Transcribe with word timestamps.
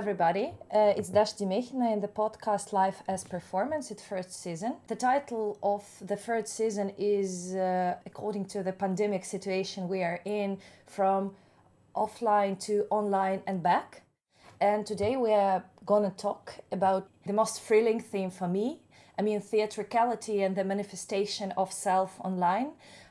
everybody. 0.00 0.54
Uh, 0.74 0.94
it's 0.96 1.10
Dash 1.10 1.34
Demekhina 1.34 1.92
in 1.92 2.00
the 2.00 2.08
podcast 2.08 2.72
Life 2.72 3.02
as 3.06 3.22
Performance, 3.22 3.90
its 3.90 4.02
first 4.02 4.32
season. 4.32 4.76
The 4.88 4.96
title 4.96 5.58
of 5.62 5.84
the 6.00 6.16
third 6.16 6.48
season 6.48 6.94
is, 6.96 7.54
uh, 7.54 7.96
according 8.06 8.46
to 8.46 8.62
the 8.62 8.72
pandemic 8.72 9.26
situation 9.26 9.90
we 9.90 10.02
are 10.02 10.20
in, 10.24 10.56
from 10.86 11.32
offline 11.94 12.58
to 12.60 12.86
online 12.88 13.42
and 13.46 13.62
back. 13.62 14.00
And 14.58 14.86
today 14.86 15.18
we 15.18 15.34
are 15.34 15.64
going 15.84 16.10
to 16.10 16.16
talk 16.16 16.54
about 16.72 17.06
the 17.26 17.34
most 17.34 17.60
thrilling 17.60 18.00
theme 18.00 18.30
for 18.30 18.48
me. 18.48 18.80
I 19.18 19.20
mean, 19.20 19.42
theatricality 19.42 20.42
and 20.42 20.56
the 20.56 20.64
manifestation 20.64 21.52
of 21.58 21.74
self 21.74 22.18
online, 22.20 22.70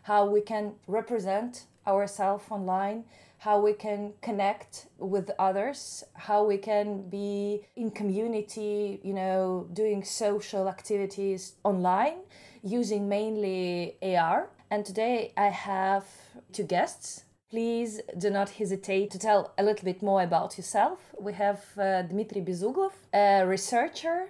how 0.10 0.26
we 0.26 0.42
can 0.42 0.74
represent 0.88 1.68
ourselves 1.86 2.46
online 2.50 3.04
how 3.40 3.60
we 3.60 3.74
can 3.74 4.14
connect 4.22 4.88
with 4.98 5.32
others, 5.40 6.04
how 6.14 6.44
we 6.44 6.58
can 6.58 7.10
be 7.10 7.66
in 7.76 7.90
community, 7.90 9.00
you 9.02 9.14
know, 9.14 9.68
doing 9.74 10.04
social 10.04 10.68
activities 10.68 11.54
online 11.64 12.18
using 12.64 13.08
mainly 13.08 13.96
AR. 14.02 14.50
And 14.70 14.86
today 14.86 15.34
I 15.38 15.48
have 15.48 16.06
two 16.52 16.64
guests. 16.64 17.24
Please 17.50 18.02
do 18.18 18.30
not 18.30 18.50
hesitate 18.50 19.10
to 19.12 19.18
tell 19.18 19.54
a 19.58 19.64
little 19.64 19.86
bit 19.86 20.04
more 20.04 20.22
about 20.22 20.58
yourself. 20.58 21.00
We 21.20 21.34
have 21.34 21.64
uh, 21.78 22.04
Dmitry 22.04 22.42
Bezuglov, 22.42 22.92
a 23.14 23.44
researcher, 23.48 24.28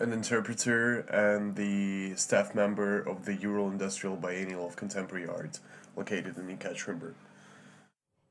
an 0.00 0.12
interpreter, 0.12 1.00
and 1.00 1.56
the 1.56 2.14
staff 2.14 2.54
member 2.54 3.00
of 3.00 3.24
the 3.24 3.34
Ural 3.34 3.68
Industrial 3.68 4.16
Biennial 4.16 4.66
of 4.66 4.76
Contemporary 4.76 5.26
Art, 5.26 5.58
located 5.96 6.38
in 6.38 6.56
Ekaterinburg. 6.56 7.14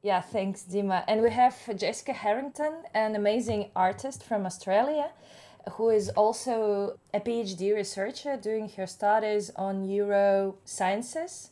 Yeah, 0.07 0.21
thanks, 0.21 0.63
Dima. 0.63 1.03
And 1.05 1.21
we 1.21 1.31
have 1.31 1.57
Jessica 1.75 2.13
Herrington, 2.13 2.75
an 2.93 3.13
amazing 3.17 3.71
artist 3.75 4.23
from 4.23 4.45
Australia, 4.45 5.09
who 5.73 5.89
is 5.89 6.07
also 6.11 6.97
a 7.13 7.19
PhD 7.19 7.75
researcher 7.75 8.37
doing 8.37 8.69
her 8.77 8.87
studies 8.87 9.51
on 9.57 9.85
neurosciences 9.85 11.49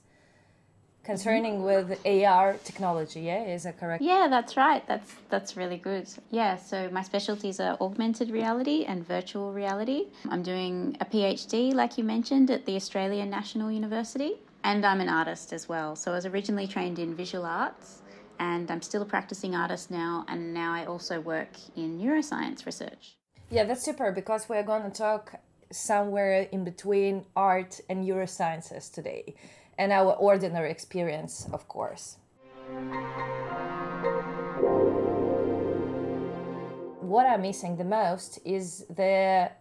concerning 1.04 1.56
mm-hmm. 1.56 1.88
with 1.90 2.00
AR 2.06 2.54
technology. 2.64 3.24
Yeah, 3.32 3.44
is 3.44 3.64
that 3.64 3.78
correct? 3.78 4.02
Yeah, 4.02 4.28
that's 4.30 4.56
right. 4.56 4.88
That's 4.88 5.12
that's 5.30 5.58
really 5.58 5.80
good. 5.90 6.08
Yeah, 6.32 6.56
so 6.56 6.90
my 6.94 7.04
specialties 7.04 7.60
are 7.60 7.76
augmented 7.82 8.32
reality 8.32 8.86
and 8.86 9.06
virtual 9.06 9.52
reality. 9.52 10.06
I'm 10.30 10.44
doing 10.44 10.96
a 11.02 11.06
PhD, 11.14 11.74
like 11.74 11.98
you 11.98 12.06
mentioned, 12.06 12.50
at 12.50 12.66
the 12.66 12.78
Australian 12.78 13.30
National 13.30 13.70
University, 13.70 14.36
and 14.64 14.86
I'm 14.86 15.02
an 15.02 15.10
artist 15.10 15.52
as 15.52 15.68
well. 15.68 15.98
So 15.98 16.14
I 16.14 16.16
was 16.16 16.26
originally 16.26 16.68
trained 16.68 17.00
in 17.00 17.14
visual 17.14 17.46
arts 17.46 18.02
and 18.40 18.70
I'm 18.70 18.82
still 18.82 19.02
a 19.02 19.06
practicing 19.06 19.56
artist 19.56 19.92
now, 19.92 20.26
and 20.28 20.54
now 20.54 20.74
I 20.74 20.86
also 20.86 21.20
work 21.20 21.50
in 21.76 22.00
neuroscience 22.00 22.66
research. 22.66 23.16
Yeah, 23.50 23.64
that's 23.64 23.84
super 23.84 24.12
because 24.12 24.50
we're 24.50 24.64
going 24.64 24.84
to 24.84 24.90
talk 24.90 25.36
somewhere 25.72 26.48
in 26.52 26.64
between 26.64 27.26
art 27.36 27.80
and 27.90 28.06
neurosciences 28.06 28.92
today, 28.92 29.36
and 29.78 29.92
our 29.92 30.14
ordinary 30.14 30.72
experience, 30.72 31.48
of 31.52 31.68
course. 31.68 32.18
What 37.02 37.28
I'm 37.28 37.42
missing 37.44 37.78
the 37.78 37.84
most 37.84 38.40
is 38.46 38.86
the 38.90 39.52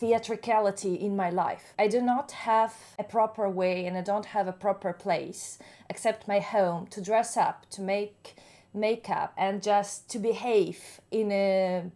theatricality 0.00 0.94
in 0.94 1.14
my 1.14 1.28
life. 1.28 1.74
I 1.78 1.86
do 1.86 2.00
not 2.00 2.32
have 2.32 2.74
a 2.98 3.04
proper 3.04 3.48
way 3.48 3.84
and 3.86 3.96
I 3.96 4.00
don't 4.00 4.26
have 4.26 4.48
a 4.48 4.52
proper 4.52 4.92
place 4.94 5.58
except 5.90 6.26
my 6.26 6.40
home 6.40 6.86
to 6.88 7.02
dress 7.02 7.36
up, 7.36 7.68
to 7.70 7.82
make 7.82 8.36
makeup 8.72 9.34
and 9.36 9.62
just 9.62 10.08
to 10.10 10.18
behave 10.18 11.00
in 11.10 11.30
a 11.30 11.90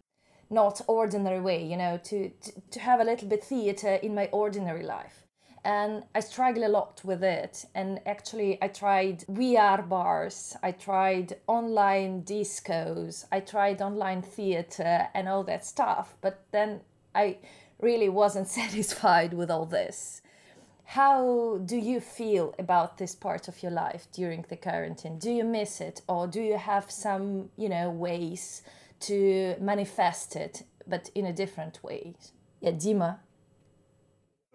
not 0.51 0.81
ordinary 0.87 1.41
way, 1.41 1.65
you 1.65 1.75
know, 1.75 1.99
to, 2.03 2.29
to, 2.29 2.51
to 2.71 2.79
have 2.79 2.99
a 2.99 3.03
little 3.03 3.27
bit 3.27 3.43
theater 3.43 3.95
in 3.95 4.13
my 4.13 4.27
ordinary 4.31 4.83
life. 4.83 5.25
And 5.63 6.03
I 6.13 6.19
struggle 6.19 6.63
a 6.67 6.69
lot 6.69 7.01
with 7.03 7.23
it. 7.23 7.65
And 7.73 7.99
actually, 8.05 8.59
I 8.61 8.67
tried 8.67 9.21
VR 9.21 9.89
bars, 9.89 10.55
I 10.61 10.71
tried 10.71 11.37
online 11.47 12.21
discos, 12.21 13.25
I 13.31 13.39
tried 13.39 13.81
online 13.81 14.21
theater 14.21 15.07
and 15.15 15.27
all 15.27 15.43
that 15.45 15.65
stuff. 15.65 16.15
But 16.21 16.43
then 16.51 16.81
I 17.15 17.37
really 17.79 18.09
wasn't 18.09 18.47
satisfied 18.61 19.33
with 19.33 19.49
all 19.51 19.65
this. 19.65 20.21
How 20.89 21.59
do 21.65 21.77
you 21.77 21.99
feel 21.99 22.53
about 22.59 22.97
this 22.97 23.15
part 23.15 23.47
of 23.47 23.63
your 23.63 23.71
life 23.71 24.07
during 24.13 24.45
the 24.47 24.55
quarantine? 24.55 25.17
Do 25.17 25.31
you 25.31 25.43
miss 25.43 25.81
it 25.81 26.01
or 26.07 26.27
do 26.27 26.41
you 26.41 26.57
have 26.57 26.91
some, 26.91 27.49
you 27.57 27.69
know, 27.69 27.89
ways 27.89 28.61
to 29.01 29.55
manifest 29.59 30.35
it 30.35 30.63
but 30.87 31.09
in 31.15 31.25
a 31.25 31.33
different 31.33 31.83
way? 31.83 32.13
Yeah, 32.61 32.71
Dima. 32.71 33.17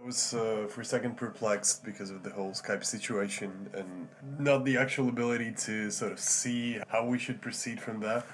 I 0.01 0.07
was 0.07 0.33
uh, 0.33 0.67
for 0.69 0.81
a 0.81 0.85
second 0.85 1.17
perplexed 1.17 1.85
because 1.85 2.11
of 2.11 2.23
the 2.23 2.31
whole 2.31 2.53
Skype 2.53 2.85
situation 2.85 3.69
and 3.75 4.09
not 4.39 4.65
the 4.65 4.79
actual 4.79 5.11
ability 5.11 5.53
to 5.67 5.91
sort 5.91 6.13
of 6.13 6.19
see 6.19 6.81
how 6.89 7.05
we 7.05 7.19
should 7.19 7.43
proceed 7.43 7.81
from 7.81 8.01
that. 8.01 8.25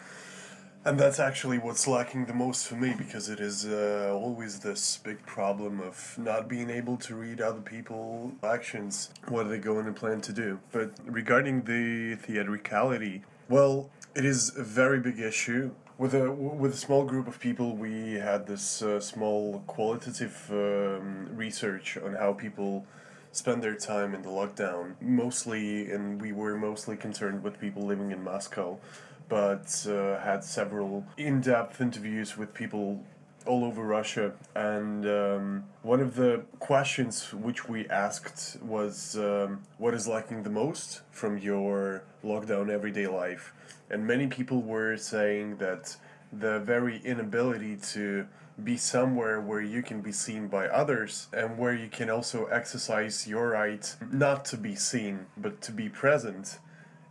And 0.87 1.01
that's 1.01 1.19
actually 1.19 1.59
what's 1.59 1.89
lacking 1.89 2.27
the 2.27 2.33
most 2.33 2.69
for 2.69 2.77
me 2.77 2.95
because 2.97 3.29
it 3.29 3.41
is 3.41 3.67
uh, 3.67 4.13
always 4.15 4.61
this 4.61 4.99
big 4.99 5.27
problem 5.27 5.81
of 5.81 6.17
not 6.17 6.49
being 6.49 6.71
able 6.71 6.97
to 6.99 7.17
read 7.17 7.41
other 7.41 7.61
people's 7.61 8.35
actions, 8.45 9.11
what 9.27 9.47
are 9.47 9.49
they 9.49 9.59
going 9.59 9.87
to 9.87 9.93
plan 9.93 10.21
to 10.21 10.33
do. 10.33 10.61
But 10.71 10.93
regarding 11.05 11.63
the 11.63 12.15
theatricality, 12.15 13.25
well, 13.49 13.91
it 14.15 14.25
is 14.25 14.57
a 14.57 14.63
very 14.63 15.01
big 15.01 15.19
issue. 15.19 15.73
With 15.99 16.15
a 16.15 16.31
with 16.31 16.73
a 16.73 16.77
small 16.77 17.05
group 17.05 17.27
of 17.27 17.41
people, 17.41 17.75
we 17.75 18.13
had 18.13 18.47
this 18.47 18.81
uh, 18.81 19.01
small 19.01 19.65
qualitative 19.67 20.47
um, 20.53 21.31
research 21.33 21.99
on 21.99 22.15
how 22.15 22.33
people 22.33 22.87
spend 23.33 23.61
their 23.61 23.75
time 23.75 24.15
in 24.15 24.23
the 24.23 24.29
lockdown. 24.29 24.95
Mostly, 25.01 25.91
and 25.91 26.21
we 26.21 26.31
were 26.31 26.57
mostly 26.57 26.97
concerned 26.97 27.43
with 27.43 27.59
people 27.59 27.83
living 27.83 28.13
in 28.13 28.23
Moscow 28.23 28.79
but 29.29 29.87
uh, 29.89 30.21
had 30.21 30.45
several 30.45 31.05
in 31.17 31.41
depth 31.41 31.81
interviews 31.81 32.37
with 32.37 32.55
people 32.55 33.03
all 33.47 33.65
over 33.65 33.83
Russia. 33.83 34.33
And 34.55 35.07
um, 35.07 35.65
one 35.83 36.01
of 36.01 36.17
the 36.17 36.43
questions 36.59 37.33
which 37.33 37.69
we 37.69 37.89
asked 37.89 38.61
was 38.63 39.17
um, 39.17 39.63
what 39.79 39.95
is 39.95 40.07
lacking 40.07 40.43
the 40.43 40.51
most 40.51 41.03
from 41.11 41.39
your 41.39 42.05
lockdown 42.25 42.71
everyday 42.71 43.07
life? 43.07 43.53
And 43.89 44.07
many 44.07 44.27
people 44.27 44.63
were 44.63 44.97
saying 44.97 45.59
that 45.59 45.97
the 46.33 46.59
very 46.61 46.99
inability 47.05 47.77
to 47.77 48.27
be 48.63 48.77
somewhere 48.77 49.41
where 49.41 49.61
you 49.61 49.83
can 49.83 50.01
be 50.01 50.13
seen 50.13 50.49
by 50.49 50.67
others 50.67 51.29
and 51.33 51.59
where 51.59 51.75
you 51.75 51.89
can 51.89 52.09
also 52.09 52.47
exercise 52.47 53.29
your 53.29 53.51
right 53.51 53.95
not 54.11 54.47
to 54.47 54.57
be 54.57 54.75
seen 54.75 55.27
but 55.37 55.61
to 55.61 55.71
be 55.71 55.91
present 55.91 56.59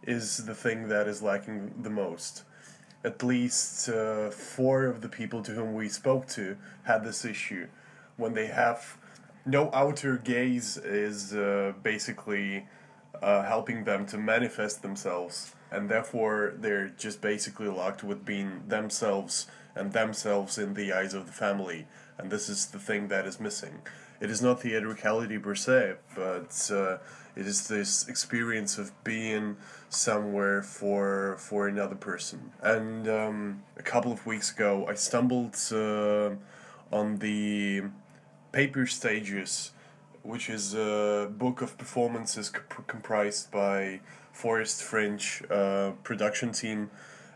is 0.06 0.46
the 0.46 0.56
thing 0.56 0.88
that 0.90 1.08
is 1.08 1.22
lacking 1.22 1.74
the 1.82 1.90
most. 1.90 2.44
At 3.04 3.24
least 3.24 3.90
uh, 3.90 4.32
four 4.32 4.86
of 4.86 5.02
the 5.02 5.10
people 5.10 5.42
to 5.44 5.52
whom 5.52 5.74
we 5.74 5.90
spoke 5.90 6.28
to 6.30 6.58
had 6.84 7.04
this 7.04 7.24
issue. 7.24 7.68
When 8.18 8.34
they 8.34 8.48
have 8.48 8.98
no 9.46 9.70
outer 9.74 10.18
gaze, 10.18 10.78
is 10.78 11.34
uh, 11.34 11.74
basically 11.84 12.68
uh, 13.22 13.44
helping 13.44 13.84
them 13.84 14.06
to 14.08 14.18
manifest 14.18 14.82
themselves, 14.82 15.54
and 15.72 15.90
therefore 15.90 16.54
they're 16.58 16.90
just 16.90 17.22
basically 17.22 17.68
locked 17.68 18.04
with 18.04 18.26
being 18.26 18.64
themselves 18.68 19.48
and 19.76 19.94
themselves 19.94 20.58
in 20.58 20.74
the 20.74 20.94
eyes 20.94 21.14
of 21.14 21.28
the 21.28 21.34
family. 21.34 21.86
And 22.18 22.32
this 22.32 22.50
is 22.50 22.68
the 22.68 22.80
thing 22.80 23.10
that 23.10 23.26
is 23.26 23.40
missing. 23.40 23.82
It 24.22 24.32
is 24.32 24.42
not 24.42 24.62
theatricality 24.62 25.38
per 25.38 25.56
se, 25.56 25.96
but 26.16 26.72
uh, 26.72 26.98
it 27.36 27.46
is 27.46 27.68
this 27.68 28.08
experience 28.08 28.78
of 28.78 28.92
being 29.04 29.58
somewhere 29.90 30.62
for 30.62 31.36
for 31.40 31.68
another 31.68 31.96
person. 31.96 32.52
And 32.62 33.08
um, 33.08 33.64
a 33.78 33.84
couple 33.84 34.12
of 34.12 34.26
weeks 34.26 34.52
ago, 34.52 34.86
I 34.88 34.96
stumbled 34.96 35.58
uh, 35.72 36.32
on 36.92 37.18
the 37.20 37.84
Paper 38.52 38.86
Stages, 38.86 39.72
which 40.24 40.50
is 40.50 40.74
a 40.74 41.30
book 41.30 41.62
of 41.62 41.78
performances 41.78 42.50
comp- 42.50 42.88
comprised 42.88 43.52
by 43.52 44.00
Forest 44.32 44.84
Fringe 44.84 45.44
uh, 45.50 45.92
production 46.04 46.52
team, 46.52 46.90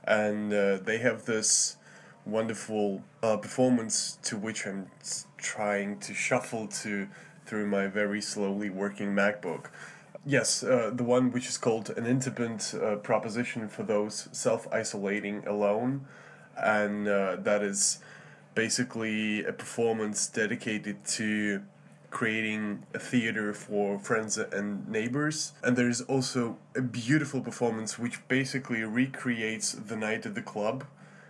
and 0.06 0.54
uh, 0.54 0.78
they 0.78 1.00
have 1.00 1.26
this 1.26 1.78
wonderful 2.26 3.04
uh, 3.24 3.38
performance 3.38 4.18
to 4.24 4.38
which 4.38 4.66
I'm 4.68 4.88
trying 5.38 6.00
to 6.00 6.14
shuffle 6.14 6.68
to 6.68 7.08
through 7.46 7.66
my 7.66 7.88
very 7.88 8.22
slowly 8.22 8.70
working 8.70 9.16
MacBook. 9.16 9.66
Yes, 10.26 10.64
uh, 10.64 10.92
the 10.94 11.04
one 11.04 11.32
which 11.32 11.48
is 11.48 11.58
called 11.58 11.90
an 11.92 12.06
independent 12.06 12.76
uh, 12.76 12.98
proposition 12.98 13.68
for 13.70 13.84
those 13.84 14.28
self 14.32 14.68
isolating 14.72 15.48
alone, 15.48 16.06
and 16.58 17.08
uh, 17.08 17.38
that 17.38 17.64
is 17.64 18.00
basically 18.54 19.44
a 19.46 19.54
performance 19.54 20.28
dedicated 20.28 21.06
to 21.06 21.62
creating 22.10 22.86
a 22.94 23.00
theater 23.00 23.54
for 23.54 24.00
friends 24.00 24.38
and 24.38 24.88
neighbors. 24.90 25.54
And 25.64 25.78
there's 25.78 26.02
also 26.02 26.58
a 26.76 26.82
beautiful 26.82 27.40
performance 27.42 28.00
which 28.00 28.28
basically 28.28 28.84
recreates 28.84 29.72
the 29.74 29.96
night 29.96 30.26
at 30.26 30.36
the 30.36 30.42
club 30.42 30.86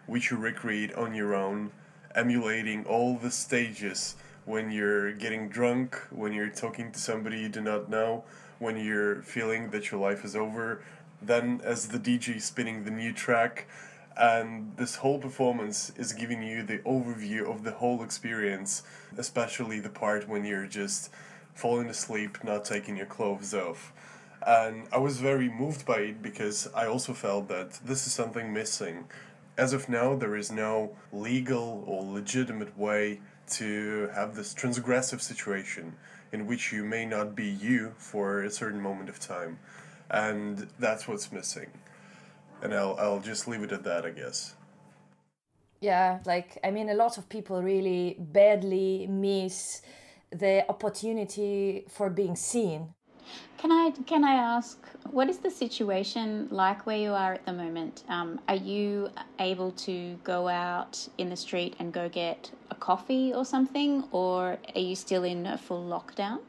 which 0.10 0.32
you 0.32 0.38
recreate 0.38 0.94
on 0.96 1.14
your 1.14 1.36
own, 1.36 1.72
emulating 2.16 2.86
all 2.86 3.16
the 3.16 3.30
stages 3.30 4.16
when 4.46 4.72
you're 4.72 5.14
getting 5.14 5.48
drunk, 5.48 5.96
when 6.10 6.34
you're 6.34 6.50
talking 6.50 6.92
to 6.92 7.00
somebody 7.00 7.40
you 7.42 7.50
do 7.50 7.62
not 7.62 7.90
know, 7.90 8.24
when 8.60 8.78
you're 8.78 9.22
feeling 9.24 9.72
that 9.72 9.92
your 9.92 10.00
life 10.00 10.24
is 10.24 10.36
over, 10.36 10.82
then 11.22 11.62
as 11.64 11.88
the 11.88 12.00
DJ 12.00 12.42
spinning 12.42 12.84
the 12.84 12.92
new 12.92 13.12
track, 13.12 13.68
and 14.16 14.76
this 14.76 14.96
whole 14.96 15.18
performance 15.18 15.92
is 15.96 16.12
giving 16.12 16.44
you 16.44 16.62
the 16.62 16.80
overview 16.80 17.50
of 17.50 17.64
the 17.64 17.72
whole 17.72 18.04
experience, 18.04 18.84
especially 19.18 19.80
the 19.80 19.90
part 19.90 20.28
when 20.28 20.44
you're 20.44 20.68
just 20.68 21.10
falling 21.54 21.88
asleep, 21.88 22.44
not 22.44 22.66
taking 22.66 22.98
your 22.98 23.06
clothes 23.06 23.54
off. 23.54 23.94
And 24.46 24.88
I 24.92 24.98
was 24.98 25.20
very 25.20 25.50
moved 25.50 25.86
by 25.86 26.00
it 26.00 26.22
because 26.22 26.68
I 26.76 26.86
also 26.86 27.14
felt 27.14 27.48
that 27.50 27.80
this 27.86 28.08
is 28.08 28.14
something 28.14 28.54
missing. 28.54 29.06
As 29.58 29.74
of 29.74 29.90
now, 29.90 30.16
there 30.16 30.36
is 30.36 30.52
no 30.52 30.96
legal 31.12 31.84
or 31.86 32.04
legitimate 32.04 32.78
way 32.78 33.20
to 33.52 34.10
have 34.14 34.36
this 34.36 34.54
transgressive 34.54 35.22
situation 35.22 35.96
in 36.32 36.48
which 36.48 36.72
you 36.72 36.84
may 36.84 37.06
not 37.06 37.36
be 37.36 37.46
you 37.46 37.94
for 37.98 38.44
a 38.44 38.52
certain 38.52 38.82
moment 38.82 39.10
of 39.10 39.20
time. 39.20 39.60
And 40.10 40.68
that's 40.80 41.08
what's 41.08 41.32
missing. 41.32 41.68
And 42.62 42.74
I'll, 42.74 42.96
I'll 43.00 43.20
just 43.20 43.48
leave 43.48 43.64
it 43.64 43.72
at 43.72 43.84
that, 43.84 44.06
I 44.06 44.12
guess. 44.12 44.56
Yeah, 45.82 46.20
like, 46.26 46.58
I 46.64 46.72
mean, 46.72 46.90
a 46.90 46.94
lot 46.94 47.18
of 47.18 47.30
people 47.30 47.62
really 47.62 48.18
badly 48.20 49.08
miss 49.08 49.82
the 50.32 50.66
opportunity 50.70 51.86
for 51.88 52.10
being 52.10 52.36
seen. 52.36 52.94
Can 53.60 53.74
I 53.74 53.92
can 54.06 54.24
I 54.24 54.36
ask 54.36 54.78
what 55.12 55.30
is 55.30 55.40
the 55.40 55.52
situation 55.52 56.48
like 56.50 56.86
where 56.86 56.98
you 56.98 57.12
are 57.12 57.34
at 57.34 57.46
the 57.46 57.52
moment? 57.52 58.04
Um, 58.08 58.40
are 58.48 58.56
you 58.56 59.10
able 59.40 59.72
to 59.72 60.18
go 60.24 60.48
out 60.48 61.08
in 61.18 61.30
the 61.30 61.36
street 61.36 61.76
and 61.80 61.92
go 61.92 62.08
get 62.08 62.52
a 62.72 62.76
coffee 62.76 63.34
or 63.34 63.44
something, 63.44 64.06
or 64.12 64.58
are 64.76 64.80
you 64.80 64.96
still 64.96 65.26
in 65.26 65.46
a 65.46 65.58
full 65.58 65.84
lockdown? 65.84 66.40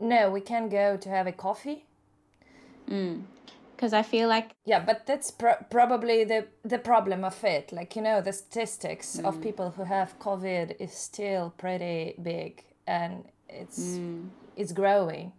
No, 0.00 0.30
we 0.30 0.40
can 0.40 0.68
go 0.68 0.96
to 0.96 1.08
have 1.08 1.28
a 1.28 1.32
coffee. 1.32 1.84
Mm. 2.90 3.22
Because 3.76 3.92
I 3.92 4.02
feel 4.02 4.28
like 4.28 4.50
Yeah, 4.64 4.80
but 4.80 5.06
that's 5.06 5.30
pr- 5.30 5.62
probably 5.70 6.24
the 6.24 6.46
the 6.64 6.78
problem 6.78 7.22
of 7.24 7.44
it. 7.44 7.72
Like 7.72 7.94
you 7.94 8.02
know, 8.02 8.20
the 8.20 8.32
statistics 8.32 9.18
of 9.20 9.36
mm. 9.36 9.42
people 9.42 9.70
who 9.70 9.84
have 9.84 10.18
COVID 10.18 10.74
is 10.80 10.92
still 10.92 11.54
pretty 11.56 12.16
big, 12.20 12.64
and 12.84 13.24
it's 13.48 13.78
mm. 13.78 14.28
it's 14.56 14.72
growing 14.72 15.32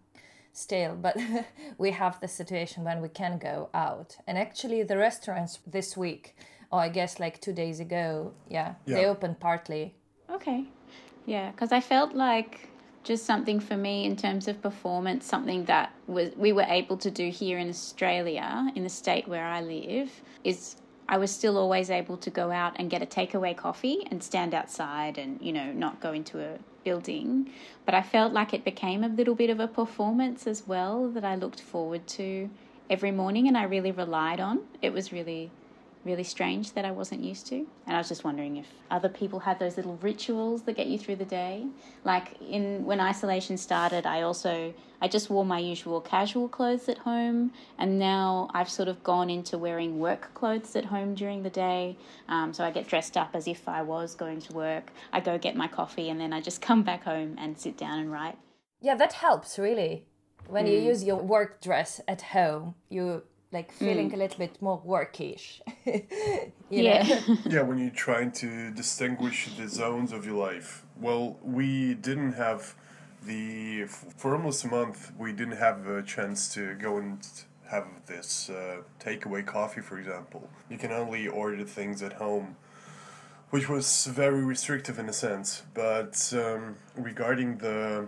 still. 0.54 0.96
But 0.96 1.18
we 1.78 1.92
have 1.92 2.20
the 2.22 2.28
situation 2.28 2.84
when 2.84 3.02
we 3.02 3.10
can 3.10 3.38
go 3.38 3.70
out, 3.74 4.18
and 4.26 4.38
actually, 4.38 4.84
the 4.84 4.98
restaurants 4.98 5.60
this 5.68 5.98
week, 5.98 6.36
or 6.72 6.80
I 6.80 6.90
guess 6.90 7.20
like 7.20 7.42
two 7.42 7.54
days 7.54 7.80
ago, 7.80 8.34
yeah, 8.50 8.76
they 8.86 9.06
opened 9.06 9.40
partly. 9.40 9.96
Okay. 10.30 10.66
Yeah, 11.26 11.52
because 11.52 11.72
I 11.72 11.82
felt 11.82 12.14
like 12.14 12.70
just 13.04 13.26
something 13.26 13.60
for 13.60 13.76
me 13.76 14.06
in 14.06 14.16
terms 14.16 14.48
of 14.48 14.62
performance, 14.62 15.26
something 15.26 15.66
that 15.66 15.94
was 16.08 16.32
we 16.38 16.54
were 16.54 16.66
able 16.68 16.98
to 16.98 17.12
do 17.12 17.30
here 17.30 17.58
in 17.58 17.70
Australia, 17.70 18.72
in 18.76 18.84
the 18.84 18.90
state 18.90 19.28
where 19.28 19.46
I 19.46 19.62
live, 19.62 20.10
is 20.44 20.78
I 21.08 21.18
was 21.18 21.32
still 21.32 21.58
always 21.58 21.90
able 21.90 22.18
to 22.18 22.30
go 22.30 22.52
out 22.52 22.74
and 22.78 22.90
get 22.90 23.02
a 23.02 23.06
takeaway 23.06 23.56
coffee 23.56 24.08
and 24.10 24.24
stand 24.24 24.54
outside 24.54 25.18
and, 25.18 25.42
you 25.42 25.52
know, 25.52 25.72
not 25.72 26.00
go 26.00 26.14
into 26.14 26.40
a 26.40 26.58
building. 26.84 27.50
But 27.86 27.96
I 27.96 28.02
felt 28.02 28.34
like 28.34 28.54
it 28.54 28.64
became 28.64 29.04
a 29.04 29.08
little 29.08 29.36
bit 29.36 29.50
of 29.50 29.60
a 29.60 29.68
performance 29.68 30.48
as 30.48 30.68
well 30.68 31.10
that 31.10 31.24
I 31.24 31.36
looked 31.36 31.62
forward 31.62 32.08
to 32.08 32.50
every 32.90 33.12
morning 33.12 33.48
and 33.48 33.58
I 33.58 33.64
really 33.64 33.92
relied 33.92 34.40
on. 34.40 34.62
It 34.82 34.94
was 34.94 35.12
really 35.12 35.52
really 36.06 36.24
strange 36.24 36.74
that 36.74 36.86
I 36.86 36.92
wasn't 36.92 37.24
used 37.24 37.48
to. 37.48 37.56
And 37.88 37.96
I 37.96 37.98
was 37.98 38.10
just 38.10 38.24
wondering 38.24 38.58
if 38.58 38.68
other 38.92 39.10
people 39.10 39.40
had 39.40 39.60
those 39.60 39.78
little 39.78 39.98
rituals 39.98 40.64
that 40.64 40.76
get 40.76 40.88
you 40.88 40.98
through 40.98 41.18
the 41.18 41.26
day. 41.26 41.66
Like 42.04 42.42
in 42.42 42.86
when 42.86 43.00
isolation 43.00 43.58
started, 43.58 44.06
I 44.06 44.22
also 44.22 44.74
I 45.02 45.08
just 45.08 45.30
wore 45.30 45.46
my 45.46 45.60
usual 45.60 46.00
casual 46.00 46.48
clothes 46.48 46.88
at 46.88 46.98
home, 46.98 47.52
and 47.78 48.00
now 48.00 48.50
I've 48.54 48.70
sort 48.70 48.88
of 48.88 49.04
gone 49.04 49.30
into 49.30 49.58
wearing 49.58 50.00
work 50.00 50.34
clothes 50.34 50.76
at 50.76 50.86
home 50.86 51.14
during 51.14 51.44
the 51.44 51.50
day. 51.50 51.98
Um, 52.30 52.54
so 52.54 52.64
I 52.64 52.72
get 52.72 52.88
dressed 52.88 53.18
up 53.18 53.32
as 53.34 53.48
if 53.48 53.68
I 53.68 53.82
was 53.82 54.16
going 54.16 54.40
to 54.42 54.54
work. 54.54 54.92
I 55.12 55.20
go 55.20 55.38
get 55.38 55.56
my 55.56 55.68
coffee, 55.68 56.10
and 56.10 56.20
then 56.20 56.32
I 56.32 56.42
just 56.42 56.62
come 56.70 56.84
back 56.84 57.04
home 57.04 57.36
and 57.38 57.60
sit 57.60 57.78
down 57.78 58.00
and 58.00 58.12
write. 58.12 58.38
Yeah, 58.82 58.96
that 58.96 59.14
helps 59.14 59.60
really. 59.60 60.06
When 60.48 60.68
you 60.68 60.78
use 60.78 61.04
your 61.04 61.18
work 61.18 61.62
dress 61.62 62.02
at 62.08 62.22
home, 62.22 62.76
you 62.90 63.24
like 63.54 63.72
feeling 63.72 64.14
a 64.14 64.18
little 64.18 64.38
bit 64.38 64.62
more 64.62 64.82
workish. 64.82 65.62
yeah. 66.70 67.22
yeah, 67.46 67.62
when 67.62 67.78
you're 67.78 67.92
trying 67.92 68.32
to 68.34 68.72
distinguish 68.72 69.50
the 69.56 69.68
zones 69.70 70.12
of 70.12 70.26
your 70.26 70.36
life. 70.36 70.84
Well, 71.00 71.38
we 71.44 71.94
didn't 71.94 72.34
have 72.34 72.76
the 73.26 73.86
for 73.86 74.36
almost 74.36 74.66
a 74.66 74.68
month. 74.68 75.12
We 75.18 75.32
didn't 75.32 75.58
have 75.58 75.88
a 75.88 76.02
chance 76.02 76.54
to 76.56 76.74
go 76.76 76.98
and 76.98 77.26
have 77.70 77.86
this 78.08 78.50
uh, 78.50 78.82
takeaway 79.00 79.46
coffee, 79.46 79.82
for 79.82 79.98
example. 79.98 80.50
You 80.70 80.78
can 80.78 80.92
only 80.92 81.28
order 81.28 81.64
things 81.64 82.02
at 82.04 82.14
home, 82.14 82.56
which 83.52 83.70
was 83.70 84.06
very 84.08 84.44
restrictive 84.44 85.00
in 85.00 85.08
a 85.10 85.14
sense. 85.14 85.64
But 85.74 86.34
um, 86.34 86.76
regarding 86.96 87.60
the 87.60 88.08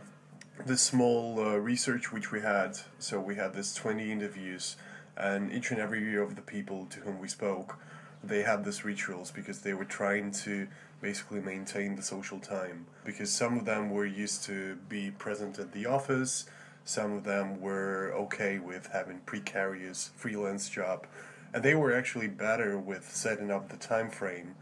the 0.66 0.78
small 0.78 1.40
uh, 1.40 1.58
research 1.58 2.14
which 2.14 2.32
we 2.32 2.42
had, 2.42 2.78
so 3.00 3.20
we 3.20 3.36
had 3.36 3.54
this 3.54 3.74
twenty 3.74 4.12
interviews, 4.12 4.76
and 5.18 5.52
each 5.52 5.72
and 5.72 5.80
every 5.80 6.16
of 6.18 6.36
the 6.36 6.42
people 6.42 6.86
to 6.88 7.00
whom 7.02 7.20
we 7.20 7.28
spoke 7.28 7.80
they 8.24 8.42
had 8.42 8.66
these 8.66 8.84
rituals 8.84 9.30
because 9.30 9.62
they 9.62 9.74
were 9.74 9.86
trying 9.86 10.32
to 10.32 10.68
basically 11.00 11.40
maintain 11.40 11.96
the 11.96 12.02
social 12.02 12.40
time. 12.40 12.88
Because 13.06 13.30
some 13.30 13.56
of 13.60 13.66
them 13.66 13.92
were 13.92 14.06
used 14.06 14.44
to 14.46 14.78
be 14.90 15.12
present 15.12 15.60
at 15.60 15.74
the 15.74 15.86
office 15.86 16.46
some 16.86 17.14
of 17.14 17.24
them 17.24 17.60
were 17.60 18.14
okay 18.14 18.60
with 18.60 18.88
having 18.94 19.18
precarious 19.26 20.12
freelance 20.16 20.70
job 20.70 21.08
and 21.52 21.64
they 21.64 21.74
were 21.74 21.92
actually 21.92 22.28
better 22.28 22.78
with 22.78 23.14
setting 23.14 23.50
up 23.50 23.70
the 23.70 23.78
time 23.78 24.10
frame 24.10 24.54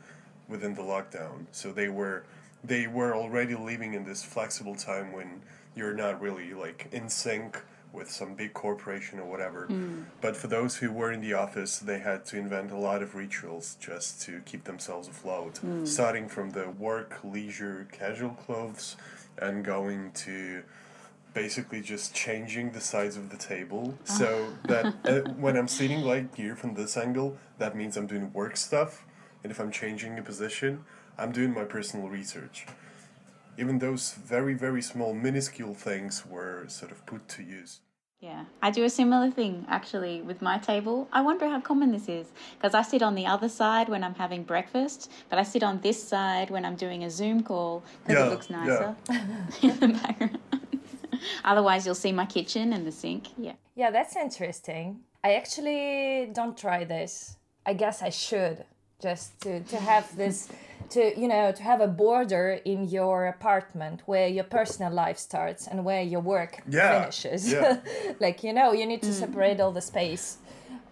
within 0.47 0.73
the 0.73 0.81
lockdown. 0.81 1.45
So 1.51 1.71
they 1.71 1.89
were 1.89 2.23
they 2.63 2.87
were 2.87 3.13
already 3.13 3.55
living 3.55 3.93
in 3.93 4.05
this 4.05 4.23
flexible 4.23 4.75
time 4.75 5.11
when 5.11 5.41
you're 5.75 5.93
not 5.93 6.21
really 6.21 6.53
like 6.53 6.87
in 6.93 7.09
sync 7.09 7.61
with 7.93 8.09
some 8.09 8.33
big 8.33 8.53
corporation 8.53 9.19
or 9.19 9.25
whatever. 9.25 9.67
Hmm. 9.67 10.01
But 10.19 10.35
for 10.35 10.47
those 10.47 10.77
who 10.77 10.91
were 10.91 11.11
in 11.11 11.21
the 11.21 11.33
office, 11.33 11.77
they 11.79 11.99
had 11.99 12.25
to 12.25 12.37
invent 12.37 12.71
a 12.71 12.77
lot 12.77 13.03
of 13.03 13.15
rituals 13.15 13.77
just 13.79 14.21
to 14.23 14.41
keep 14.45 14.63
themselves 14.63 15.07
afloat. 15.07 15.59
Hmm. 15.59 15.85
Starting 15.85 16.27
from 16.27 16.49
the 16.49 16.69
work, 16.71 17.19
leisure, 17.23 17.87
casual 17.91 18.31
clothes, 18.31 18.97
and 19.37 19.63
going 19.63 20.11
to 20.11 20.63
basically 21.33 21.81
just 21.81 22.13
changing 22.13 22.71
the 22.71 22.81
size 22.81 23.15
of 23.15 23.29
the 23.29 23.37
table 23.37 23.97
ah. 24.01 24.11
so 24.11 24.53
that 24.67 24.85
uh, 25.05 25.31
when 25.33 25.55
I'm 25.55 25.67
sitting 25.67 26.01
like 26.01 26.35
here 26.35 26.55
from 26.55 26.73
this 26.73 26.97
angle, 26.97 27.37
that 27.59 27.75
means 27.75 27.95
I'm 27.95 28.07
doing 28.07 28.33
work 28.33 28.57
stuff. 28.57 29.05
And 29.43 29.51
if 29.51 29.59
I'm 29.59 29.71
changing 29.71 30.17
a 30.17 30.21
position, 30.21 30.85
I'm 31.17 31.31
doing 31.31 31.53
my 31.53 31.63
personal 31.63 32.07
research 32.07 32.65
even 33.57 33.79
those 33.79 34.13
very 34.13 34.53
very 34.53 34.81
small 34.81 35.13
minuscule 35.13 35.73
things 35.73 36.25
were 36.25 36.65
sort 36.67 36.91
of 36.91 37.05
put 37.05 37.27
to 37.35 37.41
use 37.43 37.79
Yeah, 38.31 38.45
I 38.61 38.71
do 38.71 38.83
a 38.85 38.89
similar 38.89 39.29
thing 39.39 39.65
actually 39.77 40.15
with 40.29 40.39
my 40.49 40.57
table. 40.71 40.97
I 41.11 41.21
wonder 41.29 41.45
how 41.53 41.59
common 41.61 41.89
this 41.91 42.07
is 42.19 42.27
because 42.55 42.73
I 42.73 42.83
sit 42.91 43.01
on 43.01 43.15
the 43.15 43.25
other 43.33 43.49
side 43.61 43.87
when 43.93 44.01
I'm 44.05 44.15
having 44.15 44.43
breakfast, 44.53 44.99
but 45.29 45.37
I 45.39 45.43
sit 45.53 45.61
on 45.69 45.75
this 45.81 45.99
side 46.11 46.47
when 46.49 46.63
I'm 46.67 46.77
doing 46.85 47.03
a 47.03 47.09
Zoom 47.19 47.43
call 47.49 47.83
because 48.05 48.15
Yeah, 48.19 48.25
it 48.27 48.29
looks 48.33 48.49
yeah. 48.49 48.57
nicer 48.59 48.89
in 49.67 49.73
the 49.83 49.89
background. 49.99 50.39
Otherwise, 51.43 51.85
you'll 51.85 51.95
see 52.05 52.11
my 52.11 52.25
kitchen 52.25 52.73
and 52.73 52.85
the 52.87 52.91
sink. 52.91 53.23
Yeah. 53.37 53.55
Yeah, 53.75 53.91
that's 53.91 54.15
interesting. 54.15 54.85
I 55.23 55.29
actually 55.35 56.29
don't 56.33 56.57
try 56.57 56.79
this. 56.85 57.37
I 57.65 57.73
guess 57.73 58.01
I 58.01 58.09
should 58.09 58.57
just 59.01 59.39
to, 59.41 59.59
to 59.73 59.77
have 59.77 60.05
this 60.15 60.47
to 60.93 61.19
you 61.19 61.27
know 61.27 61.51
to 61.51 61.63
have 61.63 61.81
a 61.81 61.87
border 61.87 62.59
in 62.65 62.87
your 62.87 63.27
apartment 63.27 64.01
where 64.05 64.27
your 64.27 64.43
personal 64.43 64.91
life 64.93 65.17
starts 65.17 65.67
and 65.67 65.83
where 65.85 66.01
your 66.13 66.21
work 66.21 66.61
Yeah, 66.67 67.01
finishes. 67.01 67.51
yeah. 67.51 67.79
like 68.19 68.43
you 68.43 68.53
know, 68.53 68.71
you 68.73 68.85
need 68.85 69.01
to 69.03 69.09
mm. 69.09 69.13
separate 69.23 69.59
all 69.59 69.71
the 69.71 69.81
space 69.81 70.37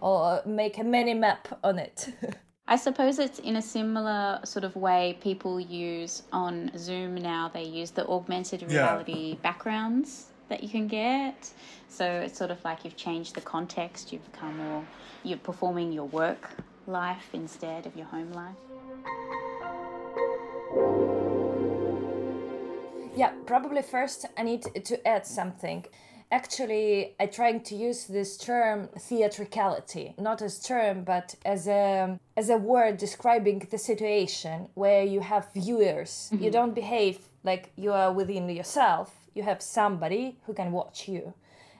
or 0.00 0.42
make 0.44 0.78
a 0.78 0.84
mini 0.84 1.14
map 1.14 1.48
on 1.62 1.78
it. 1.78 2.08
I 2.68 2.76
suppose 2.76 3.18
it's 3.18 3.38
in 3.40 3.56
a 3.56 3.62
similar 3.62 4.40
sort 4.44 4.64
of 4.64 4.76
way 4.76 5.18
people 5.20 5.58
use 5.60 6.22
on 6.32 6.70
Zoom 6.78 7.16
now. 7.16 7.50
They 7.52 7.64
use 7.64 7.90
the 7.90 8.06
augmented 8.06 8.62
Yeah. 8.62 8.68
reality 8.68 9.36
backgrounds 9.42 10.26
that 10.48 10.62
you 10.62 10.68
can 10.68 10.86
get. 10.88 11.50
So 11.88 12.04
it's 12.24 12.38
sort 12.38 12.50
of 12.50 12.64
like 12.64 12.84
you've 12.84 12.96
changed 12.96 13.34
the 13.34 13.40
context, 13.40 14.12
you've 14.12 14.24
become 14.32 14.56
more, 14.56 14.84
you're 15.24 15.38
performing 15.38 15.92
your 15.92 16.06
work 16.06 16.50
life 16.86 17.28
instead 17.32 17.86
of 17.86 17.96
your 17.96 18.06
home 18.06 18.32
life. 18.32 19.51
Yeah, 23.14 23.32
probably 23.46 23.82
first 23.82 24.26
I 24.36 24.42
need 24.42 24.62
to 24.84 25.06
add 25.06 25.26
something. 25.26 25.84
actually 26.42 27.14
i 27.20 27.26
trying 27.26 27.60
to 27.70 27.74
use 27.88 28.00
this 28.06 28.30
term 28.38 28.78
theatricality 29.06 30.06
not 30.28 30.38
as 30.40 30.54
term 30.70 30.96
but 31.04 31.34
as 31.54 31.62
a 31.68 32.18
as 32.36 32.48
a 32.48 32.56
word 32.56 32.96
describing 32.96 33.58
the 33.70 33.78
situation 33.78 34.68
where 34.74 35.04
you 35.04 35.20
have 35.20 35.52
viewers. 35.52 36.28
You 36.32 36.38
mm-hmm. 36.38 36.50
don't 36.50 36.74
behave 36.74 37.18
like 37.44 37.72
you 37.76 37.92
are 37.92 38.12
within 38.12 38.48
yourself. 38.48 39.14
You 39.34 39.42
have 39.42 39.60
somebody 39.62 40.38
who 40.46 40.54
can 40.54 40.72
watch 40.72 41.08
you. 41.08 41.34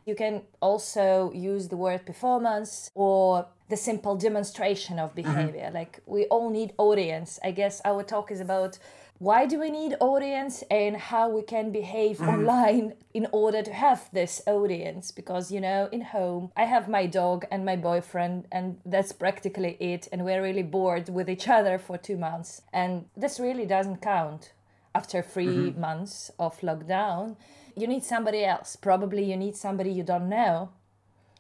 You 0.05 0.15
can 0.15 0.43
also 0.61 1.31
use 1.33 1.69
the 1.69 1.77
word 1.77 2.05
performance 2.05 2.91
or 2.95 3.47
the 3.69 3.77
simple 3.77 4.17
demonstration 4.17 4.99
of 4.99 5.15
mm-hmm. 5.15 5.23
behavior. 5.23 5.71
Like 5.73 6.01
we 6.07 6.25
all 6.27 6.51
need 6.51 6.73
audience. 6.77 7.39
I 7.43 7.53
guess 7.53 7.81
our 7.85 8.03
talk 8.03 8.31
is 8.31 8.41
about 8.41 8.79
why 9.23 9.47
do 9.47 9.61
we 9.61 9.71
need 9.71 9.95
audience 10.01 10.65
and 10.69 10.97
how 10.97 11.29
we 11.29 11.43
can 11.43 11.71
behave 11.71 12.19
mm-hmm. 12.19 12.29
online 12.29 12.95
in 13.15 13.29
order 13.31 13.63
to 13.63 13.73
have 13.73 14.11
this 14.13 14.43
audience? 14.49 15.13
Because 15.13 15.53
you 15.53 15.61
know 15.61 15.89
in 15.93 16.01
home 16.01 16.51
i 16.57 16.65
have 16.65 16.89
my 16.89 17.07
dog 17.07 17.45
and 17.53 17.65
my 17.65 17.77
boyfriend 17.77 18.49
and 18.51 18.81
that's 18.85 19.13
practically 19.13 19.77
it 19.79 20.09
and 20.11 20.25
we're 20.25 20.43
really 20.43 20.65
bored 20.65 21.09
with 21.09 21.31
each 21.31 21.47
other 21.49 21.79
for 21.79 21.97
two 21.97 22.17
months 22.17 22.63
and 22.73 23.05
this 23.17 23.39
really 23.39 23.65
doesn't 23.65 24.03
count. 24.03 24.53
After 24.95 25.23
3 25.23 25.47
mm-hmm. 25.47 25.81
months 25.81 26.33
of 26.39 26.61
lockdown 26.61 27.37
you 27.77 27.87
need 27.87 28.03
somebody 28.03 28.45
else. 28.45 28.75
Probably 28.75 29.23
you 29.31 29.37
need 29.37 29.55
somebody 29.55 29.93
you 29.93 30.03
don't 30.03 30.29
know 30.29 30.71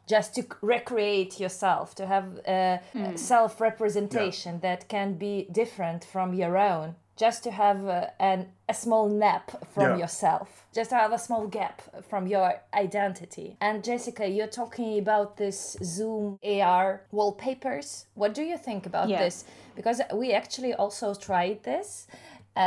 just 0.08 0.36
to 0.36 0.42
recreate 0.60 1.40
yourself 1.40 1.96
to 1.96 2.06
have 2.06 2.26
uh, 2.46 2.78
mm. 2.94 3.14
a 3.14 3.18
self 3.18 3.60
representation 3.60 4.60
that 4.60 4.88
can 4.88 5.14
be 5.14 5.48
different 5.50 6.04
from 6.04 6.32
your 6.32 6.56
own 6.56 6.94
just 7.24 7.40
to 7.46 7.50
have 7.64 7.80
a, 7.98 8.00
an, 8.30 8.40
a 8.68 8.74
small 8.84 9.04
nap 9.24 9.46
from 9.74 9.88
Yeah. 9.90 9.98
yourself 10.02 10.48
just 10.78 10.90
to 10.90 10.96
have 11.02 11.12
a 11.12 11.18
small 11.26 11.44
gap 11.58 11.76
from 12.10 12.22
your 12.34 12.48
identity 12.86 13.48
and 13.60 13.84
jessica 13.88 14.24
you're 14.36 14.54
talking 14.62 14.90
about 15.04 15.28
this 15.36 15.58
zoom 15.94 16.38
ar 16.74 16.86
wallpapers 17.18 17.88
what 18.20 18.30
do 18.38 18.42
you 18.50 18.58
think 18.68 18.82
about 18.86 19.08
Yeah. 19.08 19.22
this 19.24 19.36
because 19.78 19.98
we 20.22 20.26
actually 20.40 20.72
also 20.82 21.14
tried 21.28 21.58
this 21.62 21.88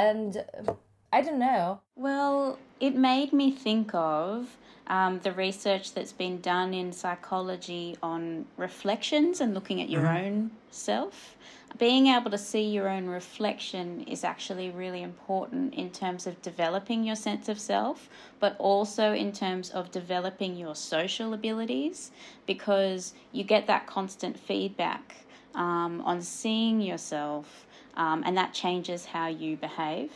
and 0.04 0.30
uh, 0.38 0.74
i 1.16 1.22
don't 1.22 1.40
know 1.40 1.80
Well, 1.96 2.60
it 2.80 2.94
made 2.96 3.32
me 3.32 3.50
think 3.52 3.94
of 3.94 4.58
um, 4.88 5.20
the 5.24 5.32
research 5.32 5.94
that's 5.94 6.12
been 6.12 6.42
done 6.42 6.74
in 6.74 6.92
psychology 6.92 7.96
on 8.04 8.46
reflections 8.58 9.40
and 9.42 9.54
looking 9.54 9.82
at 9.82 9.90
your 9.90 10.06
own 10.06 10.52
self. 10.72 11.36
Being 11.78 12.08
able 12.08 12.32
to 12.32 12.38
see 12.38 12.64
your 12.64 12.88
own 12.90 13.08
reflection 13.08 14.02
is 14.08 14.24
actually 14.24 14.70
really 14.70 15.02
important 15.02 15.74
in 15.74 15.90
terms 15.90 16.28
of 16.28 16.42
developing 16.42 17.04
your 17.04 17.16
sense 17.16 17.50
of 17.50 17.60
self, 17.60 18.10
but 18.40 18.56
also 18.60 19.14
in 19.14 19.32
terms 19.32 19.70
of 19.72 19.92
developing 19.92 20.56
your 20.56 20.76
social 20.76 21.34
abilities 21.34 22.12
because 22.46 23.14
you 23.32 23.44
get 23.44 23.68
that 23.68 23.88
constant 23.88 24.38
feedback 24.38 25.16
um, 25.56 26.02
on 26.02 26.22
seeing 26.22 26.82
yourself 26.82 27.66
um, 27.96 28.24
and 28.26 28.38
that 28.38 28.54
changes 28.54 29.06
how 29.06 29.28
you 29.28 29.58
behave. 29.58 30.12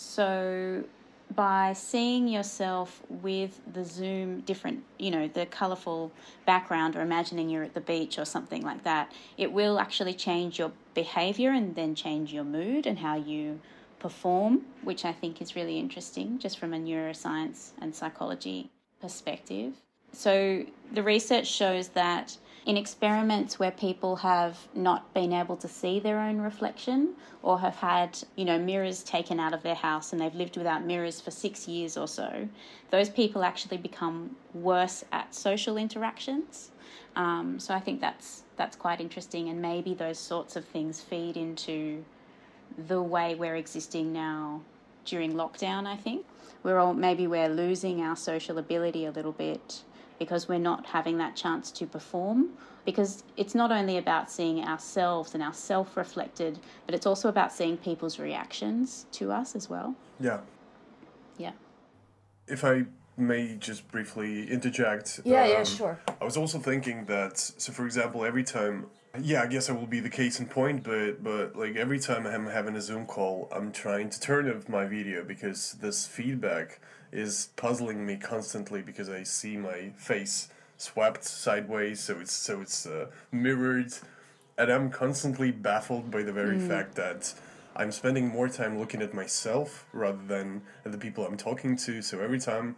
So, 0.00 0.84
by 1.36 1.74
seeing 1.74 2.26
yourself 2.26 3.02
with 3.10 3.60
the 3.70 3.84
Zoom 3.84 4.40
different, 4.40 4.82
you 4.98 5.10
know, 5.10 5.28
the 5.28 5.44
colorful 5.44 6.10
background, 6.46 6.96
or 6.96 7.02
imagining 7.02 7.50
you're 7.50 7.64
at 7.64 7.74
the 7.74 7.82
beach 7.82 8.18
or 8.18 8.24
something 8.24 8.62
like 8.62 8.82
that, 8.84 9.12
it 9.36 9.52
will 9.52 9.78
actually 9.78 10.14
change 10.14 10.58
your 10.58 10.72
behavior 10.94 11.50
and 11.50 11.76
then 11.76 11.94
change 11.94 12.32
your 12.32 12.44
mood 12.44 12.86
and 12.86 12.98
how 12.98 13.14
you 13.14 13.60
perform, 13.98 14.62
which 14.82 15.04
I 15.04 15.12
think 15.12 15.42
is 15.42 15.54
really 15.54 15.78
interesting 15.78 16.38
just 16.38 16.58
from 16.58 16.72
a 16.72 16.78
neuroscience 16.78 17.72
and 17.78 17.94
psychology 17.94 18.70
perspective. 19.02 19.74
So, 20.12 20.64
the 20.90 21.02
research 21.02 21.46
shows 21.46 21.88
that 21.88 22.38
in 22.66 22.76
experiments 22.76 23.58
where 23.58 23.70
people 23.70 24.16
have 24.16 24.68
not 24.74 25.12
been 25.14 25.32
able 25.32 25.56
to 25.56 25.68
see 25.68 25.98
their 25.98 26.18
own 26.18 26.38
reflection 26.40 27.14
or 27.42 27.58
have 27.60 27.76
had, 27.76 28.18
you 28.36 28.44
know, 28.44 28.58
mirrors 28.58 29.02
taken 29.02 29.40
out 29.40 29.54
of 29.54 29.62
their 29.62 29.74
house 29.74 30.12
and 30.12 30.20
they've 30.20 30.34
lived 30.34 30.56
without 30.56 30.84
mirrors 30.84 31.20
for 31.20 31.30
six 31.30 31.66
years 31.66 31.96
or 31.96 32.06
so, 32.06 32.48
those 32.90 33.08
people 33.08 33.42
actually 33.42 33.78
become 33.78 34.36
worse 34.52 35.04
at 35.10 35.34
social 35.34 35.76
interactions. 35.78 36.70
Um, 37.16 37.58
so 37.58 37.74
I 37.74 37.80
think 37.80 38.00
that's 38.00 38.42
that's 38.56 38.76
quite 38.76 39.00
interesting, 39.00 39.48
and 39.48 39.60
maybe 39.62 39.94
those 39.94 40.18
sorts 40.18 40.54
of 40.54 40.64
things 40.66 41.00
feed 41.00 41.36
into 41.36 42.04
the 42.86 43.02
way 43.02 43.34
we're 43.34 43.56
existing 43.56 44.12
now 44.12 44.60
during 45.06 45.32
lockdown. 45.32 45.86
I 45.86 45.96
think 45.96 46.26
we're 46.62 46.78
all 46.78 46.94
maybe 46.94 47.26
we're 47.26 47.48
losing 47.48 48.02
our 48.02 48.16
social 48.16 48.58
ability 48.58 49.06
a 49.06 49.10
little 49.10 49.32
bit 49.32 49.82
because 50.20 50.46
we're 50.48 50.58
not 50.58 50.86
having 50.86 51.18
that 51.18 51.34
chance 51.34 51.72
to 51.72 51.86
perform. 51.86 52.50
Because 52.84 53.24
it's 53.36 53.54
not 53.54 53.72
only 53.72 53.98
about 53.98 54.30
seeing 54.30 54.64
ourselves 54.64 55.34
and 55.34 55.42
our 55.42 55.52
self 55.52 55.96
reflected, 55.96 56.60
but 56.86 56.94
it's 56.94 57.06
also 57.06 57.28
about 57.28 57.52
seeing 57.52 57.76
people's 57.76 58.18
reactions 58.20 59.06
to 59.12 59.32
us 59.32 59.56
as 59.56 59.68
well. 59.68 59.96
Yeah. 60.20 60.40
Yeah. 61.36 61.52
If 62.46 62.64
I 62.64 62.84
may 63.16 63.56
just 63.56 63.86
briefly 63.90 64.50
interject. 64.50 65.20
yeah 65.24 65.44
yeah 65.44 65.58
um, 65.58 65.64
sure 65.64 66.00
I 66.20 66.24
was 66.24 66.38
also 66.38 66.58
thinking 66.58 67.04
that, 67.06 67.38
so 67.38 67.70
for 67.70 67.84
example, 67.84 68.24
every 68.24 68.44
time, 68.44 68.86
yeah, 69.20 69.42
I 69.42 69.46
guess 69.46 69.68
I 69.68 69.72
will 69.72 69.86
be 69.86 70.00
the 70.00 70.08
case 70.08 70.40
in 70.40 70.46
point, 70.46 70.82
but 70.82 71.22
but 71.22 71.54
like 71.56 71.76
every 71.76 71.98
time 71.98 72.26
I'm 72.26 72.46
having 72.46 72.76
a 72.76 72.80
Zoom 72.80 73.06
call, 73.06 73.48
I'm 73.52 73.72
trying 73.72 74.08
to 74.10 74.20
turn 74.20 74.50
off 74.50 74.68
my 74.68 74.86
video 74.86 75.22
because 75.22 75.72
this 75.80 76.06
feedback 76.06 76.80
is 77.12 77.48
puzzling 77.56 78.06
me 78.06 78.16
constantly 78.16 78.82
because 78.82 79.08
I 79.08 79.22
see 79.22 79.56
my 79.56 79.90
face 79.96 80.48
swept 80.76 81.24
sideways, 81.24 82.00
so 82.00 82.20
it's 82.20 82.32
so 82.32 82.60
it's 82.60 82.86
uh, 82.86 83.06
mirrored, 83.32 83.92
and 84.56 84.70
I'm 84.70 84.90
constantly 84.90 85.50
baffled 85.50 86.10
by 86.10 86.22
the 86.22 86.32
very 86.32 86.58
fact 86.58 86.94
that. 86.96 87.34
I'm 87.76 87.92
spending 87.92 88.26
more 88.28 88.48
time 88.48 88.80
looking 88.80 89.00
at 89.00 89.14
myself 89.14 89.86
rather 89.92 90.18
than 90.26 90.62
at 90.84 90.90
the 90.90 90.98
people 90.98 91.24
I'm 91.24 91.36
talking 91.36 91.76
to. 91.76 92.02
So 92.02 92.18
every 92.20 92.40
time 92.40 92.74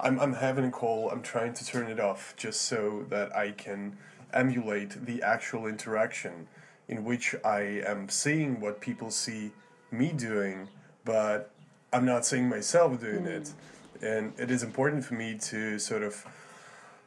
I'm, 0.00 0.18
I'm 0.18 0.34
having 0.34 0.64
a 0.64 0.70
call, 0.70 1.08
I'm 1.10 1.22
trying 1.22 1.54
to 1.54 1.64
turn 1.64 1.88
it 1.90 2.00
off 2.00 2.34
just 2.36 2.62
so 2.62 3.06
that 3.10 3.34
I 3.34 3.52
can 3.52 3.96
emulate 4.32 5.06
the 5.06 5.22
actual 5.22 5.66
interaction 5.66 6.48
in 6.88 7.04
which 7.04 7.34
I 7.44 7.82
am 7.86 8.08
seeing 8.08 8.60
what 8.60 8.80
people 8.80 9.10
see 9.10 9.52
me 9.90 10.12
doing, 10.12 10.68
but 11.04 11.53
I'm 11.94 12.04
not 12.04 12.26
seeing 12.26 12.48
myself 12.48 13.00
doing 13.00 13.24
it. 13.24 13.52
And 14.02 14.32
it 14.36 14.50
is 14.50 14.64
important 14.64 15.04
for 15.04 15.14
me 15.14 15.38
to 15.38 15.78
sort 15.78 16.02
of 16.02 16.26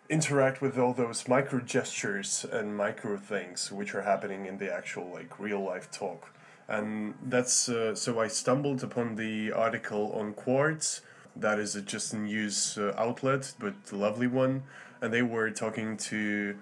interact 0.09 0.61
with 0.61 0.77
all 0.77 0.93
those 0.93 1.27
micro 1.27 1.59
gestures 1.59 2.45
and 2.49 2.77
micro 2.77 3.17
things 3.17 3.69
which 3.69 3.93
are 3.93 4.03
happening 4.03 4.45
in 4.45 4.57
the 4.59 4.73
actual 4.73 5.11
like 5.11 5.37
real 5.41 5.61
life 5.61 5.91
talk. 5.91 6.33
And 6.69 7.15
that's 7.21 7.67
uh, 7.67 7.95
so 7.95 8.21
i 8.21 8.29
stumbled 8.29 8.81
upon 8.81 9.17
the 9.17 9.51
article 9.51 10.13
on 10.13 10.33
quartz. 10.33 11.01
That 11.35 11.59
is 11.59 11.75
a 11.75 11.81
just 11.81 12.13
a 12.13 12.17
news 12.17 12.77
uh, 12.77 12.93
outlet 12.97 13.55
but 13.59 13.73
a 13.91 13.95
lovely 13.97 14.27
one. 14.27 14.63
And 15.01 15.13
they 15.13 15.21
were 15.21 15.51
talking 15.51 15.97
to 16.11 16.55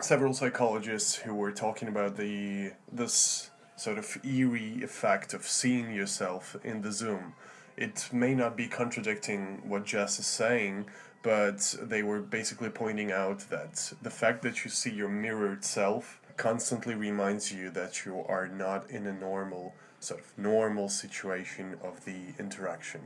several 0.00 0.34
psychologists 0.34 1.16
who 1.16 1.34
were 1.34 1.50
talking 1.50 1.88
about 1.88 2.16
the 2.16 2.74
this 2.92 3.50
sort 3.74 3.98
of 3.98 4.18
eerie 4.24 4.84
effect 4.84 5.34
of 5.34 5.42
seeing 5.42 5.92
yourself 5.92 6.56
in 6.62 6.82
the 6.82 6.92
zoom 6.92 7.34
it 7.76 8.08
may 8.12 8.34
not 8.34 8.56
be 8.56 8.66
contradicting 8.68 9.62
what 9.68 9.84
Jess 9.84 10.18
is 10.18 10.26
saying, 10.26 10.86
but 11.22 11.74
they 11.82 12.02
were 12.02 12.20
basically 12.20 12.70
pointing 12.70 13.12
out 13.12 13.40
that 13.50 13.92
the 14.02 14.10
fact 14.10 14.42
that 14.42 14.64
you 14.64 14.70
see 14.70 14.90
your 14.90 15.08
mirrored 15.08 15.64
self 15.64 16.20
constantly 16.36 16.94
reminds 16.94 17.52
you 17.52 17.70
that 17.70 18.04
you 18.04 18.24
are 18.28 18.46
not 18.46 18.88
in 18.90 19.06
a 19.06 19.12
normal, 19.12 19.74
sort 20.00 20.20
of 20.20 20.38
normal 20.38 20.88
situation 20.88 21.76
of 21.82 22.04
the 22.04 22.34
interaction. 22.38 23.00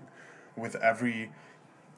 With 0.56 0.76
every 0.76 1.32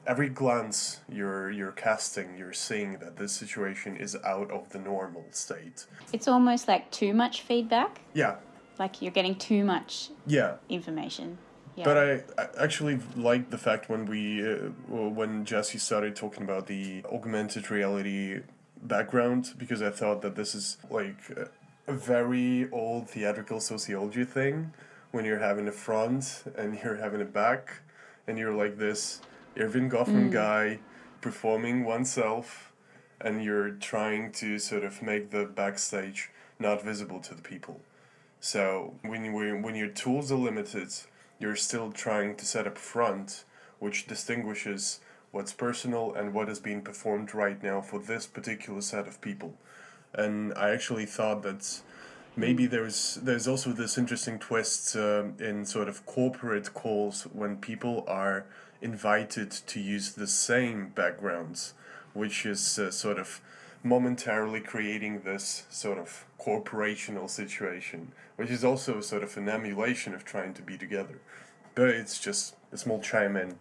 every 0.06 0.28
glance 0.28 1.00
you're 1.08 1.50
you're 1.50 1.72
casting, 1.72 2.36
you're 2.36 2.52
seeing 2.52 2.98
that 2.98 3.16
this 3.16 3.32
situation 3.32 3.96
is 3.96 4.16
out 4.24 4.50
of 4.50 4.70
the 4.70 4.78
normal 4.78 5.24
state. 5.30 5.86
It's 6.12 6.28
almost 6.28 6.68
like 6.68 6.90
too 6.90 7.12
much 7.14 7.42
feedback, 7.42 8.00
Yeah, 8.14 8.36
like 8.78 9.02
you're 9.02 9.12
getting 9.12 9.34
too 9.36 9.64
much 9.64 10.10
yeah. 10.26 10.56
information. 10.68 11.38
Yeah. 11.76 11.84
But 11.84 11.96
I, 11.96 12.12
I 12.42 12.48
actually 12.60 13.00
liked 13.16 13.50
the 13.50 13.58
fact 13.58 13.88
when 13.88 14.04
we 14.06 14.46
uh, 14.46 14.56
when 14.88 15.44
Jesse 15.44 15.78
started 15.78 16.14
talking 16.14 16.42
about 16.42 16.66
the 16.66 17.02
augmented 17.10 17.70
reality 17.70 18.40
background 18.82 19.54
because 19.56 19.80
I 19.80 19.90
thought 19.90 20.22
that 20.22 20.34
this 20.34 20.54
is 20.54 20.76
like 20.90 21.16
a, 21.30 21.48
very 21.92 22.70
old 22.70 23.10
theatrical 23.10 23.60
sociology 23.60 24.24
thing 24.24 24.72
when 25.10 25.24
you're 25.24 25.40
having 25.40 25.66
a 25.68 25.72
front 25.72 26.44
and 26.56 26.78
you're 26.82 26.96
having 26.96 27.20
a 27.20 27.24
back 27.24 27.80
and 28.26 28.38
you're 28.38 28.54
like 28.54 28.78
this 28.78 29.20
Erving 29.56 29.90
Goffman 29.90 30.30
guy 30.30 30.78
performing 31.20 31.84
oneself 31.84 32.72
and 33.20 33.42
you're 33.42 33.70
trying 33.70 34.32
to 34.32 34.58
sort 34.58 34.84
of 34.84 35.02
make 35.02 35.30
the 35.30 35.44
backstage 35.44 36.30
not 36.58 36.82
visible 36.82 37.20
to 37.20 37.34
the 37.34 37.42
people. 37.42 37.80
So 38.40 38.94
when 39.02 39.24
you 39.24 39.32
when 39.32 39.74
your 39.74 39.88
tools 39.88 40.32
are 40.32 40.36
limited, 40.36 40.88
you're 41.42 41.56
still 41.56 41.90
trying 41.90 42.36
to 42.36 42.46
set 42.46 42.66
up 42.66 42.78
front, 42.78 43.44
which 43.80 44.06
distinguishes 44.06 45.00
what's 45.32 45.52
personal, 45.52 46.14
and 46.14 46.32
what 46.32 46.48
is 46.48 46.60
being 46.60 46.82
performed 46.82 47.34
right 47.34 47.62
now 47.62 47.80
for 47.80 47.98
this 47.98 48.26
particular 48.26 48.80
set 48.80 49.08
of 49.08 49.20
people. 49.20 49.54
And 50.14 50.54
I 50.54 50.70
actually 50.70 51.06
thought 51.06 51.42
that 51.42 51.80
maybe 52.36 52.66
there's 52.66 53.16
there's 53.16 53.48
also 53.48 53.72
this 53.72 53.98
interesting 53.98 54.38
twist 54.38 54.94
uh, 54.94 55.24
in 55.38 55.64
sort 55.66 55.88
of 55.88 56.06
corporate 56.06 56.72
calls 56.74 57.22
when 57.32 57.56
people 57.56 58.04
are 58.06 58.46
invited 58.80 59.50
to 59.50 59.80
use 59.80 60.12
the 60.12 60.26
same 60.26 60.90
backgrounds, 60.94 61.74
which 62.12 62.46
is 62.46 62.78
uh, 62.78 62.90
sort 62.90 63.18
of 63.18 63.40
momentarily 63.84 64.60
creating 64.60 65.20
this 65.20 65.66
sort 65.70 65.98
of 65.98 66.24
corporational 66.40 67.28
situation, 67.28 68.12
which 68.36 68.50
is 68.50 68.64
also 68.64 69.00
sort 69.00 69.22
of 69.22 69.36
an 69.36 69.48
emulation 69.48 70.14
of 70.14 70.24
trying 70.24 70.54
to 70.54 70.62
be 70.62 70.78
together. 70.78 71.20
But 71.74 71.88
it's 71.88 72.18
just 72.18 72.54
a 72.70 72.76
small 72.76 73.00
chime 73.00 73.36
in. 73.36 73.56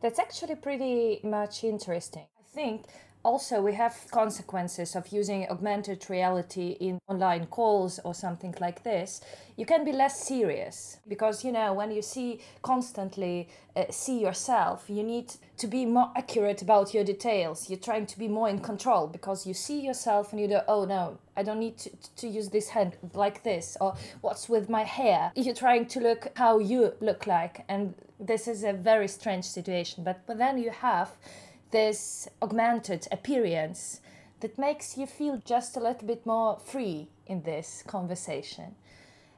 That's 0.00 0.18
actually 0.18 0.56
pretty 0.56 1.20
much 1.22 1.62
interesting. 1.62 2.26
I 2.38 2.54
think 2.54 2.86
also 3.24 3.60
we 3.62 3.74
have 3.74 4.06
consequences 4.10 4.96
of 4.96 5.08
using 5.08 5.48
augmented 5.48 6.08
reality 6.10 6.76
in 6.80 6.98
online 7.08 7.46
calls 7.46 8.00
or 8.04 8.14
something 8.14 8.54
like 8.60 8.82
this. 8.82 9.20
You 9.56 9.66
can 9.66 9.84
be 9.84 9.92
less 9.92 10.26
serious 10.26 10.98
because 11.06 11.44
you 11.44 11.52
know 11.52 11.72
when 11.72 11.90
you 11.92 12.02
see 12.02 12.40
constantly 12.62 13.48
uh, 13.76 13.84
see 13.90 14.20
yourself 14.20 14.84
you 14.88 15.02
need 15.02 15.32
to 15.58 15.66
be 15.66 15.84
more 15.86 16.10
accurate 16.16 16.62
about 16.62 16.92
your 16.94 17.04
details. 17.04 17.70
You're 17.70 17.78
trying 17.78 18.06
to 18.06 18.18
be 18.18 18.28
more 18.28 18.48
in 18.48 18.58
control 18.58 19.06
because 19.06 19.46
you 19.46 19.54
see 19.54 19.80
yourself 19.80 20.32
and 20.32 20.40
you 20.40 20.48
go 20.48 20.62
oh 20.66 20.84
no 20.84 21.18
i 21.36 21.42
don't 21.42 21.60
need 21.60 21.78
to, 21.78 21.90
to 22.16 22.28
use 22.28 22.48
this 22.50 22.68
hand 22.68 22.96
like 23.14 23.42
this 23.42 23.76
or 23.80 23.94
what's 24.20 24.48
with 24.48 24.68
my 24.68 24.82
hair? 24.82 25.32
You're 25.36 25.54
trying 25.54 25.86
to 25.86 26.00
look 26.00 26.28
how 26.36 26.58
you 26.58 26.94
look 27.00 27.26
like 27.26 27.64
and 27.68 27.94
this 28.26 28.46
is 28.46 28.64
a 28.64 28.72
very 28.72 29.08
strange 29.08 29.44
situation. 29.44 30.04
But, 30.04 30.20
but 30.26 30.38
then 30.38 30.58
you 30.58 30.70
have 30.70 31.10
this 31.72 32.28
augmented 32.40 33.08
appearance 33.10 34.00
that 34.40 34.58
makes 34.58 34.96
you 34.96 35.06
feel 35.06 35.40
just 35.44 35.76
a 35.76 35.80
little 35.80 36.06
bit 36.06 36.24
more 36.24 36.58
free 36.58 37.08
in 37.26 37.42
this 37.42 37.82
conversation. 37.86 38.74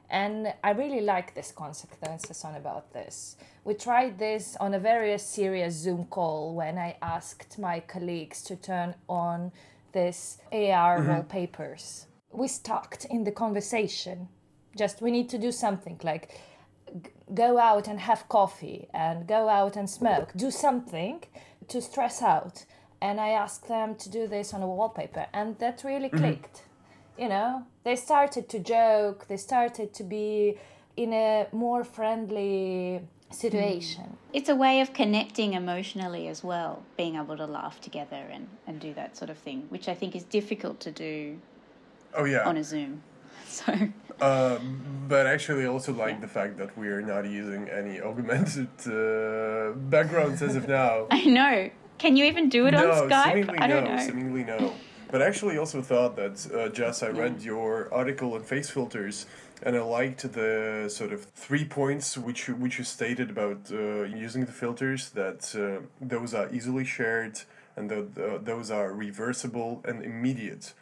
And 0.09 0.53
I 0.63 0.71
really 0.71 1.01
like 1.01 1.33
this 1.33 1.51
consequences 1.51 2.43
on 2.43 2.55
about 2.55 2.93
this. 2.93 3.37
We 3.63 3.73
tried 3.73 4.19
this 4.19 4.55
on 4.59 4.73
a 4.73 4.79
very 4.79 5.17
serious 5.17 5.73
Zoom 5.73 6.05
call 6.05 6.53
when 6.53 6.77
I 6.77 6.97
asked 7.01 7.57
my 7.57 7.79
colleagues 7.79 8.43
to 8.43 8.55
turn 8.55 8.95
on 9.09 9.51
this 9.93 10.37
AR 10.51 10.99
mm-hmm. 10.99 11.09
wallpapers. 11.09 12.05
We 12.31 12.47
stuck 12.47 13.03
in 13.09 13.23
the 13.23 13.31
conversation. 13.31 14.27
Just 14.77 15.01
we 15.01 15.09
need 15.09 15.29
to 15.29 15.37
do 15.37 15.51
something 15.51 15.99
like 16.03 16.39
go 17.33 17.57
out 17.57 17.87
and 17.87 17.99
have 17.99 18.29
coffee 18.29 18.87
and 18.93 19.27
go 19.27 19.49
out 19.49 19.75
and 19.75 19.89
smoke. 19.89 20.31
Do 20.35 20.51
something 20.51 21.23
to 21.69 21.81
stress 21.81 22.21
out 22.21 22.65
and 23.01 23.19
I 23.19 23.29
asked 23.29 23.67
them 23.67 23.95
to 23.95 24.09
do 24.09 24.27
this 24.27 24.53
on 24.53 24.61
a 24.61 24.67
wallpaper, 24.67 25.27
and 25.33 25.57
that 25.59 25.83
really 25.83 26.07
mm-hmm. 26.07 26.17
clicked. 26.17 26.55
Mm-hmm. 26.55 27.21
You 27.21 27.29
know, 27.29 27.63
they 27.83 27.95
started 27.95 28.49
to 28.49 28.59
joke, 28.59 29.27
they 29.27 29.37
started 29.37 29.93
to 29.93 30.03
be 30.03 30.57
in 30.97 31.13
a 31.13 31.47
more 31.51 31.83
friendly 31.83 33.01
situation. 33.31 34.03
Mm. 34.03 34.15
It's 34.33 34.49
a 34.49 34.55
way 34.55 34.81
of 34.81 34.93
connecting 34.93 35.53
emotionally 35.53 36.27
as 36.27 36.43
well, 36.43 36.83
being 36.97 37.15
able 37.15 37.37
to 37.37 37.45
laugh 37.45 37.79
together 37.79 38.23
and, 38.31 38.47
and 38.67 38.79
do 38.79 38.93
that 38.95 39.15
sort 39.17 39.29
of 39.29 39.37
thing, 39.37 39.65
which 39.69 39.87
I 39.87 39.93
think 39.93 40.15
is 40.15 40.23
difficult 40.23 40.79
to 40.81 40.91
do 40.91 41.39
oh, 42.13 42.25
yeah. 42.25 42.47
on 42.47 42.57
a 42.57 42.63
Zoom. 42.63 43.01
So. 44.19 44.25
Uh, 44.25 44.59
but 45.07 45.27
actually, 45.27 45.63
I 45.65 45.67
also 45.67 45.93
like 45.93 46.15
yeah. 46.15 46.21
the 46.21 46.27
fact 46.27 46.57
that 46.57 46.77
we 46.77 46.87
are 46.87 47.01
not 47.01 47.25
using 47.25 47.67
any 47.69 47.99
augmented 48.01 48.69
uh, 48.87 49.73
backgrounds 49.89 50.41
as 50.41 50.55
of 50.55 50.67
now. 50.67 51.07
I 51.11 51.25
know. 51.25 51.69
Can 51.97 52.15
you 52.17 52.25
even 52.25 52.49
do 52.49 52.65
it 52.67 52.71
no, 52.71 52.91
on 52.91 53.09
Skype? 53.09 53.59
I 53.59 53.67
don't 53.67 53.83
no, 53.83 53.95
know. 53.95 54.05
Seemingly 54.05 54.43
no. 54.43 54.73
But 55.11 55.21
I 55.21 55.25
actually 55.27 55.57
also 55.57 55.81
thought 55.81 56.15
that, 56.15 56.47
uh, 56.53 56.69
Jess, 56.69 57.03
I 57.03 57.09
read 57.09 57.35
yeah. 57.39 57.45
your 57.45 57.93
article 57.93 58.33
on 58.33 58.43
face 58.43 58.69
filters, 58.69 59.25
and 59.63 59.75
I 59.75 59.81
liked 59.81 60.21
the 60.33 60.89
sort 60.89 61.13
of 61.13 61.25
three 61.25 61.65
points 61.65 62.17
which 62.17 62.47
you, 62.47 62.55
which 62.55 62.77
you 62.77 62.83
stated 62.83 63.29
about 63.29 63.71
uh, 63.71 64.03
using 64.03 64.45
the 64.45 64.51
filters. 64.51 65.09
That 65.11 65.41
uh, 65.55 65.85
those 66.01 66.33
are 66.33 66.49
easily 66.53 66.85
shared, 66.85 67.39
and 67.75 67.89
that 67.91 68.45
those 68.45 68.71
are 68.71 68.91
reversible 68.91 69.81
and 69.85 70.03
immediate. 70.03 70.73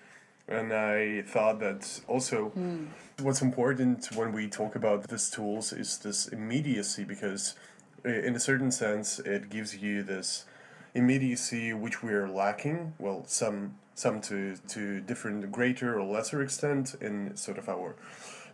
And 0.47 0.73
I 0.73 1.21
thought 1.21 1.59
that 1.59 2.01
also 2.07 2.51
mm. 2.57 2.87
what's 3.21 3.41
important 3.41 4.09
when 4.15 4.33
we 4.33 4.47
talk 4.47 4.75
about 4.75 5.07
these 5.07 5.29
tools 5.29 5.71
is 5.71 5.97
this 5.99 6.27
immediacy 6.27 7.05
because, 7.05 7.55
in 8.03 8.35
a 8.35 8.39
certain 8.39 8.71
sense, 8.71 9.19
it 9.19 9.49
gives 9.49 9.77
you 9.77 10.03
this 10.03 10.45
immediacy 10.93 11.73
which 11.73 12.03
we 12.03 12.13
are 12.13 12.27
lacking. 12.27 12.93
Well, 12.99 13.23
some 13.25 13.75
some 13.95 14.19
to 14.21 14.57
to 14.69 14.99
different 15.01 15.51
greater 15.51 15.97
or 15.99 16.03
lesser 16.03 16.41
extent 16.41 16.95
in 16.99 17.35
sort 17.37 17.57
of 17.57 17.69
our 17.69 17.95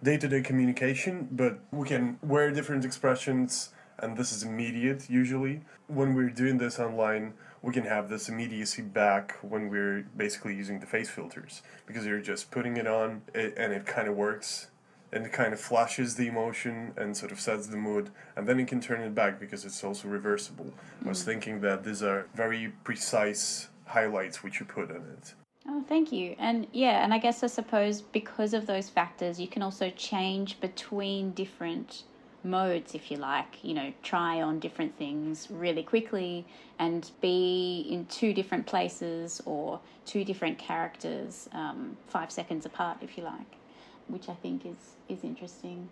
day 0.04 0.17
to 0.17 0.28
day 0.28 0.41
communication, 0.41 1.28
but 1.32 1.60
we 1.71 1.88
can 1.88 2.19
wear 2.21 2.52
different 2.52 2.86
expressions, 2.86 3.73
and 3.97 4.15
this 4.15 4.32
is 4.32 4.43
immediate 4.43 5.10
usually. 5.10 5.62
When 5.88 6.13
we're 6.13 6.30
doing 6.30 6.60
this 6.60 6.80
online, 6.80 7.34
we 7.61 7.73
can 7.73 7.83
have 7.83 8.09
this 8.09 8.29
immediacy 8.29 8.81
back 8.81 9.37
when 9.41 9.69
we're 9.69 10.05
basically 10.15 10.55
using 10.55 10.79
the 10.79 10.85
face 10.85 11.09
filters 11.09 11.61
because 11.85 12.05
you're 12.05 12.21
just 12.21 12.51
putting 12.51 12.77
it 12.77 12.87
on 12.87 13.21
it, 13.33 13.53
and 13.57 13.73
it 13.73 13.85
kind 13.85 14.07
of 14.07 14.15
works 14.15 14.67
and 15.11 15.25
it 15.25 15.33
kind 15.33 15.53
of 15.53 15.59
flashes 15.59 16.15
the 16.15 16.27
emotion 16.27 16.93
and 16.95 17.17
sort 17.17 17.31
of 17.31 17.39
sets 17.39 17.67
the 17.67 17.77
mood 17.77 18.11
and 18.35 18.47
then 18.47 18.59
you 18.59 18.65
can 18.65 18.79
turn 18.79 19.01
it 19.01 19.15
back 19.15 19.39
because 19.39 19.65
it's 19.65 19.83
also 19.83 20.07
reversible 20.07 20.65
mm. 20.65 21.05
i 21.05 21.09
was 21.09 21.21
mm. 21.21 21.25
thinking 21.25 21.61
that 21.61 21.83
these 21.83 22.03
are 22.03 22.27
very 22.35 22.71
precise 22.83 23.69
highlights 23.87 24.43
which 24.43 24.59
you 24.59 24.65
put 24.65 24.89
in 24.89 24.97
it 24.97 25.33
Oh, 25.71 25.83
thank 25.87 26.11
you. 26.11 26.35
And 26.39 26.65
yeah, 26.71 27.03
and 27.03 27.13
I 27.13 27.19
guess 27.19 27.43
I 27.43 27.47
suppose 27.47 28.01
because 28.01 28.55
of 28.55 28.65
those 28.65 28.89
factors, 28.89 29.39
you 29.39 29.47
can 29.47 29.61
also 29.61 29.91
change 29.91 30.59
between 30.59 31.31
different 31.31 32.03
modes, 32.43 32.95
if 32.95 33.12
you 33.12 33.17
like, 33.17 33.63
you 33.63 33.73
know, 33.73 33.93
try 34.04 34.41
on 34.41 34.60
different 34.60 34.97
things 34.97 35.47
really 35.49 35.84
quickly 35.84 36.45
and 36.78 37.12
be 37.21 37.88
in 37.89 38.06
two 38.06 38.34
different 38.34 38.65
places 38.65 39.41
or 39.45 39.80
two 40.06 40.23
different 40.23 40.58
characters 40.58 41.49
um, 41.54 41.97
five 42.08 42.32
seconds 42.32 42.65
apart, 42.65 42.97
if 43.02 43.17
you 43.17 43.23
like, 43.23 43.56
which 44.08 44.30
I 44.30 44.36
think 44.36 44.65
is, 44.65 44.95
is 45.08 45.23
interesting. 45.23 45.89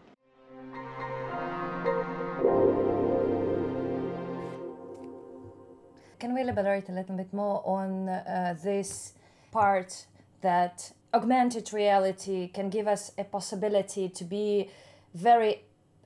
Can 6.20 6.34
we 6.34 6.42
elaborate 6.42 6.90
a 6.90 6.94
little 6.94 7.16
bit 7.16 7.32
more 7.32 7.62
on 7.66 8.10
uh, 8.10 8.56
this 8.64 9.14
part 9.52 10.08
that 10.42 10.92
augmented 11.14 11.72
reality 11.74 12.48
can 12.48 12.70
give 12.70 12.88
us 12.88 13.12
a 13.18 13.24
possibility 13.24 14.10
to 14.10 14.24
be 14.24 14.70
very 15.14 15.62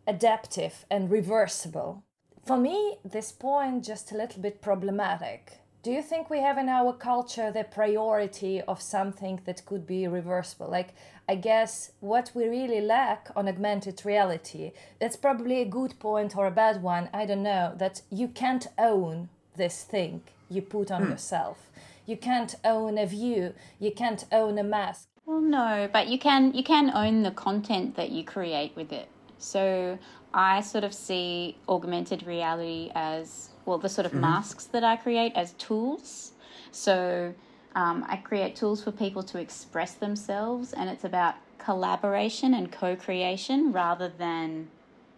adaptive 0.08 0.86
and 0.90 1.12
reversible. 1.12 2.04
For 2.46 2.58
me, 2.58 2.98
this 3.06 3.32
point 3.32 3.86
just 3.86 4.12
a 4.12 4.18
little 4.18 4.42
bit 4.42 4.62
problematic. 4.62 5.62
Do 5.84 5.92
you 5.92 6.04
think 6.04 6.30
we 6.30 6.42
have 6.42 6.60
in 6.60 6.70
our 6.70 6.94
culture 6.94 7.52
the 7.52 7.64
priority 7.64 8.62
of 8.62 8.82
something 8.82 9.42
that 9.46 9.66
could 9.66 9.88
be 9.88 10.08
reversible? 10.08 10.70
Like, 10.70 10.94
I 11.28 11.36
guess 11.36 11.92
what 12.02 12.32
we 12.36 12.48
really 12.48 12.82
lack 12.82 13.30
on 13.36 13.48
augmented 13.48 14.06
reality, 14.06 14.74
that's 15.00 15.16
probably 15.16 15.62
a 15.62 15.66
good 15.66 15.98
point 16.00 16.38
or 16.38 16.46
a 16.46 16.52
bad 16.52 16.84
one, 16.84 17.10
I 17.14 17.26
don't 17.26 17.42
know, 17.42 17.74
that 17.78 18.02
you 18.12 18.28
can't 18.28 18.68
own 18.78 19.30
this 19.56 19.84
thing 19.84 20.22
you 20.50 20.62
put 20.62 20.92
on 20.92 21.04
hmm. 21.04 21.12
yourself. 21.12 21.72
You 22.06 22.18
can't 22.18 22.54
own 22.64 22.98
a 22.98 23.08
view, 23.08 23.54
you 23.80 23.92
can't 23.92 24.26
own 24.32 24.60
a 24.60 24.64
mask. 24.64 25.08
Well, 25.26 25.42
no, 25.42 25.90
but 25.92 26.08
you 26.08 26.20
can 26.20 26.54
you 26.54 26.64
can 26.64 26.92
own 26.94 27.24
the 27.24 27.32
content 27.32 27.96
that 27.96 28.12
you 28.12 28.24
create 28.24 28.76
with 28.76 28.92
it. 28.92 29.08
So 29.42 29.98
I 30.34 30.62
sort 30.62 30.84
of 30.84 30.94
see 30.94 31.58
augmented 31.68 32.24
reality 32.26 32.92
as 32.96 33.50
well, 33.66 33.78
the 33.78 33.90
sort 33.90 34.06
of 34.06 34.12
mm-hmm. 34.12 34.22
masks 34.22 34.66
that 34.66 34.84
I 34.84 34.96
create 34.96 35.34
as 35.36 35.54
tools. 35.54 36.32
So 36.72 37.34
um, 37.76 38.06
I 38.08 38.18
create 38.18 38.56
tools 38.56 38.84
for 38.84 38.92
people 38.92 39.24
to 39.24 39.40
express 39.40 39.94
themselves, 39.94 40.74
and 40.74 40.90
it's 40.90 41.04
about 41.04 41.36
collaboration 41.58 42.54
and 42.54 42.72
co 42.72 42.96
creation 42.96 43.72
rather 43.72 44.10
than 44.10 44.70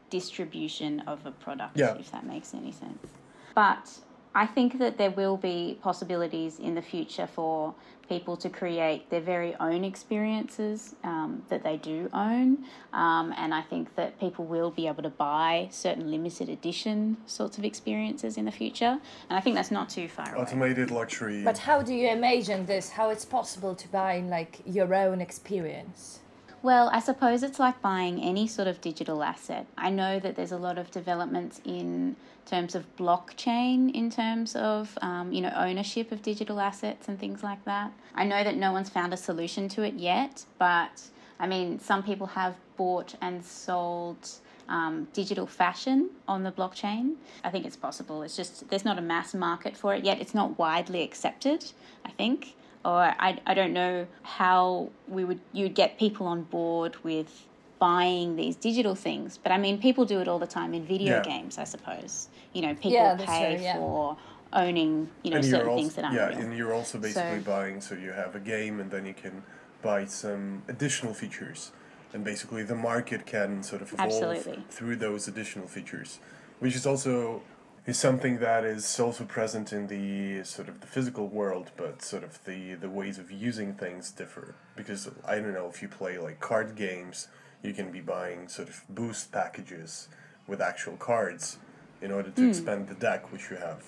distribution 0.10 1.02
of 1.02 1.26
a 1.26 1.32
product, 1.32 1.78
yeah. 1.78 1.96
if 1.96 2.12
that 2.12 2.26
makes 2.26 2.54
any 2.54 2.72
sense. 2.72 3.08
But 3.56 4.00
I 4.36 4.48
think 4.48 4.80
that 4.80 4.98
there 4.98 5.12
will 5.12 5.38
be 5.38 5.78
possibilities 5.82 6.60
in 6.60 6.74
the 6.74 6.82
future 6.82 7.28
for 7.28 7.76
people 8.10 8.36
to 8.36 8.50
create 8.50 9.10
their 9.10 9.22
very 9.22 9.56
own 9.60 9.84
experiences 9.84 10.96
um, 11.04 11.44
that 11.50 11.64
they 11.64 11.78
do 11.78 12.10
own. 12.14 12.66
Um, 12.92 13.34
and 13.38 13.54
I 13.54 13.62
think 13.62 13.96
that 13.96 14.20
people 14.20 14.46
will 14.46 14.72
be 14.72 14.88
able 14.88 15.04
to 15.04 15.10
buy 15.10 15.70
certain 15.72 16.10
limited 16.12 16.50
edition 16.50 17.18
sorts 17.28 17.58
of 17.58 17.64
experiences 17.64 18.38
in 18.38 18.46
the 18.46 18.52
future. 18.52 19.00
And 19.30 19.38
I 19.38 19.40
think 19.40 19.56
that's 19.56 19.72
not 19.72 19.90
too 19.90 20.08
far 20.08 20.38
Automated 20.38 20.90
away. 20.90 21.00
luxury. 21.00 21.44
But 21.44 21.60
how 21.60 21.82
do 21.82 21.94
you 21.94 22.10
imagine 22.10 22.66
this? 22.66 22.90
How 22.90 23.10
it's 23.10 23.26
possible 23.26 23.76
to 23.76 23.88
buy 23.88 24.20
like 24.20 24.62
your 24.66 24.94
own 24.94 25.22
experience? 25.22 26.20
Well, 26.64 26.90
I 26.94 27.02
suppose 27.02 27.44
it's 27.44 27.60
like 27.60 27.82
buying 27.82 28.24
any 28.24 28.48
sort 28.48 28.70
of 28.70 28.80
digital 28.80 29.22
asset. 29.22 29.68
I 29.78 29.90
know 29.90 30.18
that 30.22 30.38
there's 30.38 30.54
a 30.54 30.58
lot 30.58 30.78
of 30.78 30.90
developments 30.92 31.60
in 31.66 32.16
terms 32.46 32.74
of 32.74 32.86
blockchain, 32.96 33.94
in 33.94 34.10
terms 34.10 34.56
of 34.56 34.98
um, 35.02 35.34
you 35.34 35.42
know 35.42 35.52
ownership 35.58 36.14
of 36.14 36.22
digital 36.22 36.62
assets 36.62 37.10
and 37.10 37.20
things 37.20 37.44
like 37.44 37.66
that. 37.66 37.92
I 38.16 38.24
know 38.24 38.46
that 38.46 38.56
no 38.56 38.72
one's 38.72 38.90
found 38.90 39.14
a 39.14 39.18
solution 39.18 39.68
to 39.70 39.84
it 39.84 39.96
yet, 39.96 40.46
but 40.58 41.02
I 41.38 41.48
mean, 41.48 41.80
some 41.80 42.02
people 42.02 42.28
have 42.28 42.56
bought 42.78 43.16
and 43.22 43.44
sold 43.44 44.30
um, 44.70 45.10
digital 45.12 45.46
fashion 45.46 46.12
on 46.30 46.44
the 46.44 46.52
blockchain. 46.54 47.16
I 47.44 47.50
think 47.50 47.66
it's 47.66 47.76
possible. 47.76 48.24
It's 48.24 48.38
just 48.38 48.70
there's 48.70 48.86
not 48.86 48.98
a 48.98 49.02
mass 49.02 49.34
market 49.34 49.76
for 49.76 49.94
it 49.96 50.06
yet. 50.06 50.22
It's 50.22 50.34
not 50.34 50.58
widely 50.58 51.04
accepted. 51.04 51.66
I 52.06 52.12
think 52.12 52.56
or 52.86 53.16
I, 53.20 53.40
I 53.46 53.54
don't 53.54 53.74
know 53.74 54.08
how 54.24 54.90
we 55.08 55.24
would 55.24 55.40
you'd 55.52 55.76
get 55.76 55.98
people 55.98 56.28
on 56.28 56.44
board 56.44 56.96
with 57.04 57.48
buying 57.80 58.36
these 58.36 58.56
digital 58.56 58.96
things 58.96 59.38
but 59.38 59.52
i 59.52 59.58
mean 59.58 59.78
people 59.78 60.06
do 60.06 60.20
it 60.20 60.28
all 60.28 60.40
the 60.40 60.48
time 60.48 60.74
in 60.74 60.86
video 60.86 61.18
yeah. 61.18 61.24
games 61.24 61.58
i 61.58 61.64
suppose 61.64 62.30
you 62.54 62.62
know 62.62 62.74
people 62.76 62.92
yeah, 62.92 63.18
pay 63.20 63.56
true, 63.56 63.64
yeah. 63.64 63.76
for 63.76 64.18
owning 64.54 65.10
you 65.24 65.32
know 65.32 65.38
and 65.38 65.46
certain 65.46 65.68
also, 65.68 65.82
things 65.82 65.96
that 65.96 66.06
aren't 66.06 66.16
yeah 66.16 66.28
real. 66.28 66.38
and 66.40 66.58
you're 66.58 66.74
also 66.74 66.98
basically 66.98 67.40
so, 67.40 67.46
buying 67.46 67.82
so 67.82 67.96
you 67.96 68.12
have 68.12 68.36
a 68.36 68.40
game 68.40 68.80
and 68.80 68.92
then 68.92 69.06
you 69.06 69.14
can 69.14 69.44
buy 69.82 70.06
some 70.06 70.62
additional 70.68 71.14
features 71.14 71.72
and 72.14 72.24
basically 72.24 72.64
the 72.64 72.76
market 72.76 73.26
can 73.26 73.64
sort 73.64 73.82
of 73.82 73.92
evolve 73.92 74.12
absolutely. 74.12 74.64
through 74.70 74.96
those 74.96 75.28
additional 75.28 75.68
features 75.68 76.20
which 76.60 76.76
is 76.76 76.86
also 76.86 77.42
is 77.86 78.00
something 78.00 78.40
that 78.40 78.64
is 78.64 79.00
also 79.00 79.26
present 79.26 79.74
in 79.74 79.88
the 79.88 80.44
sort 80.44 80.70
of 80.70 80.80
the 80.80 80.88
physical 80.88 81.28
world, 81.28 81.72
but 81.76 82.02
sort 82.02 82.24
of 82.24 82.44
the 82.46 82.76
the 82.76 82.90
ways 82.90 83.18
of 83.18 83.30
using 83.30 83.74
things 83.74 84.12
differ. 84.12 84.56
Because 84.76 85.10
I 85.26 85.36
don't 85.36 85.54
know 85.54 85.68
if 85.68 85.82
you 85.82 85.90
play 85.90 86.18
like 86.18 86.40
card 86.40 86.76
games, 86.76 87.28
you 87.62 87.74
can 87.74 87.92
be 87.92 88.02
buying 88.02 88.48
sort 88.48 88.70
of 88.70 88.84
boost 88.90 89.32
packages 89.32 90.08
with 90.48 90.62
actual 90.62 90.96
cards 90.98 91.58
in 92.02 92.12
order 92.12 92.30
to 92.30 92.42
mm. 92.42 92.50
expand 92.50 92.88
the 92.88 92.96
deck 92.96 93.32
which 93.32 93.50
you 93.50 93.58
have. 93.58 93.84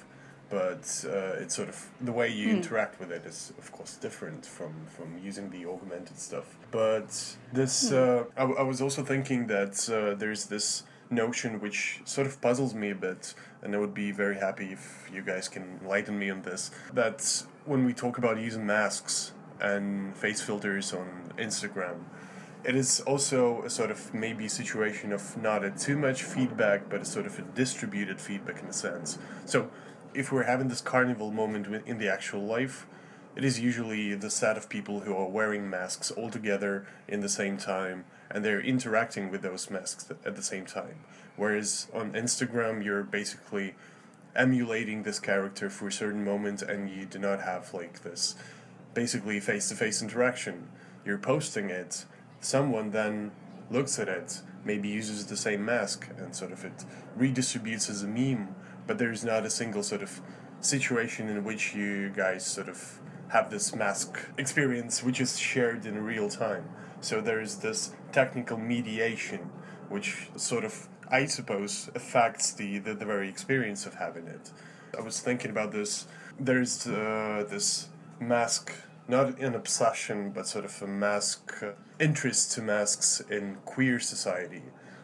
But 0.49 1.05
uh, 1.07 1.41
it's 1.41 1.55
sort 1.55 1.69
of 1.69 1.89
the 2.01 2.11
way 2.11 2.29
you 2.29 2.49
mm. 2.49 2.57
interact 2.57 2.99
with 2.99 3.11
it 3.11 3.25
is 3.25 3.53
of 3.57 3.71
course 3.71 3.95
different 3.95 4.45
from 4.45 4.73
from 4.87 5.17
using 5.23 5.49
the 5.49 5.65
augmented 5.65 6.19
stuff. 6.19 6.57
But 6.69 7.09
this, 7.53 7.89
mm. 7.89 7.95
uh, 7.95 8.23
I, 8.37 8.43
I 8.59 8.63
was 8.63 8.81
also 8.81 9.03
thinking 9.03 9.47
that 9.47 9.89
uh, 9.89 10.15
there's 10.15 10.45
this 10.47 10.83
notion 11.09 11.59
which 11.59 12.01
sort 12.05 12.27
of 12.27 12.41
puzzles 12.41 12.73
me 12.73 12.91
a 12.91 12.95
bit, 12.95 13.33
and 13.61 13.75
I 13.75 13.77
would 13.77 13.93
be 13.93 14.11
very 14.11 14.37
happy 14.37 14.71
if 14.71 15.09
you 15.13 15.21
guys 15.21 15.47
can 15.47 15.79
enlighten 15.81 16.17
me 16.17 16.29
on 16.29 16.41
this. 16.41 16.71
That 16.93 17.43
when 17.65 17.85
we 17.85 17.93
talk 17.93 18.17
about 18.17 18.39
using 18.39 18.65
masks 18.65 19.33
and 19.59 20.15
face 20.15 20.41
filters 20.41 20.93
on 20.93 21.31
Instagram, 21.37 22.03
it 22.63 22.75
is 22.75 22.99
also 23.01 23.61
a 23.63 23.69
sort 23.69 23.91
of 23.91 24.13
maybe 24.13 24.47
situation 24.47 25.11
of 25.11 25.37
not 25.37 25.63
a 25.63 25.69
too 25.69 25.97
much 25.97 26.23
feedback, 26.23 26.89
but 26.89 27.01
a 27.01 27.05
sort 27.05 27.27
of 27.27 27.37
a 27.37 27.43
distributed 27.43 28.19
feedback 28.19 28.61
in 28.61 28.67
a 28.67 28.73
sense. 28.73 29.19
So 29.45 29.69
if 30.13 30.31
we're 30.31 30.43
having 30.43 30.67
this 30.67 30.81
carnival 30.81 31.31
moment 31.31 31.67
in 31.85 31.99
the 31.99 32.11
actual 32.11 32.41
life, 32.41 32.87
it 33.35 33.43
is 33.43 33.59
usually 33.59 34.15
the 34.15 34.29
set 34.29 34.57
of 34.57 34.69
people 34.69 35.01
who 35.01 35.15
are 35.15 35.27
wearing 35.27 35.69
masks 35.69 36.09
all 36.09 36.29
together 36.29 36.87
in 37.07 37.19
the 37.19 37.29
same 37.29 37.57
time 37.57 38.05
and 38.35 38.43
they're 38.43 38.59
interacting 38.59 39.31
with 39.31 39.41
those 39.41 39.69
masks 39.69 40.11
at 40.25 40.35
the 40.35 40.43
same 40.43 40.65
time. 40.65 40.99
Whereas 41.37 41.87
on 41.93 42.11
Instagram, 42.11 42.83
you're 42.83 43.01
basically 43.01 43.75
emulating 44.35 45.03
this 45.03 45.21
character 45.21 45.69
for 45.69 45.87
a 45.87 45.91
certain 45.91 46.25
moment 46.25 46.61
and 46.61 46.89
you 46.89 47.05
do 47.05 47.17
not 47.17 47.41
have 47.43 47.73
like 47.73 48.03
this 48.03 48.35
basically 48.93 49.39
face 49.39 49.69
to 49.69 49.75
face 49.75 50.01
interaction. 50.01 50.67
You're 51.05 51.17
posting 51.17 51.69
it, 51.69 52.03
someone 52.41 52.91
then 52.91 53.31
looks 53.71 53.99
at 53.99 54.09
it, 54.09 54.41
maybe 54.65 54.89
uses 54.89 55.27
the 55.27 55.37
same 55.37 55.63
mask 55.63 56.09
and 56.17 56.35
sort 56.35 56.51
of 56.51 56.65
it 56.65 56.83
redistributes 57.17 57.89
as 57.89 58.03
a 58.03 58.07
meme, 58.07 58.53
but 58.85 58.97
there's 58.97 59.23
not 59.23 59.45
a 59.45 59.49
single 59.49 59.81
sort 59.81 60.03
of 60.03 60.19
situation 60.59 61.29
in 61.29 61.45
which 61.45 61.73
you 61.73 62.09
guys 62.09 62.45
sort 62.45 62.67
of 62.67 62.99
have 63.29 63.49
this 63.49 63.73
mask 63.73 64.19
experience 64.37 65.01
which 65.01 65.21
is 65.21 65.39
shared 65.39 65.85
in 65.85 66.03
real 66.03 66.29
time. 66.29 66.65
So 67.05 67.21
there's 67.21 67.57
this 67.57 67.91
technical 68.11 68.57
mediation, 68.57 69.51
which 69.89 70.27
sort 70.37 70.65
of, 70.65 70.87
I 71.07 71.27
suppose, 71.27 71.87
affects 71.93 72.51
the, 72.51 72.79
the, 72.79 72.95
the 72.95 73.05
very 73.05 73.29
experience 73.29 73.85
of 73.85 73.93
having 73.93 74.25
it. 74.25 74.49
I 74.97 75.01
was 75.01 75.19
thinking 75.19 75.51
about 75.51 75.71
this. 75.71 76.07
There's 76.39 76.87
uh, 76.87 77.45
this 77.47 77.89
mask, 78.19 78.73
not 79.07 79.37
an 79.39 79.53
obsession, 79.53 80.31
but 80.31 80.47
sort 80.47 80.65
of 80.65 80.81
a 80.81 80.87
mask 80.87 81.53
uh, 81.61 81.73
interest 81.99 82.53
to 82.53 82.63
masks 82.63 83.21
in 83.29 83.57
queer 83.65 83.99
society. 83.99 84.63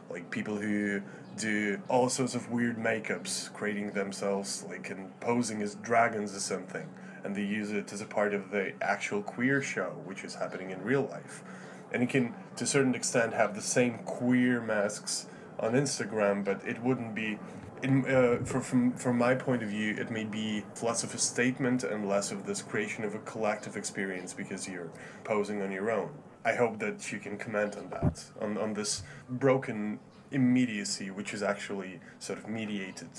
Like 0.10 0.32
people 0.32 0.56
who 0.56 1.04
do 1.38 1.80
all 1.88 2.10
sorts 2.10 2.34
of 2.34 2.50
weird 2.50 2.78
makeups, 2.78 3.54
creating 3.54 3.92
themselves 3.92 4.66
like 4.68 4.90
and 4.90 5.20
posing 5.20 5.62
as 5.62 5.76
dragons 5.76 6.36
or 6.36 6.40
something, 6.40 6.90
and 7.24 7.36
they 7.36 7.44
use 7.46 7.70
it 7.72 7.94
as 7.94 8.02
a 8.02 8.08
part 8.08 8.34
of 8.34 8.50
the 8.50 8.74
actual 8.82 9.22
queer 9.22 9.62
show, 9.62 9.92
which 10.04 10.24
is 10.24 10.34
happening 10.34 10.72
in 10.72 10.82
real 10.82 11.04
life 11.04 11.44
and 11.92 12.02
you 12.02 12.08
can 12.08 12.34
to 12.58 12.64
a 12.64 12.68
certain 12.68 12.96
extent 12.96 13.34
have 13.34 13.56
the 13.56 13.62
same 13.62 14.00
queer 14.00 14.62
masks 14.62 15.28
on 15.60 15.74
Instagram, 15.74 16.44
but 16.44 16.62
it 16.66 16.82
wouldn't 16.82 17.16
be. 17.16 17.40
In, 17.84 18.06
uh, 18.06 18.46
for, 18.46 18.62
from 18.62 18.92
from 18.92 19.18
my 19.18 19.34
point 19.34 19.64
of 19.64 19.70
view, 19.70 19.96
it 19.98 20.12
may 20.12 20.24
be 20.24 20.64
less 20.84 21.04
of 21.04 21.16
a 21.16 21.18
statement 21.18 21.84
and 21.84 22.08
less 22.08 22.32
of 22.32 22.46
this 22.46 22.62
creation 22.62 23.04
of 23.04 23.16
a 23.16 23.20
collective 23.20 23.76
experience 23.76 24.34
because 24.34 24.68
you're 24.68 24.92
posing 25.24 25.64
on 25.64 25.72
your 25.72 25.90
own. 25.90 26.12
I 26.46 26.54
hope 26.54 26.80
that 26.80 27.12
you 27.12 27.20
can 27.20 27.38
comment 27.38 27.78
on 27.78 27.90
that, 27.90 28.24
on, 28.40 28.58
on 28.58 28.74
this 28.74 29.04
broken 29.30 30.00
immediacy, 30.32 31.12
which 31.12 31.34
is 31.34 31.44
actually 31.44 32.00
sort 32.20 32.40
of 32.40 32.48
mediated. 32.48 33.10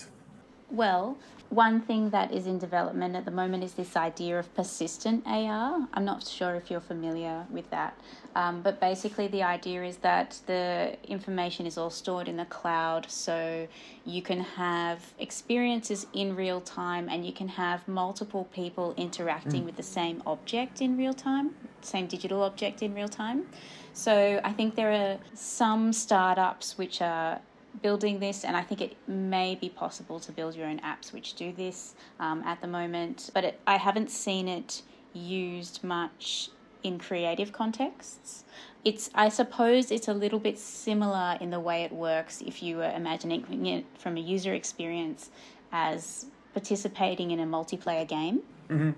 Well, 0.72 1.18
one 1.50 1.82
thing 1.82 2.08
that 2.10 2.32
is 2.32 2.46
in 2.46 2.58
development 2.58 3.14
at 3.14 3.26
the 3.26 3.30
moment 3.30 3.62
is 3.62 3.74
this 3.74 3.94
idea 3.94 4.38
of 4.38 4.54
persistent 4.54 5.22
AR. 5.26 5.86
I'm 5.92 6.04
not 6.06 6.26
sure 6.26 6.54
if 6.54 6.70
you're 6.70 6.80
familiar 6.80 7.44
with 7.50 7.68
that, 7.68 7.94
um, 8.34 8.62
but 8.62 8.80
basically, 8.80 9.28
the 9.28 9.42
idea 9.42 9.84
is 9.84 9.98
that 9.98 10.40
the 10.46 10.96
information 11.06 11.66
is 11.66 11.76
all 11.76 11.90
stored 11.90 12.26
in 12.26 12.38
the 12.38 12.46
cloud, 12.46 13.04
so 13.10 13.68
you 14.06 14.22
can 14.22 14.40
have 14.40 15.12
experiences 15.18 16.06
in 16.14 16.34
real 16.34 16.62
time 16.62 17.10
and 17.10 17.26
you 17.26 17.34
can 17.34 17.48
have 17.48 17.86
multiple 17.86 18.48
people 18.54 18.94
interacting 18.96 19.64
mm. 19.64 19.66
with 19.66 19.76
the 19.76 19.82
same 19.82 20.22
object 20.24 20.80
in 20.80 20.96
real 20.96 21.12
time, 21.12 21.54
same 21.82 22.06
digital 22.06 22.42
object 22.42 22.82
in 22.82 22.94
real 22.94 23.08
time. 23.08 23.44
So, 23.92 24.40
I 24.42 24.52
think 24.54 24.74
there 24.74 24.90
are 24.90 25.18
some 25.34 25.92
startups 25.92 26.78
which 26.78 27.02
are 27.02 27.40
building 27.80 28.20
this, 28.20 28.44
and 28.44 28.56
I 28.56 28.62
think 28.62 28.80
it 28.80 28.96
may 29.08 29.54
be 29.54 29.68
possible 29.68 30.20
to 30.20 30.32
build 30.32 30.54
your 30.54 30.66
own 30.66 30.80
apps 30.80 31.12
which 31.12 31.34
do 31.34 31.52
this 31.52 31.94
um, 32.20 32.42
at 32.44 32.60
the 32.60 32.66
moment, 32.66 33.30
but 33.32 33.44
it, 33.44 33.60
I 33.66 33.76
haven't 33.76 34.10
seen 34.10 34.48
it 34.48 34.82
used 35.14 35.82
much 35.82 36.50
in 36.82 36.98
creative 36.98 37.52
contexts. 37.52 38.44
It's, 38.84 39.10
I 39.14 39.28
suppose, 39.28 39.90
it's 39.90 40.08
a 40.08 40.14
little 40.14 40.40
bit 40.40 40.58
similar 40.58 41.38
in 41.40 41.50
the 41.50 41.60
way 41.60 41.84
it 41.84 41.92
works 41.92 42.42
if 42.42 42.62
you 42.62 42.78
were 42.78 42.90
imagining 42.90 43.66
it 43.66 43.84
from 43.96 44.16
a 44.16 44.20
user 44.20 44.54
experience 44.54 45.30
as 45.70 46.26
participating 46.52 47.30
in 47.30 47.40
a 47.40 47.46
multiplayer 47.46 48.06
game. 48.06 48.40
Mm-hmm. 48.68 48.90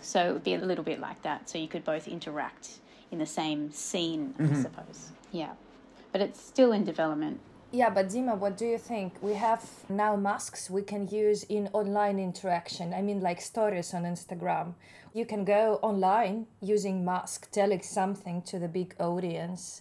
So 0.00 0.28
it 0.28 0.32
would 0.32 0.44
be 0.44 0.54
a 0.54 0.58
little 0.58 0.84
bit 0.84 1.00
like 1.00 1.22
that. 1.22 1.48
So 1.48 1.58
you 1.58 1.68
could 1.68 1.84
both 1.84 2.08
interact 2.08 2.80
in 3.12 3.18
the 3.18 3.26
same 3.26 3.70
scene, 3.70 4.34
mm-hmm. 4.38 4.56
I 4.56 4.62
suppose. 4.62 5.12
Yeah. 5.30 5.52
But 6.10 6.20
it's 6.20 6.40
still 6.40 6.72
in 6.72 6.84
development. 6.84 7.40
Yeah, 7.74 7.88
but 7.88 8.08
Dima, 8.08 8.36
what 8.36 8.58
do 8.58 8.66
you 8.66 8.76
think? 8.76 9.14
We 9.22 9.32
have 9.32 9.66
now 9.88 10.14
masks 10.14 10.68
we 10.68 10.82
can 10.82 11.08
use 11.08 11.42
in 11.44 11.70
online 11.72 12.18
interaction. 12.18 12.92
I 12.92 13.00
mean, 13.00 13.22
like 13.22 13.40
stories 13.40 13.94
on 13.94 14.02
Instagram. 14.02 14.74
You 15.14 15.24
can 15.24 15.44
go 15.46 15.78
online 15.82 16.48
using 16.60 17.02
mask, 17.02 17.50
telling 17.50 17.80
something 17.80 18.42
to 18.42 18.58
the 18.58 18.68
big 18.68 18.94
audience. 19.00 19.80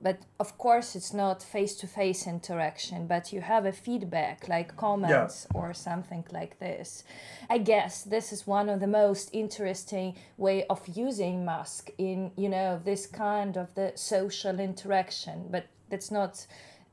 But 0.00 0.18
of 0.40 0.58
course, 0.58 0.96
it's 0.96 1.12
not 1.14 1.42
face 1.42 1.76
to 1.76 1.86
face 1.86 2.26
interaction, 2.26 3.06
but 3.06 3.32
you 3.32 3.40
have 3.40 3.66
a 3.66 3.72
feedback 3.72 4.48
like 4.48 4.76
comments 4.76 5.46
yeah. 5.52 5.60
or 5.60 5.72
something 5.74 6.24
like 6.32 6.58
this. 6.58 7.04
I 7.48 7.58
guess 7.58 8.02
this 8.02 8.32
is 8.32 8.48
one 8.48 8.68
of 8.68 8.80
the 8.80 8.86
most 8.88 9.30
interesting 9.32 10.16
way 10.36 10.64
of 10.66 10.86
using 10.88 11.44
mask 11.44 11.90
in, 11.98 12.32
you 12.36 12.48
know, 12.48 12.80
this 12.84 13.06
kind 13.06 13.56
of 13.56 13.74
the 13.74 13.92
social 13.94 14.58
interaction, 14.58 15.46
but 15.50 15.66
that's 15.88 16.10
not 16.10 16.46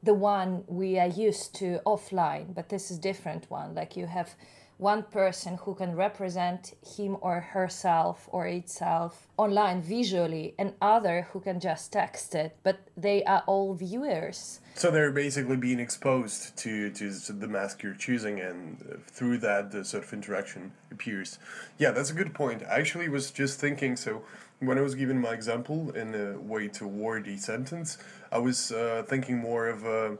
the 0.05 0.13
one 0.13 0.63
we 0.67 0.99
are 0.99 1.07
used 1.07 1.55
to 1.55 1.79
offline, 1.85 2.53
but 2.53 2.69
this 2.69 2.91
is 2.91 2.99
different 2.99 3.49
one. 3.49 3.73
Like 3.73 3.97
you 3.97 4.05
have 4.05 4.35
one 4.77 5.03
person 5.03 5.57
who 5.63 5.73
can 5.73 5.95
represent 5.95 6.73
him 6.97 7.17
or 7.21 7.39
herself 7.39 8.27
or 8.31 8.45
itself 8.45 9.27
online 9.37 9.81
visually 9.81 10.53
and 10.59 10.73
other 10.81 11.27
who 11.31 11.39
can 11.39 11.61
just 11.61 11.93
text 11.93 12.35
it 12.35 12.57
but 12.61 12.79
they 12.97 13.23
are 13.23 13.41
all 13.47 13.73
viewers. 13.73 14.59
So 14.73 14.91
they're 14.91 15.13
basically 15.13 15.55
being 15.55 15.79
exposed 15.79 16.57
to, 16.57 16.89
to 16.89 17.09
the 17.09 17.47
mask 17.47 17.83
you're 17.83 17.93
choosing 17.93 18.41
and 18.41 18.85
uh, 18.91 18.97
through 19.07 19.37
that 19.39 19.71
the 19.71 19.85
sort 19.85 20.03
of 20.03 20.11
interaction 20.11 20.73
appears. 20.91 21.39
Yeah 21.77 21.91
that's 21.91 22.11
a 22.11 22.13
good 22.13 22.33
point. 22.33 22.61
I 22.63 22.79
actually 22.79 23.07
was 23.07 23.31
just 23.31 23.61
thinking 23.61 23.95
so 23.95 24.23
when 24.59 24.77
I 24.77 24.81
was 24.81 24.95
giving 24.95 25.19
my 25.19 25.33
example 25.33 25.91
in 25.91 26.15
a 26.15 26.37
way 26.39 26.67
to 26.69 26.87
wordy 26.87 27.37
sentence, 27.37 27.97
I 28.35 28.37
was 28.37 28.73
uh, 28.73 29.03
thinking 29.07 29.37
more 29.37 29.69
of 29.69 29.85
a 29.85 30.17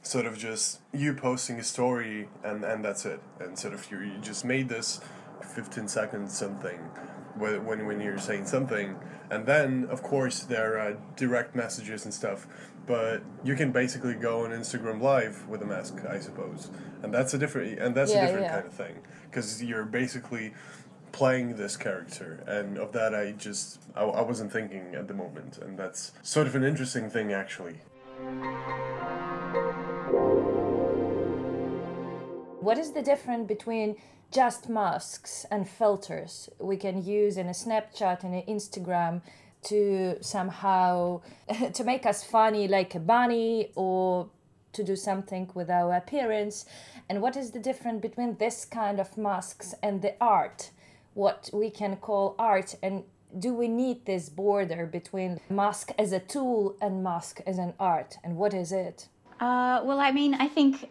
sort 0.00 0.24
of 0.24 0.38
just 0.38 0.80
you 0.94 1.12
posting 1.12 1.58
a 1.60 1.62
story 1.62 2.26
and, 2.42 2.64
and 2.64 2.82
that's 2.82 3.04
it. 3.04 3.20
And 3.38 3.58
sort 3.58 3.74
of 3.74 3.86
you, 3.90 4.00
you 4.00 4.18
just 4.22 4.46
made 4.46 4.70
this 4.70 4.98
15 5.54 5.86
seconds 5.86 6.36
something 6.36 6.78
when, 7.36 7.66
when, 7.66 7.86
when 7.86 8.00
you're 8.00 8.16
saying 8.18 8.46
something. 8.46 8.96
And 9.30 9.44
then, 9.44 9.86
of 9.90 10.02
course, 10.02 10.40
there 10.40 10.78
are 10.78 10.96
direct 11.16 11.54
messages 11.54 12.06
and 12.06 12.14
stuff. 12.14 12.46
But 12.86 13.22
you 13.44 13.54
can 13.56 13.72
basically 13.72 14.14
go 14.14 14.46
on 14.46 14.52
Instagram 14.52 15.02
Live 15.02 15.46
with 15.46 15.60
a 15.60 15.66
mask, 15.66 15.98
I 16.08 16.18
suppose, 16.18 16.70
and 17.02 17.12
that's 17.12 17.34
a 17.34 17.38
different 17.38 17.78
and 17.78 17.94
that's 17.94 18.10
Yeah, 18.10 18.22
a 18.22 18.26
different 18.26 18.46
yeah. 18.46 18.54
kind 18.54 18.66
of 18.66 18.72
thing 18.72 18.94
because 19.30 19.62
you're 19.62 19.84
basically 19.84 20.54
playing 21.12 21.56
this 21.56 21.76
character 21.76 22.42
and 22.46 22.78
of 22.78 22.92
that 22.92 23.14
i 23.14 23.32
just 23.32 23.80
I, 23.94 24.02
I 24.04 24.22
wasn't 24.22 24.52
thinking 24.52 24.94
at 24.94 25.08
the 25.08 25.14
moment 25.14 25.58
and 25.58 25.78
that's 25.78 26.12
sort 26.22 26.46
of 26.46 26.54
an 26.54 26.64
interesting 26.64 27.10
thing 27.10 27.32
actually. 27.32 27.80
What 32.60 32.78
is 32.78 32.92
the 32.92 33.02
difference 33.02 33.48
between 33.48 33.96
just 34.30 34.68
masks 34.68 35.46
and 35.50 35.68
filters? 35.68 36.48
We 36.58 36.76
can 36.76 37.02
use 37.02 37.36
in 37.36 37.46
a 37.46 37.52
Snapchat 37.52 38.22
and 38.22 38.34
an 38.34 38.42
Instagram 38.46 39.22
to 39.62 40.18
somehow 40.20 41.22
to 41.72 41.84
make 41.84 42.06
us 42.06 42.22
funny 42.22 42.68
like 42.68 42.94
a 42.94 43.00
bunny 43.00 43.72
or 43.74 44.28
to 44.72 44.84
do 44.84 44.94
something 44.94 45.50
with 45.54 45.70
our 45.70 45.94
appearance. 45.94 46.66
And 47.08 47.22
what 47.22 47.36
is 47.36 47.50
the 47.50 47.58
difference 47.58 48.02
between 48.02 48.36
this 48.36 48.64
kind 48.64 49.00
of 49.00 49.16
masks 49.16 49.74
and 49.82 50.02
the 50.02 50.14
art 50.20 50.70
what 51.14 51.50
we 51.52 51.70
can 51.70 51.96
call 51.96 52.34
art 52.38 52.74
and 52.82 53.04
do 53.38 53.54
we 53.54 53.68
need 53.68 54.06
this 54.06 54.28
border 54.28 54.86
between 54.86 55.40
mask 55.48 55.92
as 55.98 56.12
a 56.12 56.18
tool 56.18 56.76
and 56.80 57.02
mask 57.02 57.40
as 57.46 57.58
an 57.58 57.72
art 57.78 58.16
and 58.24 58.36
what 58.36 58.52
is 58.54 58.72
it 58.72 59.08
Uh, 59.40 59.80
well, 59.84 60.00
I 60.00 60.12
mean, 60.12 60.34
I 60.34 60.48
think 60.48 60.90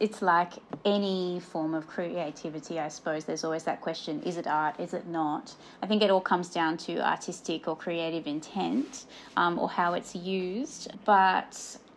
it's 0.00 0.22
like 0.22 0.52
any 0.84 1.40
form 1.40 1.74
of 1.74 1.86
creativity, 1.86 2.78
I 2.80 2.88
suppose. 2.88 3.24
There's 3.24 3.44
always 3.44 3.64
that 3.64 3.80
question 3.80 4.22
is 4.22 4.36
it 4.38 4.46
art, 4.46 4.80
is 4.80 4.94
it 4.94 5.06
not? 5.06 5.54
I 5.82 5.86
think 5.86 6.02
it 6.02 6.10
all 6.10 6.20
comes 6.22 6.48
down 6.48 6.76
to 6.86 6.92
artistic 7.06 7.68
or 7.68 7.76
creative 7.76 8.26
intent 8.26 9.04
um, 9.36 9.58
or 9.58 9.68
how 9.68 9.94
it's 9.94 10.14
used. 10.14 10.90
But, 11.04 11.52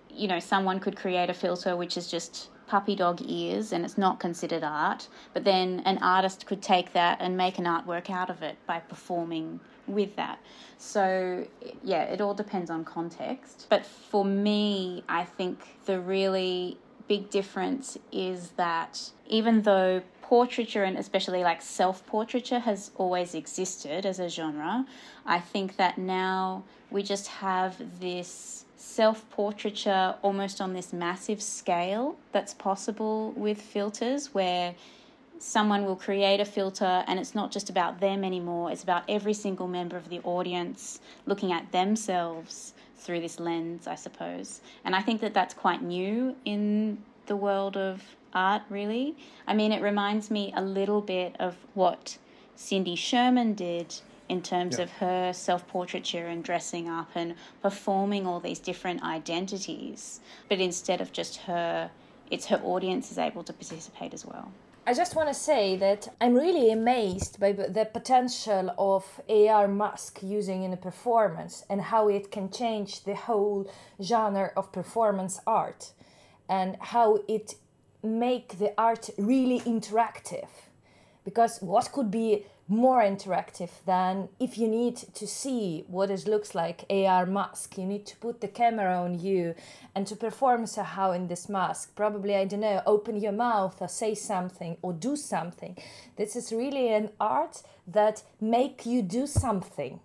you 0.10 0.28
know, 0.28 0.40
someone 0.40 0.80
could 0.80 0.96
create 0.98 1.30
a 1.30 1.34
filter 1.34 1.76
which 1.78 1.96
is 1.98 2.10
just 2.12 2.50
puppy 2.70 2.96
dog 2.96 3.20
ears 3.26 3.74
and 3.74 3.84
it's 3.84 3.98
not 3.98 4.20
considered 4.20 4.64
art, 4.64 5.08
but 5.34 5.44
then 5.44 5.82
an 5.86 5.98
artist 5.98 6.46
could 6.46 6.62
take 6.62 6.94
that 6.94 7.18
and 7.20 7.36
make 7.36 7.58
an 7.58 7.66
artwork 7.66 8.12
out 8.12 8.30
of 8.30 8.44
it 8.44 8.56
by 8.68 8.80
performing 8.80 9.60
with 9.88 10.16
that. 10.16 10.40
So, 10.78 11.48
yeah, 11.84 12.04
it 12.04 12.22
all 12.22 12.36
depends 12.36 12.70
on 12.70 12.86
context. 12.86 13.66
But 13.70 13.86
for 13.86 14.24
me, 14.24 15.04
I 15.10 15.26
think 15.26 15.60
the 15.86 16.00
really 16.00 16.78
big 17.08 17.32
difference 17.32 17.98
is 18.12 18.52
that 18.52 19.10
even 19.28 19.64
though 19.64 20.04
portraiture 20.22 20.84
and 20.84 20.96
especially 20.96 21.42
like 21.42 21.60
self 21.64 22.06
portraiture 22.06 22.60
has 22.60 22.92
always 22.98 23.34
existed 23.34 24.06
as 24.06 24.20
a 24.20 24.30
genre, 24.30 24.86
I 25.26 25.40
think 25.40 25.78
that 25.78 25.98
now 25.98 26.64
we 26.92 27.02
just 27.02 27.28
have 27.28 28.00
this 28.00 28.66
self 28.90 29.30
portraiture 29.30 30.16
almost 30.24 30.60
on 30.60 30.74
this 30.74 30.92
massive 30.92 31.42
scale 31.42 32.18
that's 32.32 32.54
possible 32.56 33.32
with 33.34 33.62
filters 33.62 34.34
where 34.34 34.74
someone 35.38 35.86
will 35.86 35.96
create 35.96 36.40
a 36.40 36.46
filter 36.46 37.04
and 37.08 37.20
it's 37.20 37.36
not 37.36 37.52
just 37.52 37.70
about 37.70 38.00
them 38.00 38.24
anymore 38.24 38.72
it's 38.72 38.84
about 38.84 39.04
every 39.08 39.34
single 39.34 39.68
member 39.68 39.96
of 39.96 40.10
the 40.10 40.20
audience 40.22 41.00
looking 41.28 41.54
at 41.54 41.72
themselves 41.72 42.74
through 42.98 43.22
this 43.22 43.40
lens 43.40 43.88
i 43.88 43.96
suppose. 43.96 44.60
And 44.84 44.96
i 44.96 45.02
think 45.02 45.22
that 45.22 45.34
that's 45.36 45.54
quite 45.54 45.82
new 45.84 46.36
in 46.44 46.98
the 47.28 47.36
world 47.36 47.78
of 47.78 48.04
art 48.34 48.64
really. 48.70 49.16
I 49.48 49.54
mean 49.54 49.72
it 49.72 49.82
reminds 49.82 50.32
me 50.32 50.52
a 50.56 50.64
little 50.64 51.02
bit 51.02 51.36
of 51.40 51.56
what 51.76 52.18
cindy 52.56 52.96
sherman 52.96 53.54
did 53.54 53.96
in 54.30 54.42
terms 54.42 54.78
Yeah. 54.78 54.84
of 54.84 54.92
her 54.94 55.34
self 55.34 55.68
portraiture 55.68 56.28
and 56.28 56.44
dressing 56.44 56.88
up 56.88 57.10
and 57.16 57.36
performing 57.62 58.26
all 58.28 58.40
these 58.40 58.60
different 58.60 59.04
identities. 59.04 60.22
But 60.48 60.60
instead 60.60 61.02
of 61.02 61.12
just 61.12 61.38
her 61.48 61.92
it's 62.32 62.46
her 62.46 62.62
audience 62.64 63.12
is 63.12 63.18
able 63.18 63.44
to 63.44 63.54
participate 63.54 64.14
as 64.14 64.24
well. 64.26 64.52
I 64.86 64.94
just 64.94 65.16
want 65.16 65.30
to 65.30 65.34
say 65.34 65.76
that 65.78 66.08
I'm 66.20 66.34
really 66.34 66.72
amazed 66.72 67.40
by 67.40 67.52
the 67.52 67.86
potential 67.86 68.72
of 68.78 69.22
AR 69.30 69.68
mask 69.68 70.24
using 70.24 70.64
in 70.64 70.74
a 70.74 70.78
performance 70.78 71.64
and 71.70 71.82
how 71.82 72.08
it 72.08 72.32
can 72.32 72.50
change 72.50 73.04
the 73.04 73.16
whole 73.16 73.70
genre 74.02 74.52
of 74.56 74.72
performance 74.72 75.40
art 75.46 75.92
and 76.48 76.76
how 76.80 77.20
it 77.28 77.56
make 78.02 78.58
the 78.58 78.74
art 78.80 79.10
really 79.18 79.60
interactive. 79.62 80.50
Because 81.24 81.62
what 81.62 81.92
could 81.92 82.10
be 82.10 82.46
more 82.70 83.02
interactive 83.02 83.72
than 83.86 84.30
if 84.40 84.58
you 84.58 84.68
need 84.68 84.96
to 84.96 85.26
see 85.26 85.84
what 85.88 86.12
it 86.12 86.28
looks 86.28 86.54
like 86.54 86.86
AR 86.90 87.26
mask. 87.26 87.78
You 87.78 87.86
need 87.86 88.06
to 88.06 88.16
put 88.18 88.42
the 88.42 88.48
camera 88.48 89.02
on 89.02 89.20
you 89.20 89.56
and 89.96 90.06
to 90.06 90.16
perform 90.16 90.68
somehow 90.68 91.12
in 91.12 91.28
this 91.28 91.50
mask. 91.50 91.96
Probably 91.96 92.36
I 92.36 92.46
don't 92.46 92.60
know 92.60 92.82
open 92.86 93.20
your 93.20 93.32
mouth 93.32 93.82
or 93.82 93.88
say 93.88 94.14
something 94.14 94.78
or 94.84 94.94
do 94.94 95.16
something. 95.16 95.78
This 96.16 96.36
is 96.36 96.52
really 96.52 96.94
an 96.94 97.10
art 97.20 97.64
that 97.88 98.22
make 98.40 98.86
you 98.86 99.02
do 99.02 99.26
something. 99.26 100.00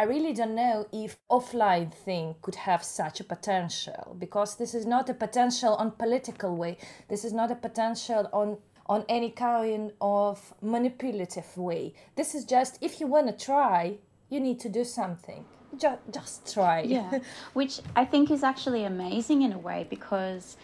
I 0.00 0.04
really 0.04 0.32
don't 0.32 0.54
know 0.54 0.86
if 0.92 1.16
offline 1.28 1.92
thing 1.92 2.36
could 2.40 2.54
have 2.54 2.84
such 2.84 3.18
a 3.18 3.24
potential 3.24 4.14
because 4.16 4.54
this 4.54 4.72
is 4.72 4.86
not 4.86 5.08
a 5.08 5.14
potential 5.14 5.74
on 5.74 5.90
political 5.90 6.56
way. 6.56 6.78
This 7.08 7.24
is 7.24 7.32
not 7.32 7.50
a 7.50 7.56
potential 7.56 8.28
on 8.32 8.58
on 8.88 9.04
any 9.08 9.30
kind 9.30 9.92
of 10.00 10.54
manipulative 10.62 11.56
way. 11.56 11.94
This 12.16 12.34
is 12.34 12.44
just 12.44 12.78
if 12.80 13.00
you 13.00 13.06
want 13.06 13.26
to 13.26 13.44
try, 13.44 13.98
you 14.30 14.40
need 14.40 14.58
to 14.60 14.68
do 14.68 14.84
something. 14.84 15.44
Just 15.76 15.98
just 16.10 16.54
try. 16.54 16.80
yeah 16.80 17.18
which 17.52 17.80
i 17.94 18.02
think 18.02 18.30
is 18.30 18.42
actually 18.42 18.84
amazing 18.84 19.42
in 19.42 19.52
a 19.52 19.58
way 19.58 19.86
because 19.90 20.56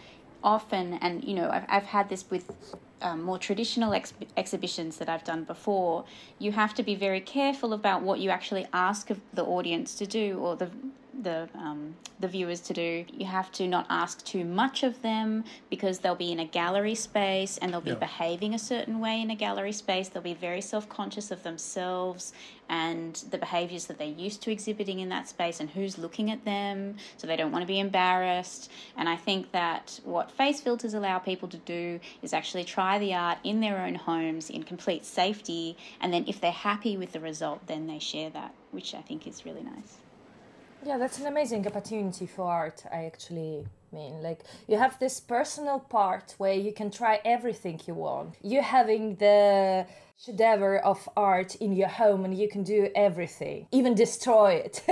often 0.43 0.93
and 0.95 1.23
you 1.23 1.35
know 1.35 1.47
i've, 1.51 1.65
I've 1.69 1.85
had 1.85 2.09
this 2.09 2.25
with 2.31 2.51
um, 3.03 3.21
more 3.21 3.37
traditional 3.37 3.93
ex- 3.93 4.13
exhibitions 4.35 4.97
that 4.97 5.07
i've 5.07 5.23
done 5.23 5.43
before 5.43 6.05
you 6.39 6.51
have 6.53 6.73
to 6.73 6.81
be 6.81 6.95
very 6.95 7.21
careful 7.21 7.71
about 7.73 8.01
what 8.01 8.19
you 8.19 8.31
actually 8.31 8.65
ask 8.73 9.11
of 9.11 9.19
the 9.31 9.43
audience 9.43 9.93
to 9.95 10.07
do 10.07 10.39
or 10.39 10.55
the 10.55 10.71
the 11.21 11.49
um, 11.55 11.95
the 12.19 12.27
viewers 12.27 12.59
to 12.61 12.73
do. 12.73 13.05
You 13.13 13.25
have 13.25 13.51
to 13.53 13.67
not 13.67 13.85
ask 13.89 14.23
too 14.25 14.45
much 14.45 14.83
of 14.83 15.01
them 15.01 15.43
because 15.69 15.99
they'll 15.99 16.15
be 16.15 16.31
in 16.31 16.39
a 16.39 16.45
gallery 16.45 16.95
space 16.95 17.57
and 17.57 17.71
they'll 17.73 17.81
be 17.81 17.89
Yeah. 17.91 17.95
behaving 17.95 18.53
a 18.53 18.59
certain 18.59 18.99
way 18.99 19.21
in 19.21 19.29
a 19.29 19.35
gallery 19.35 19.71
space. 19.71 20.09
They'll 20.09 20.23
be 20.23 20.33
very 20.33 20.61
self 20.61 20.87
conscious 20.89 21.31
of 21.31 21.43
themselves 21.43 22.33
and 22.67 23.15
the 23.29 23.37
behaviors 23.37 23.85
that 23.85 23.97
they're 23.99 24.07
used 24.07 24.41
to 24.43 24.51
exhibiting 24.51 24.99
in 24.99 25.09
that 25.09 25.27
space 25.29 25.59
and 25.59 25.69
who's 25.69 25.97
looking 25.97 26.31
at 26.31 26.45
them. 26.45 26.95
So 27.17 27.27
they 27.27 27.35
don't 27.35 27.51
want 27.51 27.61
to 27.63 27.67
be 27.67 27.79
embarrassed. 27.79 28.71
And 28.97 29.07
I 29.07 29.15
think 29.17 29.51
that 29.51 29.99
what 30.03 30.31
face 30.31 30.61
filters 30.61 30.93
allow 30.93 31.19
people 31.19 31.47
to 31.49 31.57
do 31.57 31.99
is 32.21 32.33
actually 32.33 32.63
try 32.63 32.97
the 32.97 33.13
art 33.13 33.37
in 33.43 33.59
their 33.59 33.79
own 33.85 33.95
homes 33.95 34.49
in 34.49 34.63
complete 34.63 35.05
safety. 35.05 35.77
And 36.01 36.11
then 36.13 36.25
if 36.27 36.41
they're 36.41 36.51
happy 36.51 36.97
with 36.97 37.11
the 37.11 37.19
result, 37.19 37.67
then 37.67 37.87
they 37.87 37.99
share 37.99 38.29
that, 38.31 38.53
which 38.71 38.95
I 38.95 39.01
think 39.01 39.27
is 39.27 39.45
really 39.45 39.63
nice. 39.63 39.97
Yeah, 40.85 40.99
that's 40.99 41.19
an 41.19 41.25
amazing 41.25 41.65
opportunity 41.65 42.27
for 42.27 42.43
art. 42.45 42.83
I 42.91 43.05
actually 43.05 43.65
mean, 43.91 44.21
like, 44.21 44.41
you 44.67 44.77
have 44.77 44.99
this 44.99 45.19
personal 45.19 45.79
part 45.79 46.35
where 46.37 46.53
you 46.53 46.71
can 46.73 46.91
try 46.91 47.19
everything 47.25 47.81
you 47.87 47.95
want. 47.95 48.35
You 48.43 48.61
having 48.61 49.15
the 49.15 49.87
chedevre 50.23 50.77
of 50.77 51.09
art 51.17 51.55
in 51.55 51.73
your 51.73 51.87
home 51.87 52.23
and 52.23 52.37
you 52.37 52.47
can 52.47 52.63
do 52.63 52.89
everything, 52.95 53.67
even 53.71 53.95
destroy 53.95 54.63
it. 54.65 54.83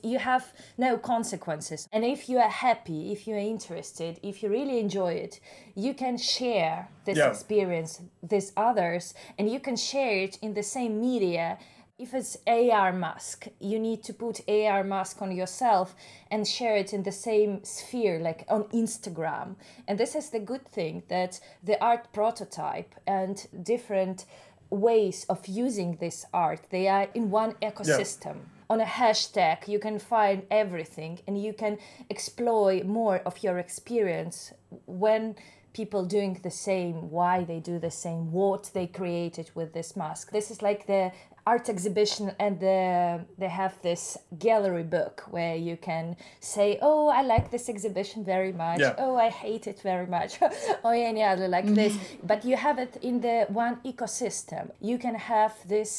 you 0.02 0.18
have 0.18 0.52
no 0.78 0.96
consequences. 0.96 1.88
And 1.92 2.04
if 2.04 2.28
you 2.28 2.38
are 2.38 2.48
happy, 2.48 3.12
if 3.12 3.26
you 3.26 3.34
are 3.34 3.38
interested, 3.38 4.18
if 4.22 4.42
you 4.42 4.48
really 4.48 4.78
enjoy 4.78 5.14
it, 5.14 5.40
you 5.74 5.94
can 5.94 6.16
share 6.16 6.88
this 7.04 7.18
Yeah. 7.18 7.28
experience 7.28 8.00
with 8.22 8.52
others 8.56 9.14
and 9.36 9.50
you 9.50 9.60
can 9.60 9.76
share 9.76 10.18
it 10.18 10.38
in 10.40 10.54
the 10.54 10.62
same 10.62 11.00
media 11.00 11.58
if 11.98 12.14
it's 12.14 12.36
AR 12.46 12.92
mask, 12.92 13.48
you 13.58 13.78
need 13.78 14.04
to 14.04 14.14
put 14.14 14.48
AR 14.48 14.84
mask 14.84 15.20
on 15.20 15.32
yourself 15.32 15.96
and 16.30 16.46
share 16.46 16.76
it 16.76 16.92
in 16.92 17.02
the 17.02 17.12
same 17.12 17.64
sphere, 17.64 18.20
like 18.20 18.44
on 18.48 18.64
Instagram. 18.64 19.56
And 19.88 19.98
this 19.98 20.14
is 20.14 20.30
the 20.30 20.38
good 20.38 20.66
thing 20.66 21.02
that 21.08 21.40
the 21.62 21.82
art 21.82 22.12
prototype 22.12 22.94
and 23.06 23.46
different 23.62 24.26
ways 24.70 25.26
of 25.28 25.46
using 25.48 25.96
this 25.96 26.24
art, 26.32 26.60
they 26.70 26.86
are 26.86 27.08
in 27.14 27.30
one 27.30 27.54
ecosystem. 27.62 28.36
On 28.70 28.80
a 28.80 28.84
hashtag, 28.84 29.66
you 29.66 29.78
can 29.78 29.98
find 29.98 30.42
everything 30.50 31.18
and 31.26 31.42
you 31.42 31.52
can 31.52 31.78
explore 32.10 32.74
more 32.84 33.18
of 33.20 33.42
your 33.42 33.58
experience 33.58 34.52
when 34.86 35.34
people 35.72 36.04
doing 36.04 36.38
the 36.42 36.50
same, 36.50 37.10
why 37.10 37.44
they 37.44 37.60
do 37.60 37.78
the 37.78 37.90
same, 37.90 38.32
what 38.32 38.70
they 38.74 38.86
created 38.86 39.50
with 39.54 39.72
this 39.72 39.96
mask. 39.96 40.32
This 40.32 40.50
is 40.50 40.60
like 40.60 40.86
the 40.86 41.12
art 41.50 41.68
exhibition 41.70 42.24
and 42.38 42.60
the, 42.60 43.24
they 43.38 43.48
have 43.48 43.74
this 43.82 44.18
gallery 44.38 44.82
book 44.96 45.14
where 45.34 45.56
you 45.68 45.76
can 45.88 46.04
say, 46.40 46.68
"Oh, 46.88 47.08
I 47.18 47.22
like 47.34 47.46
this 47.54 47.66
exhibition 47.74 48.18
very 48.34 48.52
much. 48.64 48.80
Yeah. 48.80 49.04
Oh, 49.04 49.14
I 49.16 49.30
hate 49.44 49.64
it 49.72 49.78
very 49.92 50.08
much. 50.16 50.32
oh, 50.84 50.94
any 51.10 51.22
other 51.32 51.48
like 51.56 51.68
this." 51.80 51.94
Mm-hmm. 51.94 52.26
But 52.30 52.40
you 52.48 52.56
have 52.66 52.78
it 52.86 52.92
in 53.08 53.16
the 53.26 53.38
one 53.64 53.76
ecosystem. 53.92 54.64
You 54.90 54.96
can 55.04 55.16
have 55.34 55.54
this 55.74 55.90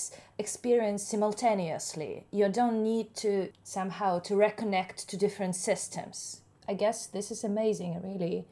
experience 0.44 1.02
simultaneously. 1.12 2.14
You 2.40 2.46
don't 2.60 2.80
need 2.92 3.08
to 3.24 3.32
somehow 3.64 4.12
to 4.28 4.34
reconnect 4.46 4.98
to 5.10 5.16
different 5.26 5.56
systems. 5.70 6.18
I 6.72 6.74
guess 6.84 6.98
this 7.16 7.28
is 7.36 7.44
amazing, 7.44 7.92
really. 8.10 8.46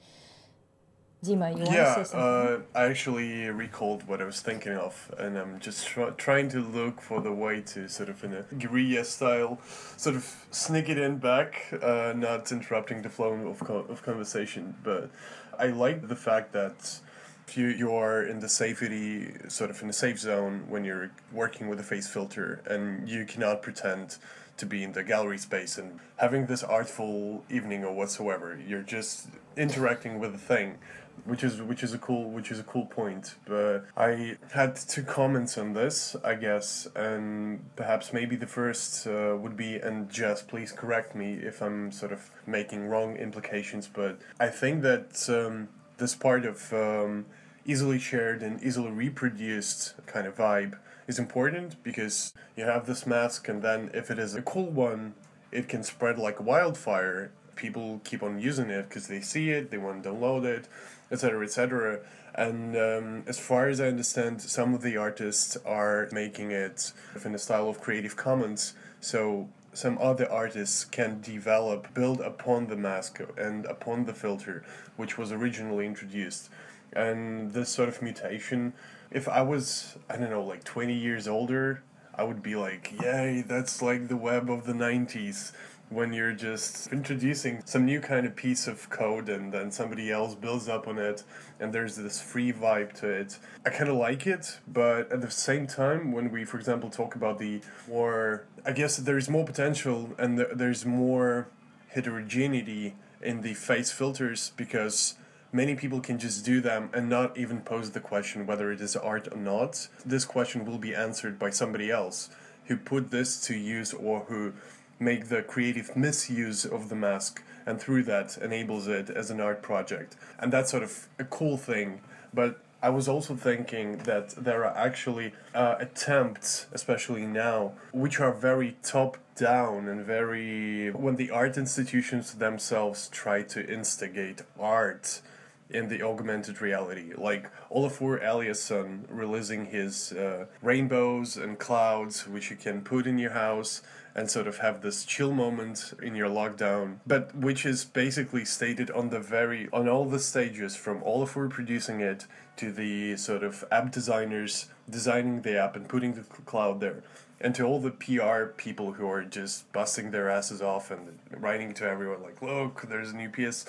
Dima, 1.25 1.49
you 1.51 1.63
want 1.63 1.71
yeah, 1.71 1.95
to 1.95 2.05
say 2.05 2.11
something? 2.11 2.63
uh, 2.75 2.79
I 2.79 2.83
actually 2.85 3.49
recalled 3.49 4.07
what 4.07 4.21
I 4.21 4.25
was 4.25 4.39
thinking 4.39 4.73
of, 4.73 5.11
and 5.17 5.35
I'm 5.35 5.59
just 5.59 5.87
tr- 5.87 6.11
trying 6.11 6.47
to 6.49 6.59
look 6.59 7.01
for 7.01 7.21
the 7.21 7.31
way 7.31 7.61
to 7.61 7.89
sort 7.89 8.09
of 8.09 8.23
in 8.23 8.35
a 8.35 8.43
guerrilla 8.55 9.03
style, 9.03 9.59
sort 9.97 10.15
of 10.15 10.45
sneak 10.51 10.89
it 10.89 10.99
in 10.99 11.17
back, 11.17 11.73
uh, 11.81 12.13
not 12.15 12.51
interrupting 12.51 13.01
the 13.01 13.09
flow 13.09 13.33
of, 13.47 13.59
co- 13.59 13.85
of 13.89 14.03
conversation. 14.03 14.75
But 14.83 15.09
I 15.57 15.67
like 15.67 16.07
the 16.07 16.15
fact 16.15 16.53
that 16.53 16.99
if 17.47 17.57
you, 17.57 17.69
you 17.69 17.93
are 17.95 18.21
in 18.23 18.39
the 18.39 18.49
safety, 18.49 19.33
sort 19.47 19.71
of 19.71 19.81
in 19.81 19.87
the 19.87 19.93
safe 19.93 20.19
zone 20.19 20.65
when 20.69 20.83
you're 20.83 21.09
working 21.31 21.67
with 21.67 21.79
a 21.79 21.83
face 21.83 22.07
filter, 22.07 22.61
and 22.67 23.09
you 23.09 23.25
cannot 23.25 23.63
pretend 23.63 24.17
to 24.57 24.65
be 24.65 24.83
in 24.83 24.91
the 24.91 25.03
gallery 25.03 25.37
space 25.37 25.77
and 25.77 25.99
having 26.17 26.45
this 26.47 26.63
artful 26.63 27.43
evening 27.49 27.83
or 27.83 27.93
whatsoever. 27.93 28.59
You're 28.67 28.81
just 28.81 29.29
interacting 29.55 30.19
with 30.19 30.31
the 30.31 30.37
thing 30.37 30.77
which 31.25 31.43
is 31.43 31.61
which 31.61 31.83
is 31.83 31.93
a 31.93 31.97
cool 31.97 32.29
which 32.29 32.51
is 32.51 32.59
a 32.59 32.63
cool 32.63 32.85
point. 32.85 33.35
But 33.45 33.85
I 33.95 34.37
had 34.53 34.75
two 34.75 35.03
comments 35.03 35.57
on 35.57 35.73
this, 35.73 36.15
I 36.23 36.35
guess, 36.35 36.87
and 36.95 37.63
perhaps 37.75 38.13
maybe 38.13 38.35
the 38.35 38.47
first 38.47 39.07
uh, 39.07 39.35
would 39.37 39.57
be, 39.57 39.75
and 39.75 40.09
just 40.09 40.47
please 40.47 40.71
correct 40.71 41.15
me 41.15 41.33
if 41.33 41.61
I'm 41.61 41.91
sort 41.91 42.11
of 42.11 42.29
making 42.45 42.87
wrong 42.87 43.15
implications, 43.17 43.87
but 43.87 44.19
I 44.39 44.47
think 44.47 44.81
that 44.83 45.27
um, 45.29 45.69
this 45.97 46.15
part 46.15 46.45
of 46.45 46.71
um, 46.73 47.25
easily 47.65 47.99
shared 47.99 48.41
and 48.41 48.63
easily 48.63 48.91
reproduced 48.91 49.93
kind 50.05 50.25
of 50.25 50.37
vibe 50.37 50.77
is 51.07 51.19
important 51.19 51.81
because 51.83 52.33
you 52.55 52.65
have 52.65 52.85
this 52.85 53.05
mask, 53.05 53.47
and 53.47 53.61
then 53.61 53.89
if 53.93 54.11
it 54.11 54.19
is 54.19 54.35
a 54.35 54.41
cool 54.41 54.69
one, 54.69 55.13
it 55.51 55.67
can 55.67 55.83
spread 55.83 56.17
like 56.17 56.41
wildfire. 56.41 57.31
People 57.55 58.01
keep 58.03 58.21
on 58.21 58.39
using 58.39 58.69
it 58.69 58.87
because 58.87 59.07
they 59.07 59.21
see 59.21 59.49
it, 59.49 59.71
they 59.71 59.77
want 59.77 60.03
to 60.03 60.09
download 60.09 60.45
it, 60.45 60.67
etc., 61.11 61.43
etc. 61.43 61.99
And 62.35 62.75
um, 62.75 63.23
as 63.27 63.39
far 63.39 63.67
as 63.67 63.81
I 63.81 63.87
understand, 63.87 64.41
some 64.41 64.73
of 64.73 64.81
the 64.81 64.97
artists 64.97 65.57
are 65.65 66.07
making 66.11 66.51
it 66.51 66.93
in 67.25 67.31
the 67.31 67.39
style 67.39 67.69
of 67.69 67.81
Creative 67.81 68.15
Commons. 68.15 68.73
So 68.99 69.49
some 69.73 69.97
other 69.99 70.31
artists 70.31 70.85
can 70.85 71.21
develop, 71.21 71.93
build 71.93 72.19
upon 72.21 72.67
the 72.67 72.75
mask 72.75 73.21
and 73.37 73.65
upon 73.65 74.05
the 74.05 74.13
filter, 74.13 74.63
which 74.95 75.17
was 75.17 75.31
originally 75.31 75.85
introduced. 75.85 76.49
And 76.93 77.53
this 77.53 77.69
sort 77.69 77.89
of 77.89 78.01
mutation, 78.01 78.73
if 79.11 79.27
I 79.27 79.41
was, 79.41 79.97
I 80.09 80.17
don't 80.17 80.29
know, 80.29 80.43
like 80.43 80.63
20 80.63 80.93
years 80.93 81.27
older, 81.27 81.83
I 82.15 82.23
would 82.23 82.41
be 82.41 82.55
like, 82.55 82.93
yay, 82.99 83.43
that's 83.47 83.81
like 83.81 84.07
the 84.07 84.17
web 84.17 84.49
of 84.49 84.65
the 84.65 84.73
90s 84.73 85.51
when 85.89 86.11
you're 86.11 86.33
just 86.33 86.91
introducing 86.91 87.61
some 87.65 87.85
new 87.85 88.01
kind 88.01 88.25
of 88.25 88.35
piece 88.35 88.67
of 88.67 88.89
code 88.89 89.29
and 89.29 89.53
then 89.53 89.71
somebody 89.71 90.11
else 90.11 90.35
builds 90.35 90.67
up 90.67 90.87
on 90.87 90.97
it 90.97 91.23
and 91.59 91.71
there's 91.71 91.95
this 91.95 92.21
free 92.21 92.51
vibe 92.51 92.91
to 92.93 93.07
it. 93.07 93.39
I 93.65 93.69
kind 93.69 93.89
of 93.89 93.95
like 93.95 94.27
it, 94.27 94.59
but 94.67 95.11
at 95.11 95.21
the 95.21 95.31
same 95.31 95.65
time, 95.65 96.11
when 96.11 96.29
we, 96.29 96.43
for 96.43 96.57
example, 96.57 96.89
talk 96.89 97.15
about 97.15 97.39
the 97.39 97.61
more, 97.87 98.45
I 98.65 98.73
guess 98.73 98.97
there's 98.97 99.29
more 99.29 99.45
potential 99.45 100.09
and 100.17 100.37
th- 100.37 100.49
there's 100.53 100.85
more 100.85 101.47
heterogeneity 101.89 102.95
in 103.21 103.41
the 103.41 103.53
face 103.53 103.91
filters 103.91 104.51
because 104.57 105.15
many 105.53 105.73
people 105.75 106.01
can 106.01 106.19
just 106.19 106.43
do 106.43 106.59
them 106.59 106.89
and 106.93 107.07
not 107.07 107.37
even 107.37 107.61
pose 107.61 107.91
the 107.91 108.01
question 108.01 108.45
whether 108.45 108.71
it 108.73 108.81
is 108.81 108.97
art 108.97 109.29
or 109.31 109.37
not. 109.37 109.87
This 110.05 110.25
question 110.25 110.65
will 110.65 110.77
be 110.77 110.93
answered 110.93 111.39
by 111.39 111.49
somebody 111.49 111.89
else 111.89 112.29
who 112.65 112.75
put 112.75 113.11
this 113.11 113.39
to 113.47 113.55
use 113.55 113.93
or 113.93 114.25
who 114.27 114.53
make 114.99 115.29
the 115.29 115.41
creative 115.41 115.95
misuse 115.95 116.65
of 116.65 116.89
the 116.89 116.95
mask 116.95 117.43
and 117.65 117.79
through 117.79 118.03
that 118.03 118.37
enables 118.37 118.87
it 118.87 119.09
as 119.09 119.29
an 119.29 119.39
art 119.39 119.61
project. 119.61 120.15
And 120.39 120.51
that's 120.51 120.71
sort 120.71 120.83
of 120.83 121.07
a 121.19 121.25
cool 121.25 121.57
thing. 121.57 122.01
But 122.33 122.61
i 122.81 122.89
was 122.89 123.07
also 123.07 123.35
thinking 123.35 123.97
that 123.99 124.29
there 124.35 124.63
are 124.63 124.77
actually 124.77 125.33
uh, 125.55 125.75
attempts 125.79 126.67
especially 126.73 127.25
now 127.25 127.71
which 127.91 128.19
are 128.19 128.31
very 128.31 128.75
top 128.83 129.17
down 129.35 129.87
and 129.87 130.05
very 130.05 130.91
when 130.91 131.15
the 131.15 131.31
art 131.31 131.57
institutions 131.57 132.35
themselves 132.35 133.09
try 133.09 133.41
to 133.41 133.67
instigate 133.67 134.43
art 134.59 135.21
in 135.69 135.89
the 135.89 136.01
augmented 136.01 136.61
reality, 136.61 137.13
like 137.17 137.49
Olafur 137.69 138.23
Eliasson 138.23 139.01
releasing 139.09 139.65
his 139.65 140.13
uh, 140.13 140.45
rainbows 140.61 141.35
and 141.35 141.59
clouds, 141.59 142.27
which 142.27 142.49
you 142.49 142.55
can 142.55 142.81
put 142.81 143.05
in 143.05 143.17
your 143.17 143.31
house 143.31 143.81
and 144.17 144.31
sort 144.31 144.47
of 144.47 144.57
have 144.57 144.81
this 144.81 145.05
chill 145.05 145.31
moment 145.31 145.93
in 146.01 146.15
your 146.15 146.27
lockdown, 146.27 146.97
but 147.05 147.33
which 147.35 147.67
is 147.67 147.85
basically 147.85 148.43
stated 148.43 148.89
on 148.91 149.09
the 149.09 149.19
very 149.19 149.69
on 149.71 149.87
all 149.87 150.05
the 150.05 150.19
stages 150.19 150.75
from 150.75 150.99
Olafur 151.01 151.47
producing 151.47 152.01
it 152.01 152.25
to 152.55 152.71
the 152.71 153.15
sort 153.15 153.43
of 153.43 153.63
app 153.71 153.91
designers 153.91 154.69
designing 154.89 155.43
the 155.43 155.61
app 155.61 155.75
and 155.75 155.87
putting 155.87 156.13
the 156.13 156.23
cloud 156.23 156.79
there. 156.79 157.03
And 157.39 157.53
to 157.53 157.63
all 157.63 157.79
the 157.79 157.91
PR 157.91 158.45
people 158.57 158.93
who 158.93 159.07
are 159.07 159.23
just 159.23 159.71
busting 159.71 160.09
their 160.09 160.27
asses 160.27 160.63
off 160.63 160.89
and 160.89 161.19
writing 161.31 161.75
to 161.75 161.87
everyone 161.87 162.23
like, 162.23 162.41
look, 162.41 162.89
there's 162.89 163.11
a 163.11 163.15
new 163.15 163.29
PS 163.29 163.67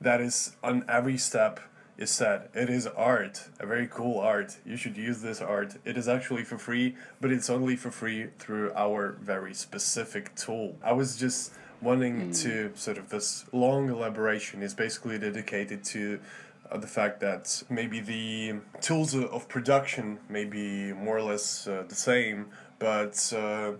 that 0.00 0.20
is 0.20 0.56
on 0.64 0.84
every 0.88 1.16
step 1.16 1.60
is 2.00 2.10
said 2.10 2.48
it 2.54 2.68
is 2.68 2.86
art 2.86 3.48
a 3.60 3.66
very 3.66 3.86
cool 3.86 4.18
art. 4.18 4.56
You 4.64 4.76
should 4.76 4.96
use 4.96 5.20
this 5.20 5.40
art. 5.40 5.76
It 5.84 5.96
is 5.96 6.08
actually 6.08 6.44
for 6.44 6.58
free 6.58 6.96
but 7.20 7.30
it's 7.30 7.50
only 7.50 7.76
for 7.76 7.90
free 7.90 8.28
through 8.38 8.72
our 8.74 9.12
very 9.20 9.54
specific 9.54 10.34
tool. 10.34 10.76
I 10.82 10.92
was 10.92 11.16
just 11.16 11.52
wanting 11.80 12.32
to 12.32 12.72
sort 12.74 12.98
of 12.98 13.08
this 13.10 13.44
long 13.52 13.88
elaboration 13.88 14.62
is 14.62 14.74
basically 14.74 15.18
dedicated 15.18 15.84
to 15.84 16.20
uh, 16.70 16.78
the 16.78 16.86
fact 16.86 17.20
that 17.20 17.62
maybe 17.70 18.00
the 18.00 18.54
tools 18.80 19.14
of 19.14 19.48
production 19.48 20.18
may 20.28 20.44
be 20.44 20.92
more 20.92 21.16
or 21.16 21.22
less 21.22 21.66
uh, 21.66 21.84
the 21.88 21.94
same 21.94 22.46
but 22.78 23.32
uh, 23.36 23.72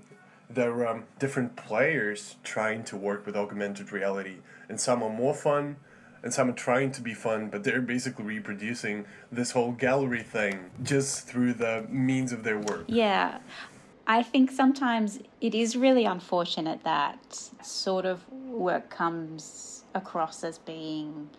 there 0.53 0.73
are 0.73 0.89
um, 0.89 1.05
different 1.19 1.57
players 1.57 2.37
trying 2.43 2.83
to 2.85 2.97
work 2.97 3.25
with 3.25 3.37
augmented 3.37 3.93
reality. 3.93 4.37
And 4.69 4.81
some 4.81 5.03
are 5.03 5.11
more 5.11 5.35
fun 5.35 5.77
and 6.23 6.33
some 6.33 6.49
are 6.51 6.55
trying 6.55 6.93
to 6.93 7.01
be 7.01 7.15
fun, 7.15 7.49
but 7.49 7.65
they're 7.65 7.81
basically 7.81 8.25
reproducing 8.25 9.07
this 9.33 9.53
whole 9.53 9.73
gallery 9.73 10.23
thing 10.23 10.71
just 10.83 11.27
through 11.27 11.55
the 11.55 11.87
means 11.89 12.33
of 12.33 12.45
their 12.45 12.59
work. 12.59 12.85
Yeah. 12.87 13.39
I 14.07 14.23
think 14.23 14.51
sometimes 14.51 15.21
it 15.41 15.55
is 15.55 15.77
really 15.77 16.05
unfortunate 16.05 16.83
that 16.85 17.51
sort 17.63 18.05
of 18.05 18.29
work 18.33 18.91
comes 18.91 19.85
across 19.95 20.43
as 20.45 20.59
being 20.59 21.31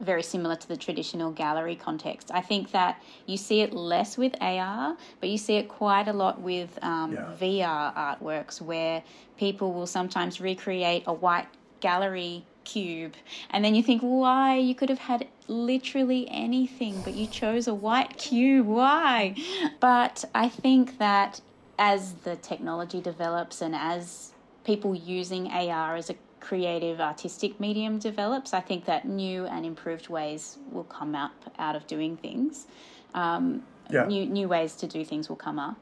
very 0.00 0.22
similar 0.22 0.56
to 0.56 0.68
the 0.68 0.76
traditional 0.76 1.30
gallery 1.30 1.76
context. 1.76 2.30
I 2.34 2.42
think 2.42 2.72
that 2.72 3.02
you 3.24 3.36
see 3.38 3.60
it 3.60 3.72
less 3.72 4.18
with 4.18 4.34
AR, 4.42 4.96
but 5.20 5.28
you 5.30 5.38
see 5.38 5.56
it 5.56 5.68
quite 5.68 6.06
a 6.08 6.12
lot 6.12 6.40
with 6.40 6.78
um, 6.82 7.12
Yeah. 7.12 7.32
VR 7.40 7.94
artworks 7.94 8.60
where 8.60 9.02
people 9.38 9.72
will 9.72 9.86
sometimes 9.86 10.40
recreate 10.40 11.04
a 11.06 11.14
white 11.14 11.46
gallery 11.80 12.44
cube. 12.66 13.14
And 13.50 13.64
then 13.64 13.74
you 13.74 13.82
think 13.82 14.02
why? 14.02 14.56
You 14.56 14.74
could 14.74 14.90
have 14.90 14.98
had 15.12 15.26
literally 15.48 16.28
anything 16.30 17.00
but 17.02 17.14
you 17.14 17.26
chose 17.26 17.66
a 17.68 17.74
white 17.74 18.18
cube. 18.18 18.66
Why? 18.66 19.34
But 19.80 20.16
i 20.34 20.48
think 20.48 20.98
that 20.98 21.40
as 21.78 22.02
the 22.26 22.36
technology 22.36 23.00
develops 23.00 23.56
and 23.62 23.74
as 23.74 24.32
people 24.64 24.94
using 24.94 25.42
ar 25.52 25.94
as 25.96 26.10
a 26.10 26.16
creative 26.40 27.00
artistic 27.00 27.52
medium 27.66 27.98
develops 27.98 28.52
i 28.60 28.60
think 28.68 28.84
that 28.90 29.02
new 29.06 29.38
and 29.46 29.64
improved 29.72 30.08
ways 30.08 30.58
will 30.72 30.88
come 30.98 31.14
up 31.14 31.36
out 31.58 31.76
of 31.78 31.86
doing 31.86 32.16
things. 32.26 32.66
Um, 33.14 33.62
Yeah. 33.90 34.06
new 34.12 34.24
new 34.38 34.48
ways 34.54 34.72
to 34.82 34.86
do 34.96 35.00
things 35.10 35.24
will 35.30 35.42
come 35.48 35.58
up. 35.70 35.78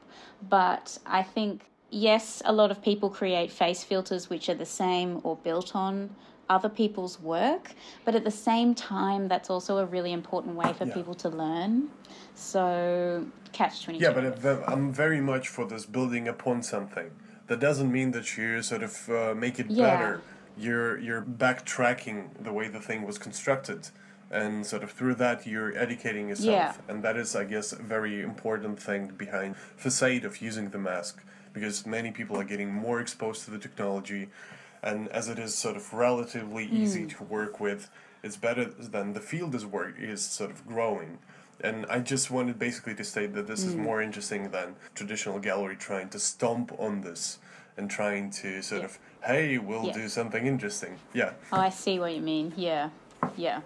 But 0.57 0.85
i 1.19 1.23
think 1.35 1.53
yes 2.07 2.25
a 2.45 2.53
lot 2.61 2.69
of 2.73 2.77
people 2.89 3.09
create 3.21 3.49
face 3.63 3.81
filters 3.91 4.23
which 4.31 4.45
are 4.51 4.59
the 4.65 4.71
same 4.83 5.11
or 5.23 5.33
built 5.47 5.69
on 5.85 5.95
other 6.49 6.69
people's 6.69 7.19
work 7.19 7.71
but 8.05 8.13
at 8.15 8.23
the 8.23 8.31
same 8.31 8.75
time 8.75 9.27
that's 9.27 9.49
also 9.49 9.77
a 9.79 9.85
really 9.85 10.11
important 10.13 10.55
way 10.55 10.71
for 10.73 10.85
Yeah. 10.85 10.93
people 10.93 11.15
to 11.15 11.29
learn 11.29 11.89
so 12.35 13.25
catch 13.53 13.83
22 13.85 14.03
Yeah, 14.03 14.11
but 14.11 14.69
I'm 14.71 14.91
very 14.91 15.21
much 15.21 15.47
for 15.47 15.65
this 15.65 15.85
building 15.85 16.27
upon 16.27 16.61
something. 16.61 17.09
That 17.47 17.59
doesn't 17.59 17.91
mean 17.91 18.11
that 18.11 18.37
you 18.37 18.61
sort 18.61 18.83
of 18.83 19.09
uh, 19.09 19.33
make 19.35 19.59
it 19.59 19.67
Yeah. 19.69 19.83
better. 19.89 20.21
You're 20.57 20.97
you're 20.99 21.21
backtracking 21.21 22.17
the 22.43 22.51
way 22.51 22.67
the 22.67 22.79
thing 22.79 23.05
was 23.05 23.17
constructed, 23.17 23.89
and 24.29 24.65
sort 24.65 24.83
of 24.83 24.91
through 24.91 25.15
that 25.15 25.45
you're 25.47 25.71
educating 25.77 26.29
yourself 26.29 26.73
Yeah. 26.79 26.89
and 26.89 27.03
that 27.05 27.15
is 27.23 27.35
i 27.35 27.43
guess 27.53 27.71
a 27.71 27.81
very 27.95 28.15
important 28.31 28.75
thing 28.87 29.03
behind 29.25 29.55
facade 29.85 30.23
of 30.29 30.41
using 30.49 30.67
the 30.75 30.79
mask 30.79 31.15
because 31.53 31.85
many 31.85 32.09
people 32.11 32.35
are 32.41 32.43
getting 32.53 32.69
more 32.73 32.99
exposed 33.05 33.39
to 33.45 33.51
the 33.51 33.59
technology 33.67 34.23
and 34.85 35.09
as 35.09 35.27
it 35.27 35.37
is 35.39 35.53
sort 35.53 35.75
of 35.75 35.93
relatively 35.93 36.65
easy 36.65 37.01
hmm. 37.01 37.07
to 37.09 37.23
work 37.23 37.59
with 37.59 37.89
it's 38.23 38.37
better 38.37 38.65
than 38.65 39.13
the 39.13 39.19
field 39.19 39.53
is 39.53 39.65
work 39.65 39.95
is 39.99 40.23
sort 40.23 40.51
of 40.51 40.65
growing 40.65 41.17
and 41.61 41.85
i 41.89 41.99
just 41.99 42.31
wanted 42.31 42.57
basically 42.57 42.95
to 42.95 43.03
state 43.03 43.33
that 43.33 43.47
this 43.47 43.63
is 43.63 43.73
hmm. 43.73 43.81
more 43.81 44.01
interesting 44.01 44.51
than 44.51 44.75
traditional 44.93 45.39
gallery 45.39 45.75
trying 45.75 46.07
to 46.07 46.19
stomp 46.19 46.71
on 46.79 47.01
this 47.01 47.39
and 47.77 47.89
trying 47.89 48.29
to 48.29 48.61
sort 48.61 48.81
Yeah. 48.81 48.85
of 48.85 48.99
hey 49.25 49.57
we'll 49.57 49.87
Yeah. 49.87 49.93
do 49.93 50.07
something 50.07 50.45
interesting 50.45 50.97
yeah 51.13 51.31
Oh, 51.51 51.59
I 51.59 51.69
see 51.69 51.99
what 51.99 52.13
you 52.13 52.21
mean. 52.21 52.53
Yeah. 52.55 52.89
Yeah. 53.37 53.61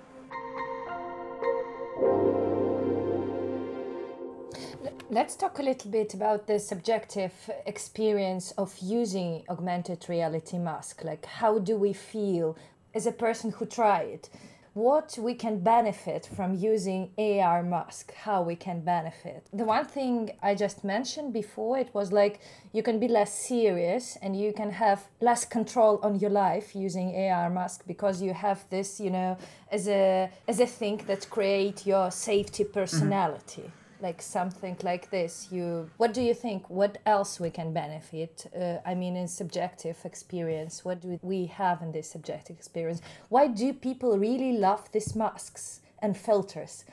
Let's 5.11 5.35
talk 5.35 5.57
a 5.57 5.63
little 5.63 5.89
bit 5.89 6.13
about 6.13 6.45
the 6.45 6.59
subjective 6.59 7.33
experience 7.65 8.51
of 8.59 8.77
using 8.77 9.43
augmented 9.49 10.05
reality 10.07 10.59
mask. 10.59 11.03
Like, 11.03 11.25
how 11.25 11.57
do 11.57 11.77
we 11.77 11.93
feel 11.93 12.55
as 12.93 13.07
a 13.07 13.11
person 13.11 13.49
who 13.49 13.65
tried 13.65 14.07
it? 14.07 14.29
What 14.75 15.17
we 15.19 15.33
can 15.33 15.61
benefit 15.61 16.29
from 16.35 16.53
using 16.53 17.09
AR 17.17 17.63
mask, 17.63 18.13
how 18.13 18.43
we 18.43 18.55
can 18.55 18.81
benefit. 18.81 19.47
The 19.51 19.63
one 19.63 19.85
thing 19.85 20.29
I 20.43 20.53
just 20.53 20.83
mentioned 20.83 21.33
before, 21.33 21.79
it 21.79 21.89
was 21.91 22.11
like 22.11 22.39
you 22.71 22.83
can 22.83 22.99
be 22.99 23.07
less 23.07 23.33
serious 23.33 24.15
and 24.21 24.39
you 24.39 24.53
can 24.53 24.69
have 24.69 25.07
less 25.21 25.43
control 25.43 25.99
on 26.03 26.19
your 26.19 26.29
life 26.29 26.75
using 26.75 27.15
AR 27.15 27.49
mask 27.49 27.81
because 27.87 28.21
you 28.21 28.35
have 28.35 28.63
this, 28.69 28.99
you 28.99 29.09
know, 29.09 29.39
as 29.71 29.87
a 29.87 30.29
as 30.47 30.59
a 30.59 30.67
thing 30.67 30.97
that 31.07 31.27
create 31.31 31.87
your 31.87 32.11
safety 32.11 32.63
mm-hmm. 32.63 32.73
personality 32.73 33.71
like 34.01 34.21
something 34.21 34.77
like 34.83 35.09
this 35.09 35.47
you 35.51 35.89
what 35.97 36.13
do 36.13 36.21
you 36.21 36.33
think 36.33 36.69
what 36.69 36.97
else 37.05 37.39
we 37.39 37.49
can 37.49 37.73
benefit 37.73 38.45
uh, 38.55 38.77
i 38.85 38.93
mean 38.95 39.15
in 39.15 39.27
subjective 39.27 39.97
experience 40.05 40.85
what 40.85 41.01
do 41.01 41.19
we 41.21 41.45
have 41.45 41.81
in 41.81 41.91
this 41.91 42.09
subjective 42.09 42.55
experience 42.57 43.01
why 43.29 43.47
do 43.47 43.73
people 43.73 44.17
really 44.17 44.53
love 44.57 44.91
these 44.91 45.15
masks 45.15 45.81
and 46.01 46.17
filters 46.17 46.85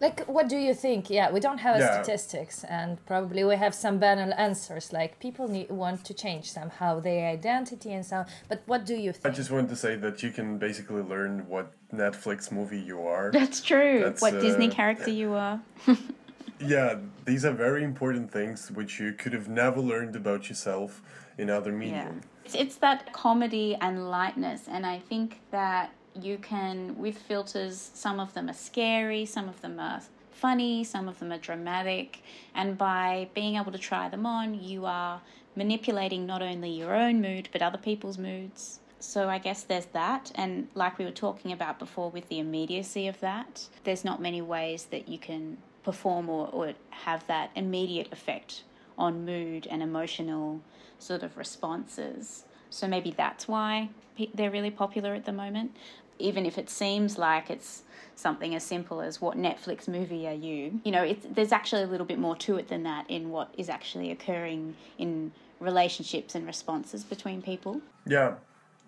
like 0.00 0.24
what 0.26 0.48
do 0.48 0.56
you 0.56 0.74
think 0.74 1.08
yeah 1.08 1.30
we 1.30 1.40
don't 1.40 1.58
have 1.58 1.78
Yeah. 1.78 1.92
statistics 1.92 2.64
and 2.64 2.90
probably 3.06 3.44
we 3.44 3.56
have 3.56 3.74
some 3.74 3.98
banal 3.98 4.32
answers 4.48 4.92
like 4.92 5.18
people 5.20 5.46
need, 5.48 5.70
want 5.70 6.04
to 6.04 6.14
change 6.14 6.50
somehow 6.50 7.00
their 7.00 7.28
identity 7.28 7.92
and 7.92 8.04
so 8.04 8.16
on 8.16 8.26
but 8.48 8.62
what 8.66 8.84
do 8.84 8.94
you 8.94 9.12
think 9.12 9.26
I 9.32 9.36
just 9.36 9.50
wanted 9.50 9.70
to 9.70 9.76
say 9.76 9.96
that 9.96 10.22
you 10.22 10.30
can 10.30 10.58
basically 10.58 11.02
learn 11.02 11.46
what 11.48 11.66
Netflix 11.92 12.50
movie 12.50 12.80
you 12.80 13.00
are. 13.06 13.30
That's 13.30 13.60
true. 13.60 14.00
That's, 14.04 14.20
what 14.20 14.40
Disney 14.40 14.68
uh, 14.68 14.72
character 14.72 15.10
you 15.10 15.32
are. 15.34 15.60
yeah, 16.60 16.96
these 17.24 17.44
are 17.44 17.52
very 17.52 17.82
important 17.84 18.30
things 18.30 18.70
which 18.70 19.00
you 19.00 19.12
could 19.12 19.32
have 19.32 19.48
never 19.48 19.80
learned 19.80 20.16
about 20.16 20.48
yourself 20.48 21.02
in 21.38 21.50
other 21.50 21.70
Yeah. 21.70 21.78
medium. 21.78 22.20
It's, 22.44 22.54
it's 22.54 22.76
that 22.76 23.12
comedy 23.12 23.76
and 23.80 24.10
lightness, 24.10 24.68
and 24.68 24.84
I 24.86 24.98
think 24.98 25.40
that 25.50 25.92
you 26.14 26.38
can, 26.38 26.96
with 26.98 27.18
filters, 27.18 27.90
some 27.94 28.20
of 28.20 28.34
them 28.34 28.48
are 28.48 28.54
scary, 28.54 29.26
some 29.26 29.48
of 29.48 29.60
them 29.62 29.80
are 29.80 30.00
funny, 30.30 30.84
some 30.84 31.08
of 31.08 31.18
them 31.18 31.32
are 31.32 31.38
dramatic, 31.38 32.22
and 32.54 32.76
by 32.76 33.28
being 33.34 33.56
able 33.56 33.72
to 33.72 33.78
try 33.78 34.08
them 34.08 34.26
on, 34.26 34.54
you 34.54 34.84
are 34.84 35.22
manipulating 35.56 36.26
not 36.26 36.42
only 36.42 36.70
your 36.70 36.94
own 36.94 37.20
mood 37.20 37.48
but 37.52 37.62
other 37.62 37.78
people's 37.78 38.18
moods. 38.18 38.80
So 39.00 39.28
I 39.28 39.38
guess 39.38 39.62
there's 39.64 39.86
that, 39.86 40.32
and 40.34 40.68
like 40.74 40.98
we 40.98 41.04
were 41.04 41.10
talking 41.10 41.52
about 41.52 41.78
before 41.78 42.10
with 42.10 42.28
the 42.28 42.38
immediacy 42.38 43.06
of 43.08 43.18
that, 43.20 43.68
there's 43.84 44.04
not 44.04 44.20
many 44.20 44.42
ways 44.42 44.86
that 44.90 45.08
you 45.08 45.18
can 45.18 45.58
perform 45.84 46.28
or, 46.28 46.48
or 46.48 46.72
have 46.90 47.26
that 47.26 47.50
immediate 47.54 48.10
effect 48.12 48.62
on 48.96 49.24
mood 49.24 49.66
and 49.70 49.82
emotional 49.82 50.60
sort 50.98 51.22
of 51.22 51.36
responses. 51.36 52.44
So 52.70 52.88
maybe 52.88 53.10
that's 53.10 53.46
why 53.46 53.90
they're 54.34 54.50
really 54.50 54.70
popular 54.70 55.14
at 55.14 55.24
the 55.24 55.32
moment. 55.32 55.76
Even 56.18 56.46
if 56.46 56.58
it 56.58 56.70
seems 56.70 57.18
like 57.18 57.50
it's 57.50 57.82
something 58.14 58.54
as 58.54 58.62
simple 58.62 59.00
as 59.00 59.20
what 59.20 59.36
Netflix 59.36 59.88
movie 59.88 60.26
are 60.26 60.34
you, 60.34 60.80
you 60.84 60.92
know, 60.92 61.02
it's, 61.02 61.26
there's 61.28 61.52
actually 61.52 61.82
a 61.82 61.86
little 61.86 62.06
bit 62.06 62.18
more 62.18 62.36
to 62.36 62.56
it 62.56 62.68
than 62.68 62.84
that 62.84 63.08
in 63.10 63.30
what 63.30 63.52
is 63.58 63.68
actually 63.68 64.10
occurring 64.10 64.76
in 64.98 65.32
relationships 65.60 66.34
and 66.34 66.46
responses 66.46 67.02
between 67.02 67.42
people. 67.42 67.80
Yeah. 68.06 68.34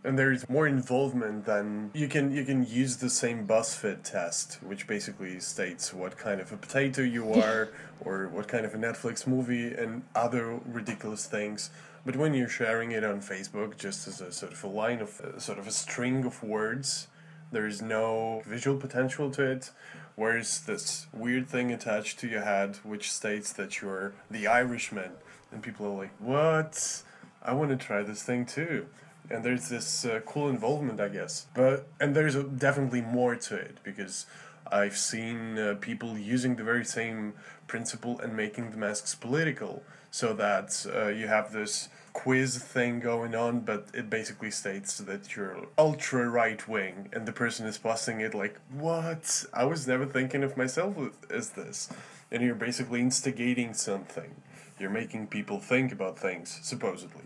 And 0.06 0.16
there's 0.16 0.48
more 0.48 0.68
involvement 0.68 1.46
than 1.46 1.90
you 1.92 2.06
can 2.06 2.30
you 2.30 2.44
can 2.44 2.64
use 2.64 2.98
the 2.98 3.10
same 3.10 3.44
BuzzFeed 3.44 4.04
test, 4.04 4.62
which 4.62 4.86
basically 4.86 5.40
states 5.40 5.92
what 5.92 6.16
kind 6.16 6.40
of 6.40 6.52
a 6.52 6.56
potato 6.56 7.02
you 7.02 7.32
are 7.32 7.70
or 8.04 8.28
what 8.28 8.46
kind 8.46 8.64
of 8.64 8.72
a 8.72 8.78
Netflix 8.78 9.26
movie 9.26 9.74
and 9.74 10.04
other 10.14 10.60
ridiculous 10.64 11.26
things. 11.26 11.70
But 12.04 12.14
when 12.14 12.34
you're 12.34 12.48
sharing 12.48 12.92
it 12.92 13.02
on 13.02 13.20
Facebook 13.20 13.78
just 13.78 14.06
as 14.06 14.20
a 14.20 14.30
sort 14.30 14.52
of 14.52 14.62
a 14.62 14.68
line 14.68 15.00
of 15.00 15.20
uh, 15.20 15.40
sort 15.40 15.58
of 15.58 15.66
a 15.66 15.72
string 15.72 16.24
of 16.24 16.40
words, 16.40 17.08
there 17.50 17.66
is 17.66 17.82
no 17.82 18.42
visual 18.46 18.78
potential 18.78 19.28
to 19.32 19.42
it. 19.42 19.72
Whereas 20.14 20.60
this 20.60 21.08
weird 21.12 21.48
thing 21.48 21.72
attached 21.72 22.20
to 22.20 22.28
your 22.28 22.42
head, 22.42 22.76
which 22.84 23.10
states 23.10 23.52
that 23.54 23.80
you're 23.80 24.12
the 24.30 24.46
Irishman, 24.46 25.14
and 25.50 25.64
people 25.64 25.84
are 25.86 25.98
like, 26.02 26.14
"What? 26.20 27.02
I 27.42 27.54
want 27.54 27.70
to 27.70 27.76
try 27.76 28.04
this 28.04 28.22
thing 28.22 28.46
too." 28.46 28.86
And 29.30 29.44
there's 29.44 29.68
this 29.68 30.04
uh, 30.04 30.20
cool 30.24 30.48
involvement, 30.48 31.00
I 31.00 31.08
guess. 31.08 31.46
But 31.54 31.88
and 32.00 32.14
there's 32.14 32.36
definitely 32.36 33.00
more 33.00 33.36
to 33.36 33.56
it 33.56 33.78
because 33.82 34.26
I've 34.70 34.96
seen 34.96 35.58
uh, 35.58 35.76
people 35.80 36.18
using 36.18 36.56
the 36.56 36.64
very 36.64 36.84
same 36.84 37.34
principle 37.66 38.20
and 38.20 38.36
making 38.36 38.70
the 38.70 38.76
masks 38.76 39.14
political, 39.14 39.82
so 40.10 40.32
that 40.34 40.86
uh, 40.94 41.08
you 41.08 41.26
have 41.28 41.52
this 41.52 41.88
quiz 42.12 42.56
thing 42.56 42.98
going 43.00 43.34
on, 43.34 43.60
but 43.60 43.88
it 43.92 44.08
basically 44.08 44.50
states 44.50 44.98
that 44.98 45.36
you're 45.36 45.66
ultra 45.76 46.28
right 46.28 46.66
wing, 46.66 47.10
and 47.12 47.26
the 47.26 47.32
person 47.32 47.66
is 47.66 47.78
posting 47.78 48.20
it 48.20 48.34
like, 48.34 48.56
"What? 48.70 49.44
I 49.52 49.64
was 49.64 49.86
never 49.86 50.06
thinking 50.06 50.42
of 50.42 50.56
myself 50.56 50.96
as 51.30 51.50
this," 51.50 51.88
and 52.30 52.42
you're 52.42 52.54
basically 52.54 53.00
instigating 53.00 53.74
something. 53.74 54.36
You're 54.78 54.90
making 54.90 55.28
people 55.28 55.60
think 55.60 55.92
about 55.92 56.18
things, 56.18 56.58
supposedly, 56.62 57.24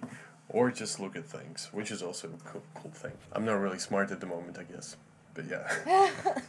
or 0.50 0.70
just 0.70 1.00
look 1.00 1.16
at 1.16 1.24
things, 1.24 1.68
which 1.72 1.90
is 1.90 2.02
also 2.02 2.28
a 2.28 2.48
cool, 2.48 2.62
cool 2.74 2.90
thing. 2.90 3.12
I'm 3.32 3.44
not 3.44 3.60
really 3.60 3.78
smart 3.78 4.10
at 4.10 4.20
the 4.20 4.26
moment, 4.26 4.58
I 4.58 4.64
guess, 4.64 4.96
but 5.34 5.46
yeah. 5.46 6.10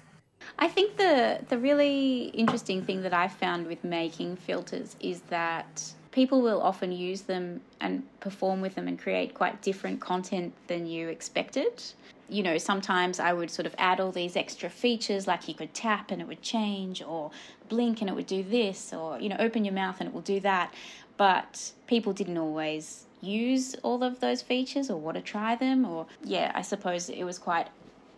I 0.59 0.67
think 0.67 0.97
the 0.97 1.39
the 1.49 1.57
really 1.57 2.25
interesting 2.33 2.83
thing 2.83 3.03
that 3.03 3.13
I 3.13 3.27
found 3.27 3.67
with 3.67 3.83
making 3.83 4.35
filters 4.37 4.95
is 4.99 5.21
that 5.29 5.93
people 6.11 6.41
will 6.41 6.61
often 6.61 6.91
use 6.91 7.21
them 7.21 7.61
and 7.79 8.03
perform 8.19 8.59
with 8.61 8.75
them 8.75 8.87
and 8.87 8.99
create 8.99 9.33
quite 9.33 9.61
different 9.61 10.01
content 10.01 10.53
than 10.67 10.85
you 10.85 11.07
expected. 11.07 11.81
You 12.27 12.43
know, 12.43 12.57
sometimes 12.57 13.19
I 13.19 13.33
would 13.33 13.49
sort 13.49 13.65
of 13.65 13.75
add 13.77 13.99
all 13.99 14.11
these 14.11 14.35
extra 14.35 14.69
features 14.69 15.27
like 15.27 15.47
you 15.47 15.53
could 15.53 15.73
tap 15.73 16.11
and 16.11 16.21
it 16.21 16.27
would 16.27 16.41
change 16.41 17.01
or 17.01 17.31
blink 17.69 18.01
and 18.01 18.09
it 18.09 18.13
would 18.13 18.27
do 18.27 18.43
this 18.43 18.93
or 18.93 19.19
you 19.19 19.29
know 19.29 19.37
open 19.39 19.63
your 19.63 19.73
mouth 19.73 19.97
and 19.99 20.07
it 20.09 20.13
will 20.13 20.21
do 20.21 20.39
that. 20.41 20.73
But 21.17 21.71
people 21.87 22.13
didn't 22.13 22.37
always 22.37 23.05
use 23.21 23.75
all 23.83 24.03
of 24.03 24.19
those 24.19 24.41
features 24.41 24.89
or 24.89 24.99
want 24.99 25.15
to 25.15 25.21
try 25.21 25.55
them 25.55 25.85
or 25.85 26.07
yeah, 26.23 26.51
I 26.55 26.61
suppose 26.61 27.09
it 27.09 27.23
was 27.23 27.37
quite 27.37 27.67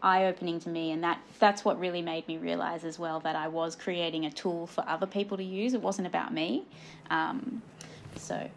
eye 0.02 0.26
opening 0.26 0.60
to 0.60 0.70
me 0.70 0.92
and 0.92 1.04
that 1.04 1.20
that's 1.40 1.64
what 1.64 1.80
really 1.80 2.02
made 2.02 2.28
me 2.28 2.38
realize 2.38 2.84
as 2.84 3.00
well 3.00 3.20
that 3.22 3.36
I 3.36 3.48
was 3.48 3.76
creating 3.76 4.26
a 4.26 4.32
tool 4.32 4.68
for 4.68 4.84
other 4.88 5.06
people 5.06 5.38
to 5.38 5.44
use 5.44 5.74
it 5.74 5.82
wasn't 5.82 6.08
about 6.08 6.34
me 6.34 6.66
um, 7.10 7.62
so 8.18 8.50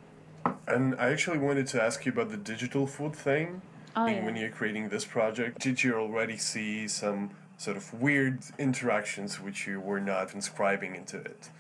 And 0.67 0.97
I 0.97 1.11
actually 1.11 1.39
wanted 1.39 1.69
to 1.69 1.83
ask 1.83 2.05
you 2.05 2.13
about 2.13 2.31
the 2.31 2.37
digital 2.37 2.87
food 2.87 3.15
thing. 3.15 3.63
Oh, 3.95 4.07
yeah. 4.07 4.25
When 4.25 4.37
you're 4.37 4.51
creating 4.51 4.89
this 4.91 5.05
project, 5.05 5.61
did 5.61 5.83
you 5.83 5.95
already 5.95 6.37
see 6.37 6.87
some 6.87 7.31
sort 7.57 7.77
of 7.77 7.95
weird 7.95 8.41
interactions 8.59 9.41
which 9.41 9.67
you 9.67 9.81
were 9.81 10.01
not 10.01 10.35
inscribing 10.35 10.95
into 10.95 11.19
it? 11.19 11.51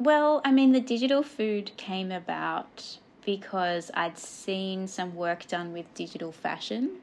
well 0.00 0.40
I 0.44 0.50
mean 0.50 0.72
the 0.72 0.80
digital 0.80 1.22
food 1.22 1.70
came 1.76 2.10
about 2.10 2.98
because 3.24 3.90
I'd 3.94 4.18
seen 4.18 4.86
some 4.86 5.14
work 5.14 5.46
done 5.46 5.72
with 5.72 5.92
digital 5.94 6.32
fashion. 6.32 6.96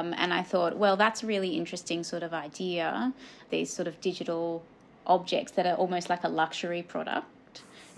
Um, 0.00 0.14
and 0.16 0.32
I 0.32 0.42
thought 0.42 0.76
well 0.76 0.96
that's 0.96 1.22
a 1.22 1.26
really 1.26 1.56
interesting 1.56 2.04
sort 2.04 2.22
of 2.22 2.32
idea. 2.32 3.12
These 3.50 3.72
sort 3.72 3.88
of 3.88 4.00
digital 4.00 4.62
objects 5.06 5.52
that 5.52 5.66
are 5.66 5.74
almost 5.74 6.08
like 6.08 6.22
a 6.24 6.28
luxury 6.28 6.82
product 6.82 7.26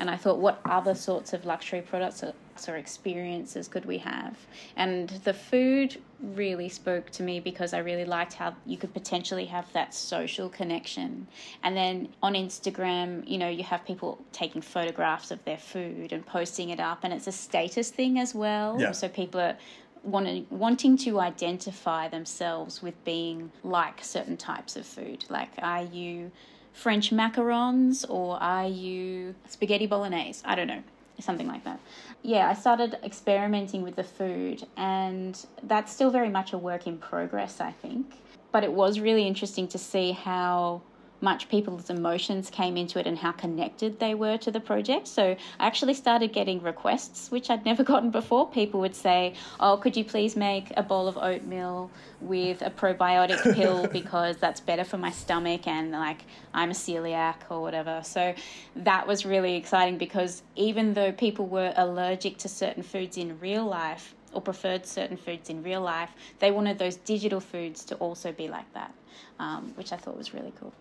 and 0.01 0.09
I 0.09 0.17
thought, 0.17 0.39
what 0.39 0.63
other 0.65 0.95
sorts 0.95 1.35
of 1.35 1.45
luxury 1.45 1.83
products 1.83 2.25
or, 2.25 2.33
or 2.67 2.77
experiences 2.77 3.69
could 3.69 3.85
we 3.85 3.99
have? 3.99 4.35
And 4.75 5.11
the 5.25 5.35
food 5.35 6.01
really 6.23 6.71
spoke 6.71 7.11
to 7.11 7.23
me 7.23 7.39
because 7.39 7.75
I 7.75 7.79
really 7.79 8.07
liked 8.07 8.33
how 8.33 8.57
you 8.65 8.79
could 8.79 8.95
potentially 8.95 9.45
have 9.45 9.71
that 9.75 9.93
social 9.93 10.49
connection. 10.49 11.29
And 11.63 11.77
then 11.77 12.09
on 12.23 12.33
Instagram, 12.33 13.29
you 13.29 13.37
know, 13.37 13.51
you 13.51 13.63
have 13.63 13.85
people 13.85 14.25
taking 14.33 14.63
photographs 14.63 15.31
of 15.31 15.45
their 15.45 15.59
food 15.59 16.15
and 16.15 16.25
posting 16.25 16.71
it 16.71 16.81
up, 16.81 17.01
and 17.05 17.13
it's 17.13 17.27
a 17.27 17.33
status 17.33 17.91
thing 17.91 18.19
as 18.19 18.35
well. 18.35 18.81
Yeah. 18.81 18.93
So 18.93 19.07
people 19.07 19.39
are 19.39 19.59
wanting 20.03 20.47
wanting 20.49 20.97
to 20.97 21.21
identify 21.21 22.09
themselves 22.09 22.81
with 22.81 23.05
being 23.05 23.53
like 23.63 24.03
certain 24.03 24.39
types 24.39 24.77
of 24.77 24.87
food. 24.87 25.27
Like, 25.29 25.51
are 25.59 25.83
you 25.83 26.33
French 26.73 27.11
macarons 27.11 28.05
or 28.09 28.41
are 28.43 28.67
you 28.67 29.35
spaghetti 29.49 29.87
bolognese? 29.87 30.43
I 30.45 30.55
don't 30.55 30.69
know, 30.69 30.83
something 31.19 31.47
like 31.47 31.65
that. 31.65 31.81
Yeah, 32.23 32.49
I 32.49 32.55
started 32.55 32.99
experimenting 33.03 33.83
with 33.83 33.97
the 33.97 34.05
food, 34.05 34.67
and 34.77 35.39
that's 35.63 35.93
still 35.93 36.11
very 36.11 36.29
much 36.29 36.53
a 36.53 36.59
work 36.59 36.87
in 36.87 36.99
progress, 36.99 37.61
I 37.61 37.73
think. 37.73 38.15
But 38.53 38.65
it 38.65 38.73
was 38.73 39.01
really 39.01 39.27
interesting 39.27 39.69
to 39.69 39.79
see 39.79 40.13
how 40.13 40.83
much 41.21 41.49
people's 41.49 41.91
emotions 41.91 42.51
came 42.51 42.77
into 42.77 42.99
it 42.99 43.07
and 43.07 43.19
how 43.19 43.33
connected 43.33 43.99
they 43.99 44.15
were 44.15 44.37
to 44.39 44.51
the 44.51 44.61
project. 44.61 45.07
So 45.07 45.37
I 45.59 45.67
actually 45.67 45.95
started 45.95 46.33
getting 46.33 46.63
requests, 46.63 47.31
which 47.31 47.51
I'd 47.51 47.65
never 47.65 47.85
gotten 47.93 48.11
before. 48.11 48.49
People 48.51 48.81
would 48.81 48.95
say, 48.95 49.35
Oh, 49.59 49.77
could 49.77 49.97
you 49.97 50.05
please 50.05 50.37
make 50.37 50.73
a 50.77 50.83
bowl 50.83 51.09
of 51.09 51.19
oatmeal 51.19 51.91
with 52.21 52.63
a 52.63 52.71
probiotic 52.71 53.55
pill 53.55 53.87
because 53.89 54.37
that's 54.37 54.61
better 54.61 54.85
for 54.85 54.99
my 54.99 55.11
stomach 55.11 55.67
and 55.67 55.93
like 55.93 56.23
I'm 56.55 56.71
a 56.71 56.75
celiac 56.75 57.37
or 57.51 57.61
whatever. 57.61 58.03
So 58.05 58.35
that 58.77 59.07
was 59.07 59.27
really 59.27 59.57
exciting 59.57 59.99
because 59.99 60.43
even 60.57 60.95
though 60.95 61.13
people 61.13 61.47
were 61.47 61.73
allergic 61.77 62.39
to 62.39 62.49
certain 62.49 62.83
foods 62.83 63.17
in 63.17 63.39
real 63.41 63.67
life, 63.67 64.15
or 64.33 64.41
preferred 64.41 64.87
certain 64.87 65.17
foods 65.17 65.51
in 65.51 65.61
real 65.61 65.81
life, 65.81 66.11
they 66.39 66.53
wanted 66.53 66.79
those 66.79 66.95
digital 66.95 67.41
foods 67.41 67.85
to 67.85 67.97
also 67.97 68.31
be 68.31 68.47
like 68.47 68.73
that, 68.75 68.95
um, 69.41 69.73
which 69.75 69.93
I 69.93 69.97
thought 69.97 70.17
was 70.17 70.33
really 70.33 70.53
cool 70.61 70.73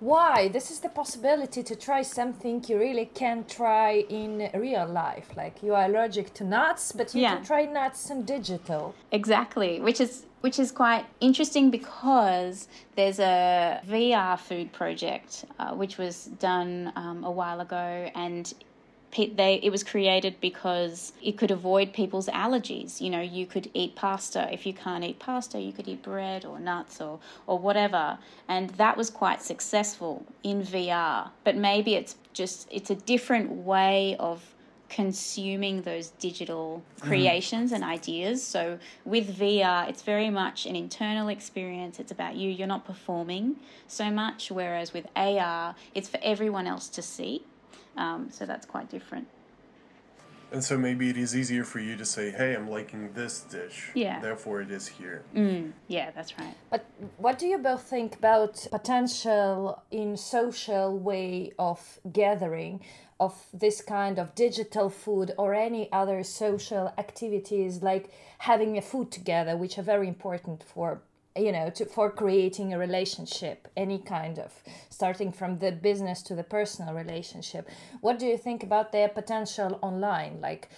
why? 0.00 0.48
This 0.48 0.70
is 0.70 0.80
the 0.80 0.88
possibility 0.88 1.62
to 1.62 1.76
try 1.76 2.02
something 2.02 2.64
you 2.68 2.78
really 2.78 3.06
can't 3.06 3.48
try 3.48 4.04
in 4.08 4.50
real 4.54 4.86
life. 4.86 5.28
Like 5.36 5.62
you 5.62 5.74
are 5.74 5.84
allergic 5.84 6.34
to 6.34 6.44
nuts 6.44 6.92
but 6.92 7.14
you 7.14 7.22
yeah. 7.22 7.36
can 7.36 7.44
try 7.44 7.64
nuts 7.64 8.10
in 8.10 8.24
digital. 8.24 8.94
Exactly 9.12 9.80
which 9.80 10.00
is 10.00 10.26
which 10.40 10.58
is 10.58 10.70
quite 10.70 11.06
interesting 11.20 11.70
because 11.70 12.68
there's 12.96 13.18
a 13.18 13.80
VR 13.88 14.38
food 14.38 14.72
project 14.74 15.46
uh, 15.58 15.72
which 15.74 15.96
was 15.96 16.26
done 16.38 16.92
um, 16.96 17.24
a 17.24 17.30
while 17.30 17.60
ago 17.60 18.10
and 18.14 18.52
they 19.14 19.60
it 19.62 19.70
was 19.70 19.82
created 19.82 20.40
because 20.40 21.12
it 21.22 21.38
could 21.38 21.50
avoid 21.50 21.92
people's 21.92 22.28
allergies. 22.28 23.00
You 23.00 23.10
know, 23.10 23.20
you 23.20 23.46
could 23.46 23.70
eat 23.74 23.94
pasta. 23.94 24.52
If 24.52 24.66
you 24.66 24.72
can't 24.72 25.04
eat 25.04 25.18
pasta, 25.18 25.60
you 25.60 25.72
could 25.72 25.88
eat 25.88 26.02
bread 26.02 26.44
or 26.44 26.58
nuts 26.58 27.00
or 27.00 27.20
or 27.46 27.58
whatever. 27.58 28.18
And 28.48 28.70
that 28.70 28.96
was 28.96 29.10
quite 29.10 29.42
successful 29.42 30.26
in 30.42 30.62
VR. 30.62 31.30
But 31.44 31.56
maybe 31.56 31.94
it's 31.94 32.16
just 32.32 32.68
it's 32.70 32.90
a 32.90 32.96
different 32.96 33.50
way 33.50 34.16
of 34.18 34.54
consuming 34.88 35.82
those 35.82 36.10
digital 36.20 36.82
mm-hmm. 36.96 37.08
creations 37.08 37.70
mm. 37.70 37.76
and 37.76 37.84
ideas. 37.84 38.42
So 38.42 38.78
with 39.04 39.36
VR, 39.38 39.88
it's 39.88 40.02
very 40.02 40.30
much 40.30 40.66
an 40.66 40.76
internal 40.76 41.28
experience. 41.28 41.98
It's 41.98 42.12
about 42.12 42.36
you. 42.36 42.50
You're 42.50 42.68
not 42.68 42.84
performing 42.84 43.56
so 43.88 44.10
much. 44.10 44.50
Whereas 44.50 44.92
with 44.92 45.06
AR, 45.16 45.74
it's 45.94 46.08
for 46.08 46.20
everyone 46.22 46.66
else 46.66 46.88
to 46.90 47.02
see. 47.02 47.44
Um, 47.96 48.28
so 48.30 48.46
that's 48.46 48.66
quite 48.66 48.90
different. 48.90 49.28
And 50.52 50.62
so 50.62 50.78
maybe 50.78 51.10
it 51.10 51.16
is 51.16 51.34
easier 51.34 51.64
for 51.64 51.80
you 51.80 51.96
to 51.96 52.04
say, 52.04 52.30
"Hey, 52.30 52.54
I'm 52.54 52.70
liking 52.70 53.12
this 53.12 53.40
dish. 53.40 53.90
Yeah. 53.94 54.20
Therefore, 54.20 54.60
it 54.60 54.70
is 54.70 54.86
here." 54.86 55.24
Mm, 55.34 55.72
yeah, 55.88 56.12
that's 56.12 56.38
right. 56.38 56.54
But 56.70 56.84
what 57.16 57.40
do 57.40 57.46
you 57.46 57.58
both 57.58 57.82
think 57.82 58.16
about 58.16 58.64
potential 58.70 59.82
in 59.90 60.16
social 60.16 60.96
way 60.96 61.52
of 61.58 61.98
gathering 62.12 62.80
of 63.18 63.46
this 63.52 63.80
kind 63.80 64.18
of 64.18 64.34
digital 64.34 64.90
food 64.90 65.32
or 65.38 65.54
any 65.54 65.90
other 65.92 66.22
social 66.22 66.92
activities 66.98 67.82
like 67.82 68.10
having 68.38 68.76
a 68.78 68.82
food 68.82 69.10
together, 69.10 69.56
which 69.56 69.78
are 69.78 69.82
very 69.82 70.06
important 70.06 70.62
for 70.62 71.02
you 71.36 71.50
know 71.50 71.68
to, 71.70 71.84
for 71.84 72.10
creating 72.10 72.72
a 72.72 72.78
relationship 72.78 73.68
any 73.76 73.98
kind 73.98 74.38
of 74.38 74.52
starting 74.88 75.32
from 75.32 75.58
the 75.58 75.72
business 75.72 76.22
to 76.22 76.34
the 76.34 76.44
personal 76.44 76.94
relationship. 76.94 77.68
What 78.00 78.18
do 78.18 78.26
you 78.26 78.38
think 78.38 78.62
about 78.62 78.92
their 78.92 79.08
potential 79.08 79.78
online? 79.82 80.40
Like 80.40 80.68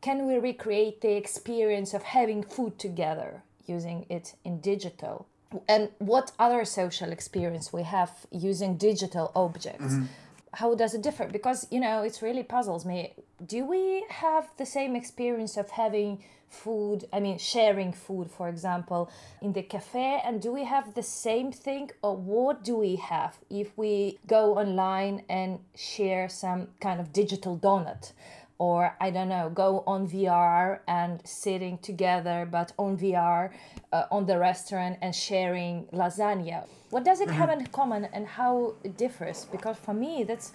can 0.00 0.26
we 0.26 0.36
recreate 0.36 1.00
the 1.00 1.16
experience 1.16 1.92
of 1.92 2.02
having 2.02 2.42
food 2.42 2.78
together 2.78 3.42
using 3.66 4.06
it 4.08 4.34
in 4.44 4.60
digital? 4.60 5.26
And 5.68 5.90
what 5.98 6.32
other 6.38 6.64
social 6.64 7.10
experience 7.10 7.72
we 7.72 7.82
have 7.82 8.10
using 8.30 8.76
digital 8.76 9.32
objects? 9.34 9.94
Mm-hmm. 9.94 10.06
how 10.54 10.74
does 10.74 10.94
it 10.94 11.02
differ? 11.02 11.26
Because 11.26 11.66
you 11.70 11.80
know 11.80 12.02
it 12.02 12.20
really 12.22 12.42
puzzles 12.42 12.84
me 12.86 13.12
do 13.44 13.64
we 13.64 14.04
have 14.08 14.48
the 14.56 14.66
same 14.66 14.96
experience 14.96 15.56
of 15.56 15.70
having 15.70 16.22
food 16.48 17.04
i 17.12 17.18
mean 17.18 17.36
sharing 17.36 17.92
food 17.92 18.30
for 18.30 18.48
example 18.48 19.10
in 19.42 19.52
the 19.52 19.62
cafe 19.62 20.22
and 20.24 20.40
do 20.40 20.52
we 20.52 20.64
have 20.64 20.94
the 20.94 21.02
same 21.02 21.50
thing 21.50 21.90
or 22.02 22.16
what 22.16 22.62
do 22.62 22.76
we 22.76 22.96
have 22.96 23.36
if 23.50 23.76
we 23.76 24.18
go 24.26 24.56
online 24.56 25.22
and 25.28 25.58
share 25.74 26.28
some 26.28 26.68
kind 26.80 27.00
of 27.00 27.12
digital 27.12 27.58
donut 27.58 28.12
or 28.58 28.96
I 29.00 29.10
don't 29.10 29.28
know, 29.28 29.50
go 29.50 29.84
on 29.86 30.08
VR 30.08 30.80
and 30.88 31.20
sitting 31.26 31.78
together, 31.78 32.48
but 32.50 32.72
on 32.78 32.96
VR 32.96 33.50
uh, 33.92 34.04
on 34.10 34.26
the 34.26 34.38
restaurant 34.38 34.98
and 35.02 35.14
sharing 35.14 35.84
lasagna. 35.92 36.64
What 36.90 37.04
does 37.04 37.20
it 37.20 37.30
have 37.30 37.50
mm-hmm. 37.50 37.60
in 37.60 37.66
common 37.66 38.04
and 38.06 38.26
how 38.26 38.74
it 38.82 38.96
differs? 38.96 39.46
Because 39.52 39.76
for 39.76 39.92
me, 39.92 40.24
that's 40.24 40.52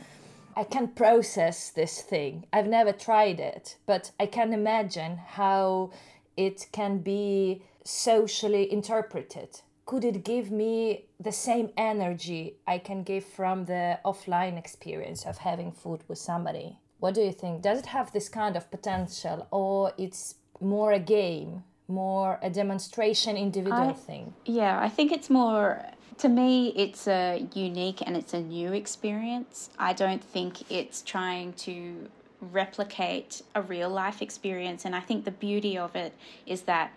I 0.55 0.63
can 0.63 0.89
process 0.89 1.69
this 1.69 2.01
thing. 2.01 2.45
I've 2.51 2.67
never 2.67 2.91
tried 2.91 3.39
it, 3.39 3.77
but 3.85 4.11
I 4.19 4.25
can 4.25 4.53
imagine 4.53 5.17
how 5.17 5.91
it 6.37 6.67
can 6.71 6.99
be 6.99 7.63
socially 7.83 8.71
interpreted. 8.71 9.61
Could 9.85 10.05
it 10.05 10.23
give 10.23 10.51
me 10.51 11.05
the 11.19 11.31
same 11.31 11.69
energy 11.75 12.55
I 12.67 12.77
can 12.77 13.03
give 13.03 13.25
from 13.25 13.65
the 13.65 13.99
offline 14.05 14.57
experience 14.57 15.25
of 15.25 15.39
having 15.39 15.71
food 15.71 16.01
with 16.07 16.17
somebody? 16.17 16.77
What 16.99 17.15
do 17.15 17.21
you 17.21 17.31
think? 17.31 17.61
Does 17.61 17.79
it 17.79 17.87
have 17.87 18.11
this 18.11 18.29
kind 18.29 18.55
of 18.55 18.69
potential 18.69 19.47
or 19.51 19.91
it's 19.97 20.35
more 20.59 20.91
a 20.91 20.99
game, 20.99 21.63
more 21.87 22.39
a 22.41 22.49
demonstration 22.49 23.35
individual 23.35 23.89
I, 23.89 23.93
thing? 23.93 24.33
Yeah, 24.45 24.79
I 24.79 24.87
think 24.87 25.11
it's 25.11 25.29
more 25.29 25.83
to 26.17 26.29
me, 26.29 26.73
it's 26.75 27.07
a 27.07 27.47
unique 27.53 28.01
and 28.05 28.15
it's 28.15 28.33
a 28.33 28.41
new 28.41 28.73
experience. 28.73 29.69
I 29.79 29.93
don't 29.93 30.23
think 30.23 30.71
it's 30.71 31.01
trying 31.01 31.53
to 31.53 32.09
replicate 32.41 33.41
a 33.55 33.61
real 33.61 33.89
life 33.89 34.21
experience. 34.21 34.85
And 34.85 34.95
I 34.95 34.99
think 34.99 35.25
the 35.25 35.31
beauty 35.31 35.77
of 35.77 35.95
it 35.95 36.13
is 36.45 36.63
that, 36.63 36.91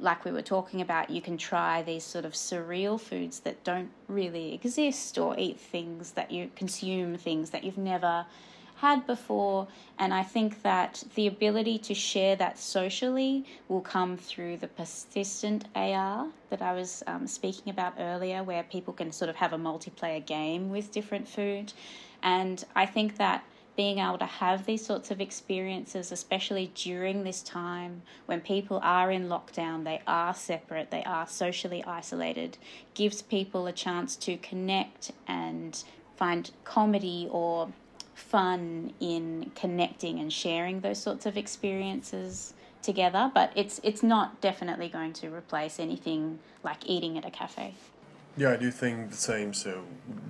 like 0.00 0.24
we 0.24 0.30
were 0.30 0.42
talking 0.42 0.80
about, 0.80 1.10
you 1.10 1.20
can 1.20 1.36
try 1.36 1.82
these 1.82 2.04
sort 2.04 2.24
of 2.24 2.32
surreal 2.32 3.00
foods 3.00 3.40
that 3.40 3.62
don't 3.64 3.90
really 4.08 4.54
exist 4.54 5.18
or 5.18 5.36
eat 5.38 5.58
things 5.58 6.12
that 6.12 6.30
you 6.30 6.50
consume, 6.54 7.16
things 7.16 7.50
that 7.50 7.64
you've 7.64 7.78
never 7.78 8.26
had 8.80 9.06
before. 9.06 9.68
And 9.98 10.12
I 10.14 10.22
think 10.22 10.62
that 10.62 11.04
the 11.14 11.26
ability 11.26 11.78
to 11.78 11.94
share 11.94 12.34
that 12.36 12.58
socially 12.58 13.44
will 13.68 13.80
come 13.80 14.16
through 14.16 14.56
the 14.56 14.68
persistent 14.68 15.66
AR 15.74 16.28
that 16.48 16.62
I 16.62 16.72
was 16.72 17.02
um, 17.06 17.26
speaking 17.26 17.70
about 17.70 17.94
earlier, 17.98 18.42
where 18.42 18.62
people 18.62 18.94
can 18.94 19.12
sort 19.12 19.28
of 19.28 19.36
have 19.36 19.52
a 19.52 19.58
multiplayer 19.58 20.24
game 20.24 20.70
with 20.70 20.92
different 20.92 21.28
food. 21.28 21.72
And 22.22 22.64
I 22.74 22.86
think 22.86 23.18
that 23.18 23.44
being 23.76 23.98
able 23.98 24.18
to 24.18 24.26
have 24.26 24.66
these 24.66 24.84
sorts 24.84 25.10
of 25.10 25.20
experiences, 25.20 26.12
especially 26.12 26.70
during 26.74 27.24
this 27.24 27.42
time 27.42 28.02
when 28.26 28.40
people 28.40 28.80
are 28.82 29.10
in 29.10 29.28
lockdown, 29.28 29.84
they 29.84 30.02
are 30.06 30.34
separate, 30.34 30.90
they 30.90 31.04
are 31.04 31.26
socially 31.26 31.82
isolated, 31.84 32.58
gives 32.94 33.22
people 33.22 33.66
a 33.66 33.72
chance 33.72 34.16
to 34.16 34.36
connect 34.38 35.12
and 35.26 35.84
find 36.16 36.50
comedy 36.64 37.26
or 37.30 37.70
fun 38.20 38.92
in 39.00 39.50
connecting 39.54 40.18
and 40.18 40.32
sharing 40.32 40.80
those 40.80 40.98
sorts 40.98 41.26
of 41.26 41.36
experiences 41.36 42.54
together 42.82 43.30
but 43.34 43.52
it's 43.54 43.80
it's 43.82 44.02
not 44.02 44.40
definitely 44.40 44.88
going 44.88 45.12
to 45.12 45.28
replace 45.28 45.78
anything 45.78 46.38
like 46.62 46.78
eating 46.86 47.18
at 47.18 47.24
a 47.24 47.30
cafe 47.30 47.74
yeah 48.36 48.50
i 48.50 48.56
do 48.56 48.70
think 48.70 49.10
the 49.10 49.16
same 49.16 49.52
so 49.52 49.82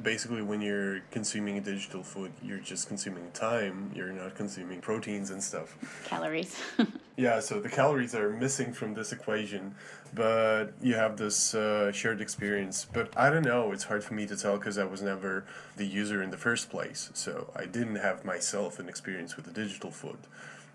basically 0.03 0.43
when 0.43 0.61
you're 0.61 1.01
consuming 1.11 1.59
a 1.59 1.61
digital 1.61 2.03
food 2.03 2.33
you're 2.43 2.59
just 2.59 2.89
consuming 2.89 3.31
time 3.33 3.91
you're 3.95 4.13
not 4.13 4.35
consuming 4.35 4.81
proteins 4.81 5.31
and 5.31 5.43
stuff 5.43 5.77
calories 6.07 6.57
yeah 7.17 7.41
so 7.41 7.61
the 7.61 7.69
calories 7.69 8.15
are 8.15 8.31
missing 8.31 8.73
from 8.73 8.95
this 8.95 9.13
equation 9.13 9.75
but 10.13 10.73
you 10.83 10.95
have 10.95 11.17
this 11.17 11.55
uh, 11.55 11.93
shared 11.93 12.21
experience. 12.21 12.87
But 12.93 13.17
I 13.17 13.31
don't 13.31 13.45
know, 13.45 13.73
it's 13.73 13.85
hard 13.85 14.03
for 14.03 14.15
me 14.15 14.27
to 14.27 14.37
tell 14.37 14.59
because 14.59 14.79
I 14.79 14.85
was 14.85 15.03
never 15.03 15.45
the 15.77 15.87
user 15.87 16.23
in 16.23 16.31
the 16.31 16.37
first 16.37 16.71
place. 16.71 17.11
So 17.15 17.53
I 17.55 17.67
didn't 17.67 17.97
have 17.97 18.25
myself 18.25 18.79
an 18.79 18.89
experience 18.89 19.37
with 19.37 19.45
the 19.45 19.53
digital 19.53 19.91
food. 19.91 20.19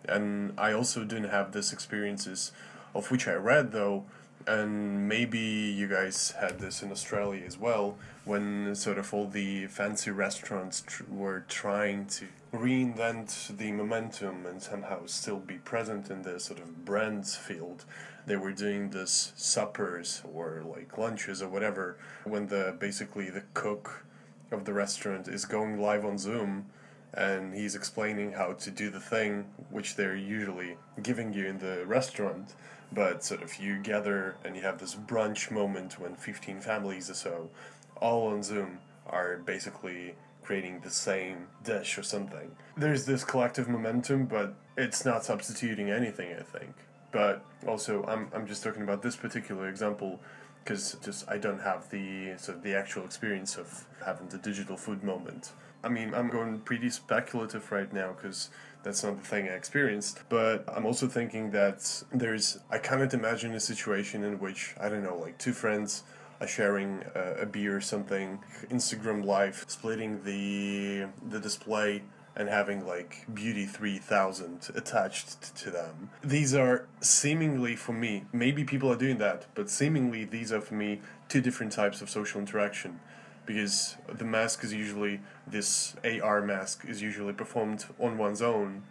And 0.07 0.53
I 0.57 0.71
also 0.71 1.03
didn't 1.03 1.29
have 1.29 1.51
this 1.51 1.73
experiences 1.73 2.51
of 2.93 3.11
which 3.11 3.27
I 3.27 3.33
read 3.33 3.71
though 3.73 4.05
and 4.47 5.07
maybe 5.07 5.39
you 5.39 5.87
guys 5.87 6.31
had 6.39 6.59
this 6.59 6.83
in 6.83 6.91
Australia 6.91 7.43
as 7.45 7.57
well, 7.57 7.97
when 8.25 8.75
sort 8.75 8.97
of 8.97 9.13
all 9.13 9.27
the 9.27 9.67
fancy 9.67 10.11
restaurants 10.11 10.83
tr- 10.85 11.03
were 11.09 11.45
trying 11.47 12.05
to 12.07 12.27
reinvent 12.53 13.57
the 13.57 13.71
momentum 13.71 14.45
and 14.45 14.61
somehow 14.61 15.05
still 15.05 15.39
be 15.39 15.55
present 15.55 16.09
in 16.09 16.21
the 16.21 16.39
sort 16.39 16.59
of 16.59 16.85
brands 16.85 17.35
field. 17.35 17.85
They 18.25 18.35
were 18.35 18.53
doing 18.53 18.89
this 18.89 19.33
suppers 19.35 20.21
or 20.31 20.63
like 20.65 20.97
lunches 20.97 21.41
or 21.41 21.49
whatever 21.49 21.97
when 22.23 22.47
the 22.47 22.75
basically 22.79 23.29
the 23.29 23.43
cook 23.53 24.05
of 24.51 24.65
the 24.65 24.73
restaurant 24.73 25.27
is 25.27 25.45
going 25.45 25.79
live 25.79 26.05
on 26.05 26.17
Zoom 26.17 26.67
and 27.13 27.53
he's 27.53 27.75
explaining 27.75 28.33
how 28.33 28.53
to 28.53 28.71
do 28.71 28.89
the 28.89 28.99
thing 28.99 29.45
which 29.69 29.95
they're 29.95 30.15
usually 30.15 30.77
giving 31.01 31.33
you 31.33 31.45
in 31.45 31.59
the 31.59 31.85
restaurant 31.85 32.53
but 32.95 33.23
sort 33.23 33.43
of 33.43 33.57
you 33.57 33.77
gather 33.77 34.35
and 34.43 34.55
you 34.55 34.61
have 34.61 34.79
this 34.79 34.95
brunch 34.95 35.51
moment 35.51 35.99
when 35.99 36.15
15 36.15 36.61
families 36.61 37.09
or 37.09 37.13
so 37.13 37.49
all 37.97 38.27
on 38.27 38.41
zoom 38.41 38.79
are 39.05 39.37
basically 39.37 40.15
creating 40.41 40.79
the 40.81 40.89
same 40.89 41.47
dish 41.63 41.97
or 41.97 42.03
something. 42.03 42.51
There's 42.77 43.05
this 43.05 43.23
collective 43.23 43.67
momentum 43.67 44.25
but 44.25 44.55
it's 44.77 45.05
not 45.05 45.25
substituting 45.25 45.91
anything 45.91 46.33
i 46.33 46.41
think. 46.41 46.73
But 47.11 47.45
also 47.67 48.03
i'm, 48.05 48.29
I'm 48.33 48.47
just 48.47 48.63
talking 48.63 48.81
about 48.81 49.03
this 49.03 49.15
particular 49.15 49.69
example 49.69 50.19
because 50.63 50.97
just 51.03 51.29
i 51.29 51.37
don't 51.37 51.61
have 51.61 51.89
the 51.91 52.37
sort 52.37 52.57
of 52.57 52.63
the 52.63 52.75
actual 52.75 53.03
experience 53.03 53.57
of 53.57 53.85
having 54.03 54.29
the 54.29 54.37
digital 54.37 54.77
food 54.77 55.03
moment. 55.03 55.51
I 55.85 55.87
mean, 55.89 56.15
I'm 56.15 56.29
going 56.29 56.59
pretty 56.61 56.89
speculative 56.89 57.71
right 57.71 57.93
now 57.93 58.13
because 58.13 58.49
that's 58.85 59.03
not 59.03 59.17
the 59.17 59.27
thing 59.27 59.49
I 59.49 59.53
experienced. 59.53 60.21
But 60.29 60.63
I'm 60.67 60.85
also 60.85 61.07
thinking 61.07 61.51
that 61.51 62.03
there's, 62.13 62.59
I 62.69 62.77
cannot 62.77 63.13
imagine 63.13 63.53
a 63.53 63.59
situation 63.59 64.23
in 64.23 64.39
which, 64.39 64.75
I 64.79 64.87
don't 64.89 65.03
know, 65.03 65.17
like 65.17 65.37
two 65.39 65.53
friends 65.53 66.03
are 66.39 66.47
sharing 66.47 67.03
a, 67.15 67.41
a 67.41 67.45
beer 67.47 67.75
or 67.75 67.81
something, 67.81 68.39
Instagram 68.69 69.25
live, 69.25 69.65
splitting 69.67 70.23
the 70.23 71.07
the 71.27 71.39
display 71.39 72.03
and 72.37 72.49
having 72.49 72.85
like 72.85 73.25
Beauty 73.33 73.65
3000 73.65 74.69
attached 74.75 75.55
to 75.55 75.71
them. 75.71 76.09
These 76.21 76.53
are 76.53 76.85
seemingly 76.99 77.77
for 77.77 77.93
me, 77.93 78.25
maybe 78.33 78.65
people 78.65 78.91
are 78.91 78.97
doing 78.97 79.17
that, 79.19 79.45
but 79.55 79.69
seemingly 79.69 80.25
these 80.25 80.51
are 80.51 80.59
for 80.59 80.73
me 80.73 80.99
two 81.29 81.39
different 81.39 81.71
types 81.71 82.01
of 82.01 82.09
social 82.09 82.41
interaction 82.41 82.99
because 83.45 83.95
the 84.07 84.25
mask 84.25 84.63
is 84.63 84.73
usually 84.73 85.19
this 85.47 85.95
AR 86.03 86.41
mask 86.41 86.85
is 86.87 87.01
usually 87.01 87.33
performed 87.33 87.85
on 87.99 88.17
one's 88.17 88.41
own 88.41 88.83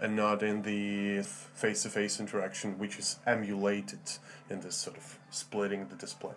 and 0.00 0.14
not 0.14 0.42
in 0.42 0.62
the 0.62 1.22
face 1.22 1.82
to 1.82 1.88
face 1.88 2.20
interaction 2.20 2.78
which 2.78 2.98
is 2.98 3.18
emulated 3.26 4.00
in 4.48 4.60
this 4.60 4.76
sort 4.76 4.96
of 4.96 5.18
splitting 5.30 5.88
the 5.88 5.96
display. 5.96 6.34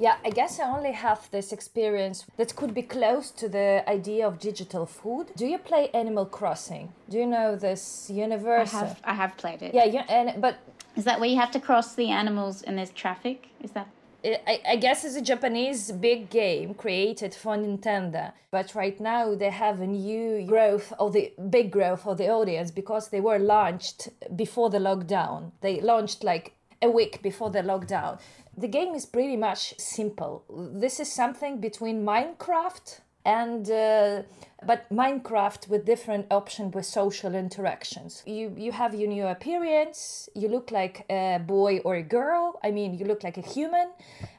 Yeah, 0.00 0.16
I 0.24 0.30
guess 0.30 0.58
I 0.58 0.64
only 0.64 0.92
have 0.92 1.30
this 1.30 1.52
experience 1.52 2.24
that 2.38 2.56
could 2.56 2.72
be 2.72 2.82
close 2.82 3.30
to 3.32 3.50
the 3.50 3.84
idea 3.86 4.26
of 4.26 4.38
digital 4.38 4.86
food. 4.86 5.26
Do 5.36 5.46
you 5.46 5.58
play 5.58 5.90
Animal 5.92 6.24
Crossing? 6.24 6.92
Do 7.10 7.18
you 7.18 7.26
know 7.26 7.54
this 7.54 8.08
universe? 8.08 8.72
I 8.72 8.78
universe? 8.78 8.88
have 8.88 9.00
I 9.04 9.14
have 9.14 9.36
played 9.36 9.60
it. 9.60 9.74
Yeah, 9.74 9.84
you, 9.84 9.98
and 10.08 10.40
but 10.40 10.56
Is 11.00 11.06
that 11.06 11.18
where 11.18 11.30
you 11.30 11.36
have 11.36 11.50
to 11.52 11.60
cross 11.60 11.94
the 11.94 12.10
animals 12.10 12.60
and 12.60 12.76
there's 12.76 12.90
traffic? 12.90 13.48
Is 13.62 13.70
that 13.70 13.88
I, 14.22 14.76
guess 14.76 15.02
it's 15.02 15.16
a 15.16 15.22
Japanese 15.22 15.90
big 15.92 16.28
game 16.28 16.74
created 16.74 17.34
for 17.34 17.56
Nintendo, 17.56 18.32
but 18.50 18.74
right 18.74 19.00
now 19.00 19.34
they 19.34 19.48
have 19.48 19.80
a 19.80 19.86
new 19.86 20.44
growth 20.46 20.92
of 20.98 21.14
the 21.14 21.32
big 21.48 21.72
growth 21.72 22.06
of 22.06 22.18
the 22.18 22.28
audience 22.28 22.70
because 22.70 23.08
they 23.08 23.22
were 23.22 23.38
launched 23.38 24.10
before 24.36 24.68
the 24.68 24.76
lockdown. 24.76 25.52
They 25.62 25.80
launched 25.80 26.22
like 26.22 26.52
a 26.82 26.90
week 26.90 27.22
before 27.22 27.48
the 27.48 27.62
lockdown. 27.62 28.20
The 28.54 28.68
game 28.68 28.94
is 28.94 29.06
pretty 29.06 29.38
much 29.38 29.78
simple. 29.78 30.44
This 30.50 31.00
is 31.00 31.10
something 31.10 31.62
between 31.62 32.04
Minecraft 32.04 33.00
and 33.24 33.70
uh, 33.70 34.22
but 34.64 34.88
Minecraft 34.90 35.68
with 35.68 35.84
different 35.84 36.26
option 36.30 36.70
with 36.70 36.86
social 36.86 37.34
interactions. 37.34 38.22
You 38.26 38.54
you 38.56 38.72
have 38.72 38.94
your 38.94 39.08
new 39.08 39.26
appearance. 39.26 40.28
You 40.34 40.48
look 40.48 40.70
like 40.70 41.04
a 41.10 41.38
boy 41.38 41.78
or 41.84 41.96
a 41.96 42.02
girl. 42.02 42.58
I 42.62 42.70
mean, 42.70 42.94
you 42.98 43.06
look 43.06 43.22
like 43.22 43.38
a 43.38 43.42
human, 43.42 43.90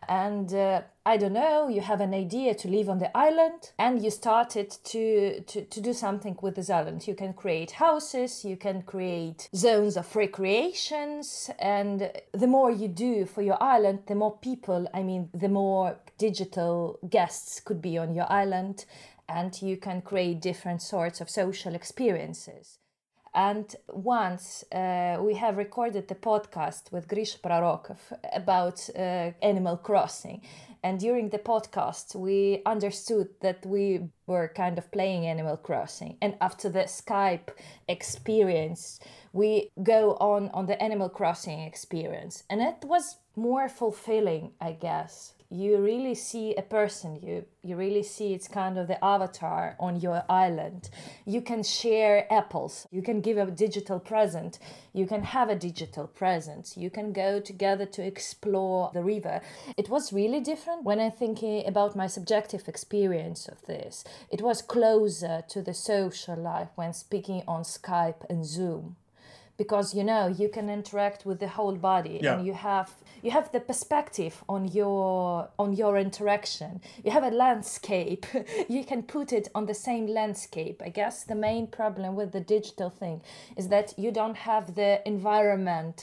and 0.07 0.53
uh, 0.53 0.81
I 1.03 1.17
don't 1.17 1.33
know. 1.33 1.67
You 1.67 1.81
have 1.81 1.99
an 1.99 2.13
idea 2.13 2.53
to 2.53 2.67
live 2.67 2.87
on 2.87 2.99
the 2.99 3.15
island, 3.17 3.71
and 3.79 4.03
you 4.03 4.11
started 4.11 4.69
to, 4.69 5.41
to 5.41 5.65
to 5.65 5.81
do 5.81 5.93
something 5.93 6.37
with 6.41 6.55
this 6.55 6.69
island. 6.69 7.07
You 7.07 7.15
can 7.15 7.33
create 7.33 7.71
houses. 7.71 8.45
You 8.45 8.55
can 8.55 8.83
create 8.83 9.49
zones 9.55 9.97
of 9.97 10.15
recreations, 10.15 11.49
and 11.57 12.11
the 12.33 12.47
more 12.47 12.69
you 12.69 12.87
do 12.87 13.25
for 13.25 13.41
your 13.41 13.61
island, 13.61 14.03
the 14.05 14.15
more 14.15 14.37
people. 14.37 14.87
I 14.93 15.01
mean, 15.01 15.29
the 15.33 15.49
more 15.49 15.97
digital 16.19 16.99
guests 17.09 17.59
could 17.59 17.81
be 17.81 17.97
on 17.97 18.13
your 18.13 18.31
island 18.31 18.85
and 19.27 19.61
you 19.61 19.77
can 19.77 20.01
create 20.01 20.41
different 20.41 20.81
sorts 20.81 21.21
of 21.21 21.29
social 21.29 21.73
experiences. 21.73 22.79
And 23.33 23.73
once 23.87 24.65
uh, 24.73 25.17
we 25.21 25.35
have 25.35 25.55
recorded 25.55 26.09
the 26.09 26.15
podcast 26.15 26.91
with 26.91 27.07
Grish 27.07 27.39
Prarokov 27.39 27.99
about 28.33 28.89
uh, 28.93 29.31
Animal 29.41 29.77
Crossing. 29.77 30.41
And 30.83 30.99
during 30.99 31.29
the 31.29 31.37
podcast, 31.37 32.15
we 32.15 32.61
understood 32.65 33.29
that 33.41 33.65
we 33.65 34.09
were 34.25 34.51
kind 34.55 34.77
of 34.77 34.91
playing 34.91 35.27
Animal 35.27 35.57
Crossing. 35.57 36.17
And 36.21 36.35
after 36.41 36.69
the 36.69 36.85
Skype 36.85 37.49
experience, 37.87 38.99
we 39.31 39.69
go 39.83 40.15
on 40.19 40.49
on 40.53 40.65
the 40.65 40.81
Animal 40.81 41.09
Crossing 41.09 41.59
experience. 41.59 42.43
And 42.49 42.61
it 42.61 42.83
was 42.83 43.17
more 43.35 43.69
fulfilling, 43.69 44.53
I 44.59 44.71
guess 44.71 45.33
you 45.51 45.77
really 45.77 46.15
see 46.15 46.55
a 46.55 46.61
person 46.61 47.19
you 47.21 47.45
you 47.61 47.75
really 47.75 48.01
see 48.01 48.33
it's 48.33 48.47
kind 48.47 48.77
of 48.77 48.87
the 48.87 49.03
avatar 49.03 49.75
on 49.79 49.99
your 49.99 50.23
island. 50.29 50.89
You 51.25 51.41
can 51.41 51.61
share 51.61 52.31
apples 52.31 52.87
you 52.89 53.01
can 53.01 53.19
give 53.19 53.37
a 53.37 53.51
digital 53.51 53.99
present 53.99 54.57
you 54.93 55.05
can 55.05 55.23
have 55.23 55.49
a 55.49 55.55
digital 55.55 56.07
present 56.07 56.73
you 56.77 56.89
can 56.89 57.11
go 57.11 57.41
together 57.41 57.85
to 57.85 58.01
explore 58.01 58.91
the 58.93 59.03
river. 59.03 59.41
It 59.77 59.89
was 59.89 60.13
really 60.13 60.39
different 60.39 60.83
when 60.83 60.99
i'm 61.01 61.11
thinking 61.11 61.67
about 61.67 61.95
my 61.95 62.07
subjective 62.07 62.67
experience 62.69 63.47
of 63.49 63.65
this. 63.65 64.05
It 64.29 64.41
was 64.41 64.61
closer 64.61 65.43
to 65.49 65.61
the 65.61 65.73
social 65.73 66.37
life 66.37 66.69
when 66.75 66.93
speaking 66.93 67.43
on 67.45 67.63
skype 67.63 68.23
and 68.29 68.45
zoom 68.45 68.95
because 69.63 69.87
you 69.97 70.03
know 70.11 70.23
you 70.41 70.49
can 70.57 70.67
interact 70.79 71.19
with 71.29 71.37
the 71.43 71.51
whole 71.57 71.77
body 71.91 72.17
Yeah. 72.21 72.33
and 72.33 72.39
you 72.47 72.53
have 72.69 72.89
you 73.25 73.31
have 73.37 73.47
the 73.55 73.59
perspective 73.71 74.35
on 74.55 74.61
your 74.79 75.49
on 75.63 75.69
your 75.81 75.93
interaction. 76.07 76.71
You 77.05 77.11
have 77.17 77.25
a 77.31 77.35
landscape. 77.45 78.25
You 78.75 78.83
can 78.91 79.01
put 79.15 79.27
it 79.39 79.47
on 79.57 79.63
the 79.71 79.77
same 79.89 80.05
landscape. 80.19 80.77
I 80.87 80.89
guess 80.99 81.15
the 81.31 81.35
main 81.49 81.65
problem 81.79 82.11
with 82.19 82.29
the 82.37 82.43
digital 82.57 82.89
thing 83.01 83.17
is 83.59 83.65
that 83.73 83.87
you 84.03 84.11
don't 84.19 84.37
have 84.51 84.65
the 84.81 84.91
environment. 85.15 85.97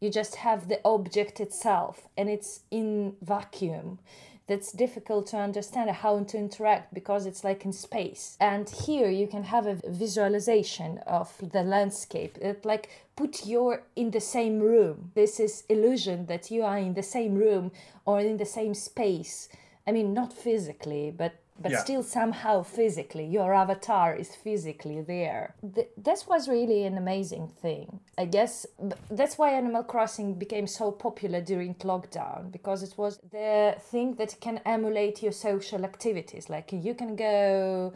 You 0.00 0.10
just 0.20 0.34
have 0.46 0.60
the 0.68 0.80
object 0.84 1.34
itself 1.46 1.94
and 2.18 2.26
it's 2.34 2.52
in 2.70 2.88
vacuum 3.34 3.98
that's 4.46 4.72
difficult 4.72 5.26
to 5.28 5.38
understand 5.38 5.90
how 5.90 6.22
to 6.22 6.36
interact 6.36 6.92
because 6.92 7.26
it's 7.26 7.44
like 7.44 7.64
in 7.64 7.72
space. 7.72 8.36
And 8.40 8.68
here 8.68 9.08
you 9.08 9.26
can 9.26 9.44
have 9.44 9.66
a 9.66 9.80
visualization 9.86 10.98
of 11.06 11.32
the 11.40 11.62
landscape. 11.62 12.36
It 12.40 12.64
like 12.64 12.90
put 13.16 13.46
you 13.46 13.76
in 13.96 14.10
the 14.10 14.20
same 14.20 14.60
room. 14.60 15.12
This 15.14 15.40
is 15.40 15.64
illusion 15.68 16.26
that 16.26 16.50
you 16.50 16.62
are 16.62 16.78
in 16.78 16.94
the 16.94 17.02
same 17.02 17.34
room 17.34 17.72
or 18.04 18.20
in 18.20 18.36
the 18.36 18.46
same 18.46 18.74
space. 18.74 19.48
I 19.86 19.92
mean 19.92 20.12
not 20.12 20.32
physically 20.32 21.10
but 21.16 21.34
but 21.62 21.70
Yeah. 21.70 21.78
still 21.78 22.02
somehow 22.02 22.62
physically 22.62 23.24
your 23.24 23.54
avatar 23.54 24.14
is 24.14 24.34
physically 24.34 25.00
there. 25.00 25.54
Th- 25.74 25.88
this 25.96 26.26
was 26.26 26.48
really 26.48 26.84
an 26.84 26.96
amazing 26.98 27.46
thing 27.62 28.00
i 28.18 28.24
guess. 28.24 28.66
That's 29.10 29.36
why 29.38 29.48
animal 29.52 29.84
crossing 29.84 30.34
became 30.34 30.66
so 30.66 30.90
popular 30.92 31.40
during 31.40 31.74
lockdown 31.76 32.50
because 32.52 32.82
it 32.82 32.94
was 32.98 33.18
the 33.30 33.76
thing 33.90 34.14
that 34.16 34.36
can 34.40 34.60
emulate 34.64 35.22
your 35.22 35.32
social 35.32 35.84
activities. 35.84 36.48
Like 36.50 36.72
you 36.72 36.94
can 36.94 37.16
go 37.16 37.92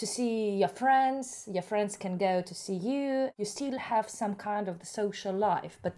to 0.00 0.06
see 0.06 0.34
your 0.62 0.68
friends 0.82 1.26
your 1.56 1.62
friends 1.62 1.96
can 1.96 2.16
go 2.16 2.42
to 2.42 2.54
see 2.54 2.74
you. 2.90 3.30
You 3.36 3.44
still 3.44 3.78
have 3.78 4.08
some 4.08 4.34
kind 4.34 4.66
of 4.68 4.78
the 4.78 4.86
social 4.86 5.34
life 5.34 5.78
but 5.82 5.94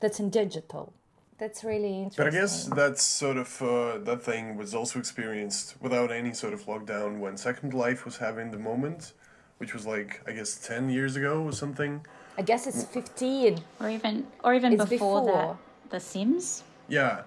that's 0.00 0.18
in 0.20 0.30
digital 0.30 0.92
that's 1.38 1.62
really 1.64 1.94
interesting 2.02 2.24
But 2.24 2.34
I 2.34 2.38
guess 2.40 2.64
that's 2.64 3.02
sort 3.02 3.36
of 3.36 3.62
uh, 3.62 3.98
that 3.98 4.22
thing 4.22 4.56
was 4.56 4.74
also 4.74 4.98
experienced 4.98 5.76
without 5.80 6.10
any 6.10 6.32
sort 6.34 6.52
of 6.52 6.66
lockdown 6.66 7.18
when 7.20 7.36
Second 7.36 7.72
Life 7.74 8.04
was 8.04 8.16
having 8.18 8.50
the 8.50 8.58
moment, 8.58 9.12
which 9.58 9.72
was 9.74 9.86
like 9.86 10.20
I 10.26 10.32
guess 10.32 10.56
ten 10.56 10.90
years 10.90 11.16
ago 11.16 11.42
or 11.42 11.52
something. 11.52 12.04
i 12.38 12.42
guess 12.42 12.66
it's 12.70 12.84
15 12.84 13.58
or 13.80 13.88
even 13.90 14.26
or 14.44 14.54
even 14.54 14.72
It's 14.74 14.84
before, 14.86 15.20
before. 15.26 15.58
that 15.90 15.90
The 15.90 16.00
Sims? 16.00 16.62
Yeah. 16.88 17.22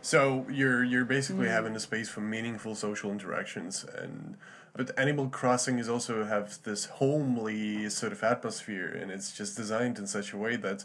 So 0.00 0.46
you're 0.58 0.84
you're 0.84 1.04
basically 1.04 1.48
having 1.48 1.74
a 1.76 1.80
space 1.80 2.08
for 2.08 2.20
meaningful 2.20 2.74
social 2.74 3.10
interactions 3.16 3.84
and 4.02 4.36
But 4.78 4.90
Animal 4.96 5.28
Crossing 5.38 5.76
is 5.80 5.88
also 5.88 6.24
have 6.24 6.46
this 6.62 6.82
homely 7.00 7.90
sort 7.90 8.12
of 8.16 8.20
atmosphere, 8.22 8.88
and 9.00 9.10
it's 9.10 9.30
just 9.40 9.56
designed 9.56 9.96
in 9.98 10.06
such 10.06 10.28
a 10.32 10.38
way 10.44 10.54
that 10.66 10.84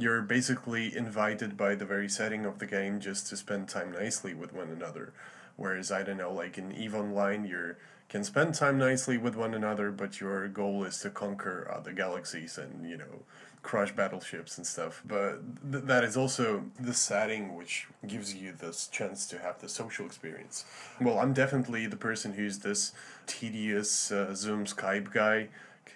you're 0.00 0.22
basically 0.22 0.96
invited 0.96 1.56
by 1.56 1.74
the 1.74 1.84
very 1.84 2.08
setting 2.08 2.46
of 2.46 2.58
the 2.58 2.66
game 2.66 3.00
just 3.00 3.26
to 3.28 3.36
spend 3.36 3.68
time 3.68 3.92
nicely 3.92 4.34
with 4.34 4.52
one 4.52 4.68
another. 4.68 5.12
Whereas 5.56 5.92
I 5.92 6.02
don't 6.02 6.16
know, 6.16 6.32
like 6.32 6.56
in 6.56 6.72
Eve 6.72 6.94
Online, 6.94 7.44
you 7.44 7.76
can 8.08 8.24
spend 8.24 8.54
time 8.54 8.78
nicely 8.78 9.18
with 9.18 9.36
one 9.36 9.54
another, 9.54 9.90
but 9.90 10.20
your 10.20 10.48
goal 10.48 10.84
is 10.84 10.98
to 11.00 11.10
conquer 11.10 11.70
other 11.72 11.92
galaxies 11.92 12.58
and 12.58 12.88
you 12.88 12.96
know 12.96 13.22
crush 13.62 13.92
battleships 13.92 14.56
and 14.56 14.66
stuff. 14.66 15.02
But 15.04 15.40
th- 15.70 15.84
that 15.84 16.02
is 16.02 16.16
also 16.16 16.64
the 16.78 16.94
setting 16.94 17.54
which 17.54 17.86
gives 18.06 18.34
you 18.34 18.52
this 18.52 18.86
chance 18.88 19.26
to 19.28 19.38
have 19.38 19.60
the 19.60 19.68
social 19.68 20.06
experience. 20.06 20.64
Well, 21.00 21.18
I'm 21.18 21.32
definitely 21.32 21.86
the 21.86 21.96
person 21.96 22.32
who's 22.32 22.60
this 22.60 22.92
tedious 23.26 24.10
uh, 24.10 24.34
Zoom 24.34 24.64
Skype 24.64 25.12
guy 25.12 25.48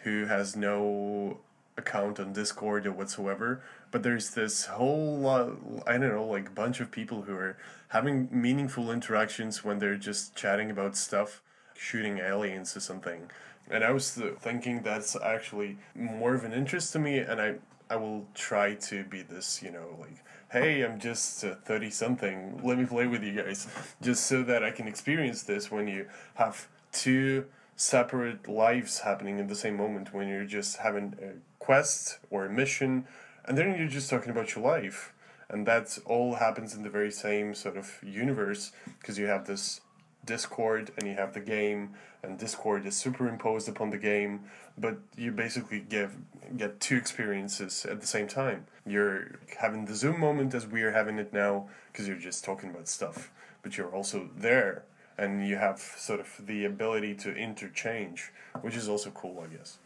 who 0.03 0.27
has 0.27 0.55
no 0.55 1.39
account 1.77 2.21
on 2.21 2.33
Discord 2.33 2.87
or 2.87 2.93
whatsoever. 2.93 3.63
But 3.95 4.03
there's 4.03 4.31
this 4.31 4.65
whole 4.65 5.19
lot, 5.19 5.53
I 5.87 5.99
don't 5.99 6.11
know, 6.11 6.27
like 6.27 6.53
bunch 6.53 6.81
of 6.81 6.91
people 6.91 7.23
who 7.23 7.37
are 7.37 7.57
having 7.91 8.29
meaningful 8.33 8.91
interactions 8.91 9.63
when 9.63 9.79
they're 9.79 9.95
just 9.95 10.35
chatting 10.35 10.69
about 10.69 10.97
stuff, 10.97 11.41
shooting 11.77 12.19
aliens 12.19 12.77
or 12.77 12.81
something. 12.81 13.31
And 13.71 13.85
I 13.85 13.93
was 13.93 14.21
thinking 14.41 14.83
that's 14.83 15.15
actually 15.15 15.79
more 15.95 16.35
of 16.35 16.43
an 16.43 16.53
interest 16.53 16.93
to 16.95 16.99
me, 16.99 17.19
and 17.19 17.41
I 17.41 17.55
I 17.89 17.95
will 17.95 18.27
try 18.35 18.75
to 18.75 19.05
be 19.05 19.23
this, 19.23 19.63
you 19.63 19.71
know, 19.71 19.97
like, 20.01 20.25
hey, 20.51 20.83
I'm 20.83 20.99
just 20.99 21.45
thirty 21.65 21.91
something. 21.91 22.63
Let 22.65 22.79
me 22.79 22.87
play 22.87 23.07
with 23.07 23.23
you 23.23 23.41
guys, 23.41 23.69
just 24.03 24.27
so 24.27 24.43
that 24.43 24.65
I 24.65 24.73
can 24.73 24.89
experience 24.89 25.45
this 25.45 25.71
when 25.71 25.87
you 25.87 26.09
have 26.35 26.67
two 26.91 27.47
separate 27.77 28.49
lives 28.49 28.99
happening 28.99 29.39
in 29.39 29.47
the 29.47 29.55
same 29.55 29.77
moment 29.77 30.13
when 30.13 30.27
you're 30.27 30.45
just 30.45 30.79
having 30.79 31.15
a 31.23 31.35
quest 31.61 32.19
or 32.31 32.47
a 32.47 32.51
mission 32.51 33.07
and 33.45 33.57
then 33.57 33.77
you're 33.79 33.89
just 33.89 34.11
talking 34.11 34.31
about 34.31 34.55
your 34.55 34.65
life 34.65 35.13
and 35.49 35.67
that 35.67 35.99
all 36.07 36.37
happens 36.37 36.75
in 36.75 36.83
the 36.83 36.91
very 36.91 37.11
same 37.11 37.55
sort 37.55 37.77
of 37.77 38.01
universe 38.03 38.73
because 38.99 39.19
you 39.19 39.27
have 39.27 39.47
this 39.47 39.81
discord 40.25 40.91
and 40.97 41.07
you 41.07 41.15
have 41.15 41.35
the 41.35 41.41
game 41.41 41.91
and 42.23 42.39
discord 42.39 42.87
is 42.87 42.97
superimposed 42.97 43.69
upon 43.69 43.91
the 43.91 43.99
game 43.99 44.41
but 44.79 44.97
you 45.17 45.31
basically 45.31 45.81
give 45.81 46.17
get 46.57 46.81
two 46.81 46.97
experiences 46.97 47.85
at 47.85 48.01
the 48.01 48.07
same 48.07 48.27
time 48.27 48.65
you're 48.87 49.39
having 49.61 49.85
the 49.85 49.95
zoom 49.95 50.19
moment 50.19 50.55
as 50.55 50.67
we 50.67 50.83
are 50.83 50.93
having 50.93 51.19
it 51.19 51.33
now 51.33 51.69
because 51.93 52.09
you're 52.09 52.17
just 52.17 52.43
talking 52.43 52.71
about 52.71 52.89
stuff 52.89 53.31
but 53.63 53.77
you're 53.77 53.95
also 53.95 54.31
there 54.37 54.85
and 55.17 55.47
you 55.47 55.57
have 55.57 55.79
sort 55.79 56.21
of 56.21 56.41
the 56.47 56.65
ability 56.65 57.15
to 57.15 57.35
interchange, 57.35 58.33
which 58.61 58.77
is 58.77 58.89
also 58.89 59.11
cool, 59.11 59.45
I 59.45 59.55
guess. 59.55 59.79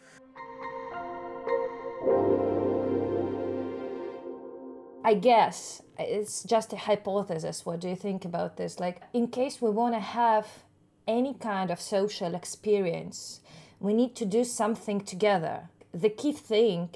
I 5.08 5.14
guess 5.14 5.80
it's 5.98 6.44
just 6.44 6.74
a 6.74 6.76
hypothesis. 6.76 7.64
What 7.64 7.80
do 7.80 7.88
you 7.88 7.96
think 7.96 8.26
about 8.26 8.58
this? 8.58 8.78
Like, 8.78 9.00
in 9.14 9.28
case 9.28 9.62
we 9.62 9.70
want 9.70 9.94
to 9.94 10.00
have 10.00 10.46
any 11.06 11.32
kind 11.32 11.70
of 11.70 11.80
social 11.80 12.34
experience, 12.34 13.40
we 13.80 13.94
need 13.94 14.14
to 14.16 14.26
do 14.26 14.44
something 14.44 15.00
together. 15.00 15.70
The 15.94 16.10
key 16.10 16.32
thing 16.32 16.90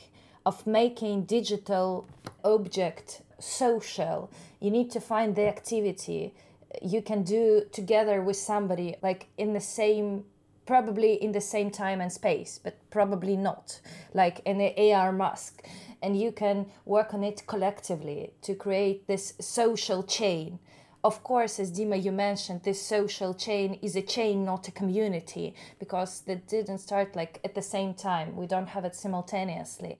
of 0.44 0.66
making 0.66 1.24
digital 1.24 2.06
object 2.44 3.22
social, 3.38 4.30
you 4.60 4.70
need 4.70 4.90
to 4.90 5.00
find 5.00 5.34
the 5.34 5.48
activity 5.48 6.34
you 6.82 7.00
can 7.00 7.22
do 7.22 7.62
together 7.72 8.20
with 8.20 8.36
somebody 8.36 8.96
like 9.02 9.28
in 9.38 9.54
the 9.54 9.60
same 9.60 10.24
probably 10.66 11.14
in 11.14 11.32
the 11.32 11.40
same 11.40 11.70
time 11.70 12.00
and 12.00 12.10
space 12.10 12.58
but 12.62 12.74
probably 12.90 13.36
not 13.36 13.80
like 14.14 14.40
in 14.46 14.56
the 14.58 14.92
AR 14.92 15.12
mask 15.12 15.62
and 16.02 16.20
you 16.20 16.32
can 16.32 16.66
work 16.84 17.14
on 17.14 17.22
it 17.22 17.46
collectively 17.46 18.32
to 18.42 18.54
create 18.54 19.06
this 19.06 19.34
social 19.40 20.02
chain. 20.02 20.58
Of 21.04 21.22
course 21.22 21.58
as 21.58 21.72
dima 21.72 22.02
you 22.02 22.12
mentioned 22.12 22.62
this 22.62 22.82
social 22.82 23.34
chain 23.34 23.78
is 23.82 23.96
a 23.96 24.02
chain 24.02 24.44
not 24.44 24.68
a 24.68 24.72
community 24.72 25.54
because 25.78 26.20
that 26.22 26.46
didn't 26.48 26.78
start 26.78 27.16
like 27.16 27.40
at 27.44 27.54
the 27.54 27.62
same 27.62 27.94
time. 27.94 28.36
We 28.36 28.46
don't 28.46 28.68
have 28.68 28.84
it 28.84 28.94
simultaneously. 28.94 29.98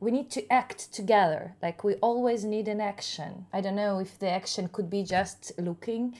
We 0.00 0.10
need 0.10 0.30
to 0.32 0.52
act 0.52 0.92
together. 0.92 1.54
Like 1.62 1.84
we 1.84 1.94
always 1.96 2.44
need 2.44 2.68
an 2.68 2.80
action. 2.80 3.46
I 3.52 3.60
don't 3.60 3.76
know 3.76 4.00
if 4.00 4.18
the 4.18 4.30
action 4.30 4.68
could 4.68 4.90
be 4.90 5.04
just 5.04 5.52
looking 5.58 6.14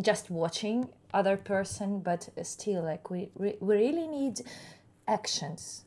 just 0.00 0.30
watching 0.30 0.88
other 1.14 1.36
person 1.36 2.00
but 2.00 2.28
still 2.42 2.82
like 2.82 3.10
we, 3.10 3.30
we 3.34 3.54
really 3.60 4.06
need 4.06 4.40
actions 5.06 5.84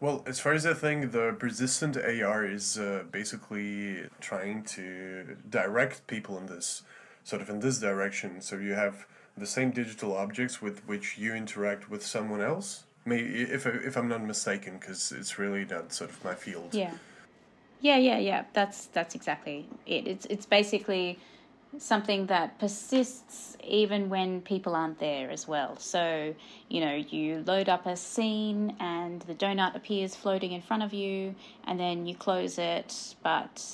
well, 0.00 0.22
as 0.26 0.40
far 0.40 0.52
as 0.54 0.64
I 0.66 0.74
think, 0.74 1.12
the 1.12 1.36
persistent 1.38 1.96
AR 1.96 2.44
is 2.44 2.78
uh, 2.78 3.04
basically 3.10 4.04
trying 4.20 4.64
to 4.64 5.36
direct 5.48 6.06
people 6.06 6.38
in 6.38 6.46
this 6.46 6.82
sort 7.24 7.42
of 7.42 7.50
in 7.50 7.60
this 7.60 7.78
direction. 7.78 8.40
So 8.40 8.56
you 8.56 8.72
have 8.72 9.06
the 9.36 9.46
same 9.46 9.70
digital 9.70 10.16
objects 10.16 10.60
with 10.62 10.80
which 10.86 11.18
you 11.18 11.34
interact 11.34 11.90
with 11.90 12.04
someone 12.04 12.40
else, 12.40 12.84
Maybe 13.04 13.42
if 13.42 13.66
if 13.66 13.96
I'm 13.96 14.08
not 14.08 14.22
mistaken, 14.22 14.78
because 14.78 15.10
it's 15.10 15.38
really 15.38 15.64
not 15.64 15.92
sort 15.92 16.10
of 16.10 16.22
my 16.22 16.34
field. 16.34 16.74
Yeah, 16.74 16.92
yeah, 17.80 17.96
yeah, 17.96 18.18
yeah. 18.18 18.44
That's 18.52 18.86
that's 18.86 19.14
exactly 19.14 19.66
it. 19.86 20.06
It's 20.06 20.26
it's 20.26 20.44
basically 20.44 21.18
something 21.78 22.26
that 22.26 22.58
persists 22.58 23.56
even 23.62 24.08
when 24.08 24.40
people 24.40 24.74
aren't 24.74 24.98
there 24.98 25.30
as 25.30 25.46
well. 25.46 25.76
So, 25.78 26.34
you 26.68 26.80
know, 26.80 26.94
you 26.94 27.44
load 27.46 27.68
up 27.68 27.86
a 27.86 27.96
scene 27.96 28.76
and 28.80 29.22
the 29.22 29.34
donut 29.34 29.76
appears 29.76 30.16
floating 30.16 30.52
in 30.52 30.62
front 30.62 30.82
of 30.82 30.92
you, 30.92 31.34
and 31.64 31.78
then 31.78 32.06
you 32.06 32.14
close 32.14 32.58
it, 32.58 33.14
but 33.22 33.64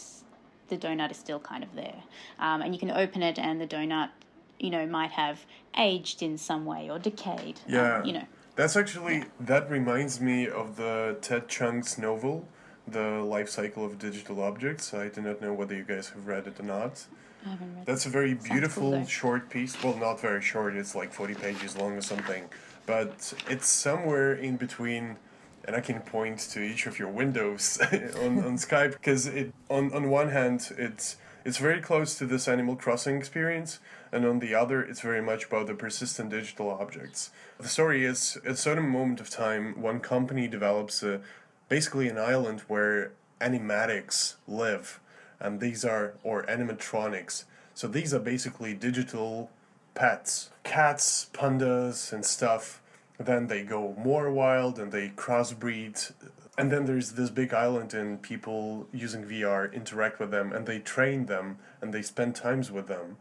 the 0.68 0.76
donut 0.76 1.10
is 1.10 1.16
still 1.16 1.40
kind 1.40 1.64
of 1.64 1.74
there. 1.74 2.02
Um, 2.38 2.60
and 2.62 2.74
you 2.74 2.78
can 2.78 2.90
open 2.90 3.22
it, 3.22 3.38
and 3.38 3.60
the 3.60 3.66
donut, 3.66 4.10
you 4.58 4.70
know, 4.70 4.86
might 4.86 5.12
have 5.12 5.46
aged 5.78 6.22
in 6.22 6.36
some 6.36 6.64
way 6.66 6.90
or 6.90 6.98
decayed. 6.98 7.60
Yeah. 7.66 7.98
Um, 7.98 8.04
you 8.04 8.12
know. 8.12 8.24
That's 8.56 8.76
actually, 8.76 9.24
that 9.38 9.70
reminds 9.70 10.20
me 10.20 10.48
of 10.48 10.76
the 10.76 11.18
Ted 11.20 11.46
Chiang's 11.48 11.98
novel, 11.98 12.48
The 12.88 13.22
Life 13.22 13.50
Cycle 13.50 13.84
of 13.84 13.98
Digital 13.98 14.42
Objects. 14.42 14.94
I 14.94 15.08
do 15.08 15.20
not 15.20 15.42
know 15.42 15.52
whether 15.52 15.74
you 15.74 15.84
guys 15.84 16.08
have 16.10 16.26
read 16.26 16.46
it 16.46 16.58
or 16.58 16.62
not. 16.62 17.06
I 17.46 17.50
haven't 17.50 17.76
read 17.76 17.86
That's 17.86 18.06
a 18.06 18.10
very 18.10 18.34
beautiful 18.34 19.06
short 19.06 19.48
piece. 19.48 19.82
Well, 19.82 19.96
not 19.96 20.20
very 20.20 20.42
short, 20.42 20.74
it's 20.76 20.94
like 20.94 21.12
40 21.12 21.34
pages 21.34 21.76
long 21.76 21.92
or 21.92 22.02
something. 22.02 22.44
But 22.84 23.32
it's 23.48 23.68
somewhere 23.68 24.34
in 24.34 24.56
between 24.56 25.16
and 25.64 25.74
I 25.74 25.80
can 25.80 26.00
point 26.00 26.38
to 26.50 26.60
each 26.60 26.86
of 26.86 26.98
your 26.98 27.08
windows 27.08 27.78
on, 27.92 28.38
on 28.38 28.56
Skype 28.66 28.92
because 28.92 29.26
it 29.26 29.52
on, 29.68 29.92
on 29.92 30.10
one 30.10 30.30
hand 30.30 30.72
it's 30.78 31.16
it's 31.46 31.58
very 31.58 31.80
close 31.80 32.18
to 32.18 32.26
this 32.26 32.48
Animal 32.48 32.74
Crossing 32.74 33.16
experience, 33.16 33.78
and 34.10 34.24
on 34.24 34.40
the 34.40 34.52
other, 34.52 34.82
it's 34.82 35.00
very 35.00 35.22
much 35.22 35.44
about 35.44 35.68
the 35.68 35.74
persistent 35.74 36.30
digital 36.30 36.70
objects. 36.70 37.30
The 37.60 37.68
story 37.68 38.04
is 38.04 38.36
at 38.44 38.52
a 38.52 38.56
certain 38.56 38.88
moment 38.88 39.20
of 39.20 39.30
time, 39.30 39.80
one 39.80 40.00
company 40.00 40.48
develops 40.48 41.04
a, 41.04 41.20
basically 41.68 42.08
an 42.08 42.18
island 42.18 42.62
where 42.66 43.12
animatics 43.40 44.34
live, 44.48 44.98
and 45.40 45.60
these 45.60 45.84
are, 45.84 46.14
or 46.22 46.44
animatronics. 46.44 47.44
So 47.74 47.88
these 47.88 48.14
are 48.14 48.18
basically 48.18 48.74
digital 48.74 49.50
pets, 49.94 50.50
cats, 50.64 51.30
pandas, 51.32 52.12
and 52.12 52.24
stuff. 52.24 52.82
Then 53.18 53.46
they 53.46 53.62
go 53.62 53.94
more 53.98 54.30
wild 54.30 54.78
and 54.78 54.92
they 54.92 55.08
crossbreed 55.08 56.12
and 56.58 56.72
then 56.72 56.86
there's 56.86 57.12
this 57.12 57.30
big 57.30 57.52
island 57.52 57.92
and 57.92 58.20
people 58.20 58.86
using 58.92 59.24
VR 59.24 59.72
interact 59.72 60.18
with 60.18 60.30
them 60.30 60.52
and 60.52 60.66
they 60.66 60.78
train 60.78 61.26
them 61.26 61.58
and 61.80 61.92
they 61.92 62.02
spend 62.02 62.34
times 62.34 62.70
with 62.70 62.88
them. 62.88 63.18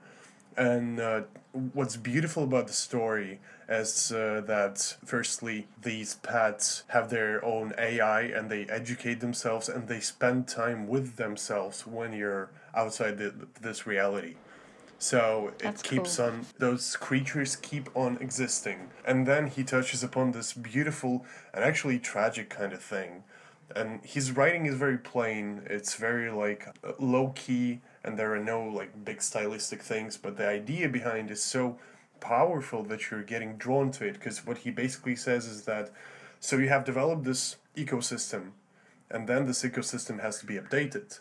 And 0.56 1.02
uh, 1.02 1.24
what's 1.52 1.98
beautiful 1.98 2.44
about 2.44 2.68
the 2.68 2.74
story 2.74 3.40
is 3.68 4.12
uh, 4.12 4.42
that, 4.46 4.98
firstly, 5.04 5.68
these 5.82 6.16
pets 6.16 6.84
have 6.88 7.10
their 7.10 7.44
own 7.44 7.74
AI 7.78 8.22
and 8.22 8.50
they 8.50 8.66
educate 8.66 9.20
themselves 9.20 9.70
and 9.70 9.88
they 9.88 10.00
spend 10.00 10.48
time 10.48 10.88
with 10.88 11.16
themselves 11.16 11.88
when 11.88 12.14
you're 12.14 12.50
outside 12.76 13.18
the, 13.18 13.34
this 13.62 13.88
reality. 13.88 14.36
So 14.98 15.50
it 15.60 15.60
That's 15.60 15.82
keeps 15.82 16.18
cool. 16.18 16.26
on, 16.26 16.46
those 16.58 16.96
creatures 16.96 17.56
keep 17.56 17.90
on 17.96 18.18
existing. 18.22 18.90
And 19.06 19.28
then 19.28 19.48
he 19.48 19.64
touches 19.64 20.04
upon 20.04 20.32
this 20.32 20.54
beautiful 20.54 21.26
and 21.54 21.64
actually 21.64 22.00
tragic 22.00 22.50
kind 22.50 22.74
of 22.74 22.82
thing. 22.82 23.24
And 23.76 24.00
his 24.04 24.32
writing 24.32 24.68
is 24.68 24.76
very 24.76 24.98
plain, 24.98 25.64
it's 25.66 25.96
very 25.96 26.32
like 26.32 26.68
low 27.00 27.30
key, 27.36 27.82
and 28.04 28.18
there 28.18 28.34
are 28.34 28.40
no 28.40 28.64
like 28.64 29.04
big 29.04 29.22
stylistic 29.22 29.82
things, 29.82 30.18
but 30.18 30.38
the 30.38 30.48
idea 30.48 30.88
behind 30.88 31.32
is 31.32 31.44
so 31.44 31.78
powerful 32.20 32.84
that 32.84 33.10
you're 33.10 33.24
getting 33.24 33.58
drawn 33.58 33.92
to 33.92 34.06
it. 34.06 34.14
Because 34.14 34.46
what 34.46 34.60
he 34.60 34.72
basically 34.72 35.16
says 35.16 35.46
is 35.46 35.64
that 35.64 35.92
so 36.40 36.58
you 36.58 36.70
have 36.70 36.84
developed 36.84 37.24
this 37.24 37.58
ecosystem, 37.76 38.52
and 39.10 39.28
then 39.28 39.46
this 39.46 39.64
ecosystem 39.64 40.22
has 40.22 40.40
to 40.40 40.46
be 40.46 40.56
updated. 40.56 41.20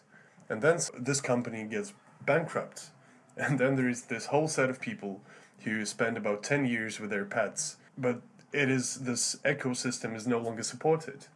And 0.49 0.61
then 0.61 0.79
this 0.99 1.21
company 1.21 1.65
gets 1.65 1.93
bankrupt 2.25 2.91
and 3.37 3.59
then 3.59 3.77
there 3.77 3.89
is 3.89 4.03
this 4.03 4.27
whole 4.27 4.49
set 4.49 4.71
of 4.71 4.81
people 4.81 5.21
who 5.65 5.85
spend 5.85 6.17
about 6.17 6.43
10 6.43 6.67
years 6.67 7.01
with 7.01 7.11
their 7.11 7.25
pets 7.25 7.77
but 7.97 8.21
it 8.53 8.71
is 8.71 8.97
this 9.01 9.37
ecosystem 9.45 10.15
is 10.15 10.27
no 10.27 10.39
longer 10.39 10.63
supported. 10.63 11.27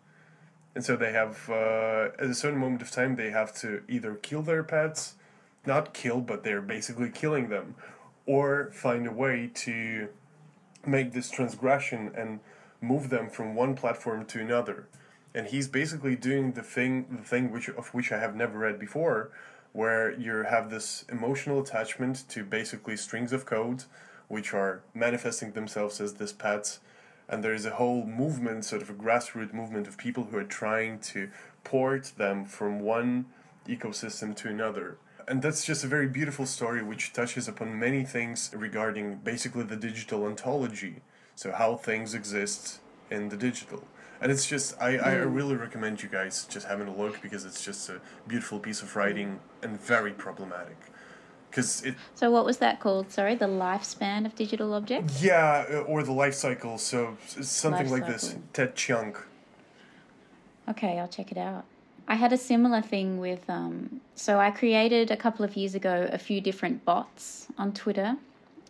And 0.74 0.84
so 0.84 0.94
they 0.94 1.12
have, 1.12 1.50
uh, 1.50 2.10
at 2.16 2.26
a 2.26 2.34
certain 2.34 2.60
moment 2.60 2.82
of 2.82 2.92
time, 2.92 3.16
they 3.16 3.30
have 3.30 3.52
to 3.56 3.82
either 3.88 4.14
kill 4.14 4.42
their 4.42 4.62
pets, 4.62 5.14
not 5.66 5.92
kill, 5.92 6.20
but 6.20 6.44
they're 6.44 6.62
basically 6.62 7.10
killing 7.10 7.48
them, 7.48 7.74
or 8.28 8.70
find 8.72 9.06
a 9.06 9.10
way 9.10 9.50
to 9.54 10.08
make 10.86 11.12
this 11.12 11.30
transgression 11.30 12.12
and 12.14 12.40
move 12.80 13.08
them 13.08 13.28
from 13.28 13.54
one 13.54 13.74
platform 13.74 14.24
to 14.26 14.40
another. 14.40 14.86
And 15.34 15.46
he's 15.48 15.66
basically 15.66 16.14
doing 16.14 16.52
the 16.52 16.62
thing, 16.62 17.06
the 17.10 17.24
thing 17.24 17.50
which 17.50 17.68
of 17.68 17.88
which 17.94 18.12
I 18.12 18.18
have 18.18 18.36
never 18.36 18.58
read 18.58 18.78
before, 18.78 19.30
where 19.72 20.12
you 20.12 20.44
have 20.44 20.70
this 20.70 21.04
emotional 21.08 21.60
attachment 21.60 22.28
to 22.28 22.44
basically 22.44 22.96
strings 22.96 23.32
of 23.32 23.46
code, 23.46 23.84
which 24.28 24.54
are 24.54 24.82
manifesting 24.94 25.52
themselves 25.52 26.00
as 26.00 26.14
this 26.14 26.32
pets 26.32 26.80
and 27.28 27.44
there 27.44 27.52
is 27.52 27.66
a 27.66 27.74
whole 27.74 28.04
movement, 28.04 28.64
sort 28.64 28.80
of 28.80 28.88
a 28.88 28.94
grassroots 28.94 29.52
movement 29.52 29.86
of 29.86 29.98
people 29.98 30.24
who 30.24 30.38
are 30.38 30.44
trying 30.44 30.98
to 30.98 31.28
port 31.62 32.12
them 32.16 32.44
from 32.46 32.80
one 32.80 33.26
ecosystem 33.66 34.34
to 34.36 34.48
another. 34.48 34.96
And 35.28 35.42
that's 35.42 35.64
just 35.64 35.84
a 35.84 35.86
very 35.86 36.08
beautiful 36.08 36.46
story 36.46 36.82
which 36.82 37.12
touches 37.12 37.48
upon 37.48 37.78
many 37.78 38.02
things 38.04 38.50
regarding 38.54 39.16
basically 39.16 39.64
the 39.64 39.76
digital 39.76 40.24
ontology. 40.24 41.02
So, 41.34 41.52
how 41.52 41.76
things 41.76 42.14
exist 42.14 42.80
in 43.10 43.28
the 43.28 43.36
digital. 43.36 43.84
And 44.20 44.32
it's 44.32 44.46
just, 44.46 44.74
I, 44.80 44.96
I 44.98 45.14
Hmm. 45.18 45.32
really 45.32 45.54
recommend 45.54 46.02
you 46.02 46.08
guys 46.08 46.44
just 46.46 46.66
having 46.66 46.88
a 46.88 46.94
look 46.96 47.22
because 47.22 47.44
it's 47.44 47.64
just 47.64 47.88
a 47.88 48.00
beautiful 48.26 48.58
piece 48.58 48.82
of 48.82 48.96
writing 48.96 49.38
and 49.62 49.80
very 49.80 50.12
problematic. 50.12 50.76
Because 51.50 51.82
it, 51.84 51.94
So, 52.14 52.30
what 52.30 52.44
was 52.44 52.56
that 52.58 52.80
called? 52.80 53.10
Sorry, 53.12 53.34
the 53.36 53.46
lifespan 53.46 54.26
of 54.26 54.34
digital 54.34 54.72
objects? 54.74 55.22
yeah, 55.22 55.64
uh, 55.70 55.78
or 55.80 56.02
the 56.02 56.12
life 56.12 56.34
cycle. 56.34 56.78
So, 56.78 57.16
something 57.26 57.88
Life 57.90 58.00
like 58.00 58.06
this. 58.12 58.34
Ted 58.52 58.74
Chiang. 58.74 59.14
Okay, 60.68 60.98
I'll 60.98 61.08
check 61.08 61.30
it 61.32 61.38
out. 61.38 61.64
I 62.10 62.14
had 62.14 62.32
a 62.32 62.38
similar 62.38 62.80
thing 62.80 63.18
with, 63.18 63.48
um, 63.50 64.00
so 64.14 64.40
I 64.40 64.50
created 64.50 65.10
a 65.10 65.16
couple 65.16 65.44
of 65.44 65.56
years 65.56 65.74
ago 65.74 66.08
a 66.10 66.16
few 66.16 66.40
different 66.40 66.86
bots 66.86 67.48
on 67.58 67.74
Twitter, 67.74 68.16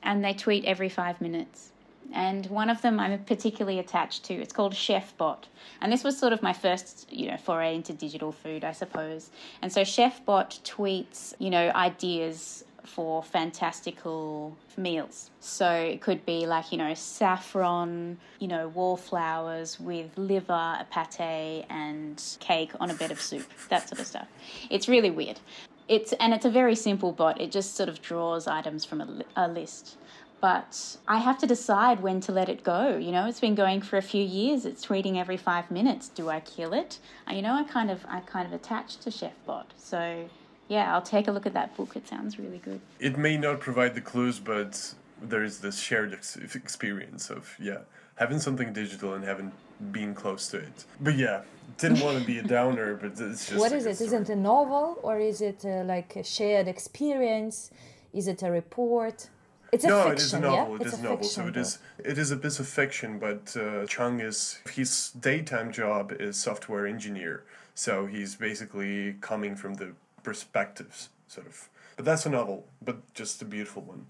and 0.02 0.24
they 0.24 0.34
tweet 0.34 0.64
every 0.64 0.88
five 0.88 1.20
minutes. 1.20 1.70
And 2.12 2.46
one 2.46 2.68
of 2.68 2.82
them 2.82 2.98
I'm 2.98 3.22
particularly 3.24 3.78
attached 3.78 4.24
to. 4.24 4.34
It's 4.34 4.52
called 4.52 4.74
Chef 4.74 5.16
Bot, 5.16 5.46
and 5.80 5.92
this 5.92 6.02
was 6.02 6.18
sort 6.18 6.32
of 6.32 6.42
my 6.42 6.52
first, 6.52 7.06
you 7.12 7.30
know, 7.30 7.36
foray 7.36 7.76
into 7.76 7.92
digital 7.92 8.32
food, 8.32 8.64
I 8.64 8.72
suppose. 8.72 9.30
And 9.62 9.72
so 9.72 9.84
Chef 9.84 10.24
Bot 10.24 10.58
tweets, 10.64 11.34
you 11.38 11.50
know, 11.50 11.70
ideas 11.76 12.64
for 12.88 13.22
fantastical 13.22 14.56
meals. 14.76 15.30
So 15.40 15.70
it 15.70 16.00
could 16.00 16.24
be 16.24 16.46
like, 16.46 16.72
you 16.72 16.78
know, 16.78 16.94
saffron, 16.94 18.18
you 18.38 18.48
know, 18.48 18.68
wallflowers 18.68 19.78
with 19.78 20.10
liver, 20.16 20.52
a 20.52 20.86
pate, 20.90 21.66
and 21.70 22.22
cake 22.40 22.72
on 22.80 22.90
a 22.90 22.94
bed 22.94 23.10
of 23.10 23.20
soup, 23.20 23.46
that 23.68 23.88
sort 23.88 24.00
of 24.00 24.06
stuff. 24.06 24.28
It's 24.70 24.88
really 24.88 25.10
weird. 25.10 25.40
It's 25.88 26.12
and 26.14 26.34
it's 26.34 26.44
a 26.44 26.50
very 26.50 26.74
simple 26.74 27.12
bot. 27.12 27.40
It 27.40 27.50
just 27.50 27.74
sort 27.74 27.88
of 27.88 28.02
draws 28.02 28.46
items 28.46 28.84
from 28.84 29.00
a, 29.00 29.24
a 29.36 29.48
list. 29.48 29.96
But 30.40 30.96
I 31.08 31.18
have 31.18 31.38
to 31.38 31.46
decide 31.46 32.00
when 32.00 32.20
to 32.20 32.32
let 32.32 32.48
it 32.48 32.62
go. 32.62 32.96
You 32.96 33.10
know, 33.10 33.26
it's 33.26 33.40
been 33.40 33.56
going 33.56 33.80
for 33.80 33.96
a 33.96 34.02
few 34.02 34.22
years. 34.22 34.64
It's 34.64 34.86
tweeting 34.86 35.16
every 35.16 35.36
five 35.36 35.68
minutes. 35.70 36.08
Do 36.08 36.28
I 36.28 36.40
kill 36.40 36.72
it? 36.72 37.00
You 37.28 37.42
know, 37.42 37.54
I 37.54 37.64
kind 37.64 37.90
of 37.90 38.04
I 38.08 38.20
kind 38.20 38.46
of 38.46 38.52
attached 38.52 39.02
to 39.02 39.10
ChefBot. 39.10 39.64
So 39.76 40.28
yeah, 40.68 40.94
I'll 40.94 41.02
take 41.02 41.28
a 41.28 41.32
look 41.32 41.46
at 41.46 41.54
that 41.54 41.76
book. 41.76 41.96
It 41.96 42.06
sounds 42.06 42.38
really 42.38 42.58
good. 42.58 42.80
It 43.00 43.16
may 43.18 43.36
not 43.36 43.60
provide 43.60 43.94
the 43.94 44.00
clues, 44.00 44.38
but 44.38 44.94
there 45.20 45.42
is 45.42 45.58
this 45.60 45.78
shared 45.80 46.12
ex- 46.12 46.36
experience 46.36 47.30
of, 47.30 47.54
yeah, 47.58 47.78
having 48.16 48.38
something 48.38 48.72
digital 48.72 49.14
and 49.14 49.24
having 49.24 49.52
been 49.92 50.14
close 50.14 50.48
to 50.48 50.58
it. 50.58 50.84
But 51.00 51.16
yeah, 51.16 51.42
didn't 51.78 52.00
want 52.00 52.18
to 52.18 52.24
be 52.24 52.38
a 52.38 52.42
downer, 52.58 52.94
but 52.96 53.12
it's 53.18 53.48
just. 53.48 53.54
what 53.58 53.72
a 53.72 53.76
is 53.76 53.84
good 53.84 53.90
it? 53.90 53.94
story. 53.96 54.06
Isn't 54.08 54.30
it 54.30 54.32
a 54.32 54.36
novel 54.36 54.98
or 55.02 55.18
is 55.18 55.40
it 55.40 55.64
uh, 55.64 55.84
like 55.84 56.16
a 56.16 56.24
shared 56.24 56.68
experience? 56.68 57.70
Is 58.12 58.28
it 58.28 58.42
a 58.42 58.50
report? 58.50 59.28
It's 59.70 59.84
a 59.84 59.88
no, 59.88 60.04
fiction, 60.04 60.12
it 60.12 60.20
is 60.22 60.32
a 60.34 60.40
novel. 60.40 60.68
yeah? 60.68 60.74
It 60.74 60.82
it's 60.82 60.92
is 60.94 60.98
a 60.98 61.02
a 61.02 61.08
novel. 61.10 61.24
So 61.24 61.42
fiction 61.44 61.48
it 61.48 61.56
is. 61.60 61.78
It 61.98 62.18
is 62.18 62.30
a 62.30 62.36
bit 62.36 62.58
of 62.58 62.66
fiction, 62.66 63.18
but 63.18 63.56
uh, 63.56 63.86
Chiang 63.86 64.20
is 64.20 64.60
his 64.70 65.10
daytime 65.10 65.72
job 65.72 66.12
is 66.18 66.36
software 66.36 66.86
engineer. 66.86 67.44
So 67.74 68.06
he's 68.06 68.34
basically 68.34 69.14
coming 69.20 69.54
from 69.56 69.74
the 69.74 69.92
perspectives, 70.28 71.08
sort 71.26 71.46
of. 71.46 71.70
But 71.96 72.04
that's 72.04 72.26
a 72.26 72.28
novel, 72.28 72.66
but 72.84 72.96
just 73.14 73.40
a 73.40 73.46
beautiful 73.46 73.82
one. 73.82 74.04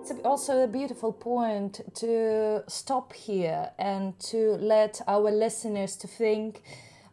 It's 0.00 0.12
also 0.24 0.64
a 0.64 0.66
beautiful 0.66 1.12
point 1.12 1.82
to 1.96 2.64
stop 2.68 3.12
here 3.12 3.70
and 3.78 4.18
to 4.30 4.56
let 4.74 5.02
our 5.06 5.30
listeners 5.30 5.94
to 5.96 6.08
think 6.08 6.62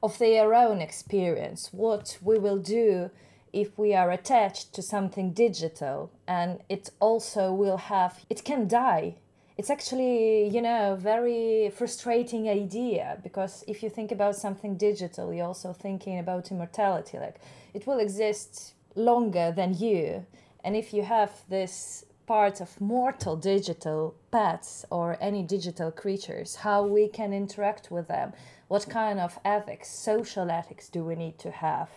of 0.01 0.17
their 0.19 0.53
own 0.53 0.79
experience, 0.79 1.69
what 1.73 2.17
we 2.21 2.39
will 2.39 2.59
do 2.59 3.11
if 3.51 3.77
we 3.77 3.93
are 3.93 4.11
attached 4.11 4.73
to 4.75 4.81
something 4.81 5.33
digital 5.33 6.11
and 6.27 6.59
it 6.69 6.91
also 7.01 7.51
will 7.53 7.77
have 7.77 8.25
it 8.29 8.43
can 8.45 8.67
die 8.67 9.15
it's 9.57 9.69
actually 9.69 10.47
you 10.49 10.61
know 10.61 10.95
very 10.99 11.71
frustrating 11.75 12.47
idea 12.47 13.17
because 13.23 13.63
if 13.67 13.81
you 13.81 13.89
think 13.89 14.11
about 14.11 14.35
something 14.35 14.77
digital 14.77 15.33
you're 15.33 15.47
also 15.47 15.73
thinking 15.73 16.19
about 16.19 16.51
immortality 16.51 17.17
like 17.17 17.39
it 17.73 17.85
will 17.87 17.99
exist 17.99 18.73
longer 18.97 19.53
than 19.55 19.77
you. 19.77 20.25
And 20.63 20.75
if 20.75 20.93
you 20.93 21.03
have 21.03 21.31
this 21.47 22.03
part 22.25 22.59
of 22.59 22.81
mortal 22.81 23.37
digital 23.37 24.15
pets 24.31 24.83
or 24.89 25.17
any 25.21 25.43
digital 25.43 25.91
creatures 25.91 26.55
how 26.55 26.85
we 26.85 27.07
can 27.07 27.31
interact 27.31 27.89
with 27.89 28.07
them? 28.09 28.33
What 28.67 28.89
kind 28.89 29.19
of 29.19 29.39
ethics 29.45 29.89
social 29.89 30.51
ethics 30.51 30.89
do 30.89 31.05
we 31.05 31.15
need 31.15 31.37
to 31.39 31.51
have 31.51 31.89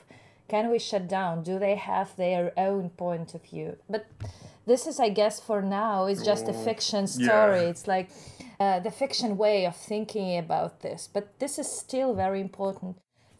can 0.50 0.70
we 0.70 0.78
shut 0.80 1.06
down? 1.08 1.42
Do 1.50 1.58
they 1.58 1.76
have 1.76 2.08
their 2.16 2.52
own 2.56 2.90
point 2.90 3.34
of 3.36 3.42
view? 3.50 3.76
But 3.88 4.04
this 4.66 4.86
is 4.86 5.00
i 5.00 5.08
guess 5.08 5.40
for 5.40 5.62
now 5.62 6.06
is 6.12 6.22
just 6.30 6.48
a 6.48 6.56
Oh, 6.56 6.64
fiction 6.68 7.04
yeah. 7.06 7.26
story. 7.26 7.62
It's 7.72 7.86
like 7.94 8.08
uh, 8.64 8.78
the 8.86 8.90
fiction 9.02 9.30
way 9.44 9.66
of 9.70 9.76
thinking 9.76 10.38
about 10.38 10.72
this. 10.80 11.08
But 11.14 11.24
this 11.42 11.58
is 11.62 11.68
still 11.84 12.14
very 12.24 12.40
important. 12.40 12.96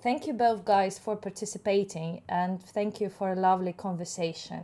Thank 0.06 0.26
you 0.26 0.32
both 0.46 0.64
guys 0.64 0.98
for 1.04 1.14
participating 1.16 2.22
and 2.28 2.52
thank 2.76 3.00
you 3.02 3.08
for 3.18 3.26
a 3.32 3.36
lovely 3.48 3.74
conversation. 3.86 4.62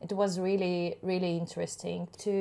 It 0.00 0.12
was 0.12 0.30
really 0.48 0.96
really 1.02 1.34
interesting 1.44 2.08
to 2.24 2.34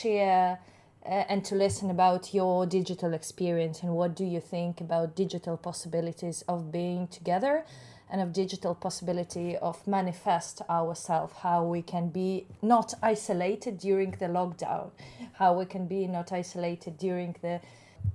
share 0.00 0.58
uh, 1.06 1.24
and 1.32 1.40
to 1.48 1.54
listen 1.54 1.88
about 1.90 2.34
your 2.34 2.66
digital 2.66 3.12
experience 3.20 3.76
and 3.84 3.92
what 4.00 4.12
do 4.14 4.24
you 4.34 4.40
think 4.54 4.80
about 4.86 5.16
digital 5.24 5.56
possibilities 5.56 6.38
of 6.46 6.58
being 6.70 7.08
together 7.08 7.64
and 8.10 8.20
of 8.20 8.32
digital 8.32 8.74
possibility 8.74 9.56
of 9.56 9.86
manifest 9.86 10.62
ourselves 10.68 11.34
how 11.42 11.64
we 11.64 11.82
can 11.82 12.08
be 12.08 12.46
not 12.62 12.94
isolated 13.02 13.78
during 13.78 14.10
the 14.12 14.26
lockdown 14.26 14.90
how 15.34 15.56
we 15.56 15.64
can 15.64 15.86
be 15.86 16.06
not 16.06 16.32
isolated 16.32 16.96
during 16.98 17.34
the 17.42 17.60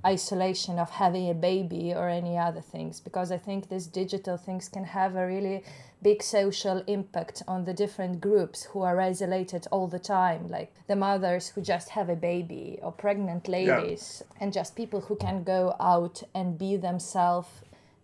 isolation 0.06 0.78
of 0.78 0.89
having 0.89 1.30
a 1.30 1.34
baby 1.34 1.93
or 1.93 2.10
any 2.10 2.38
other 2.38 2.62
things 2.62 3.00
because 3.00 3.32
i 3.32 3.38
think 3.38 3.70
these 3.70 3.88
digital 3.88 4.38
things 4.38 4.70
can 4.70 4.84
have 4.84 5.16
a 5.16 5.26
really 5.26 5.64
big 6.02 6.22
social 6.22 6.84
impact 6.86 7.41
on 7.48 7.66
the 7.66 7.74
different 7.74 8.22
groups 8.22 8.66
who 8.66 8.82
are 8.82 9.02
isolated 9.02 9.66
all 9.72 9.88
the 9.88 9.98
time 10.00 10.48
like 10.48 10.72
the 10.88 10.96
mothers 10.96 11.48
who 11.50 11.62
just 11.62 11.89
have 11.89 12.10
a 12.10 12.16
baby 12.16 12.78
or 12.84 12.91
pregnant 12.91 13.48
ladies 13.48 14.22
and 14.39 14.54
just 14.54 14.76
people 14.76 15.02
who 15.02 15.16
can 15.16 15.43
go 15.43 15.76
out 15.80 16.22
and 16.36 16.60
be 16.60 16.76
themselves 16.76 17.50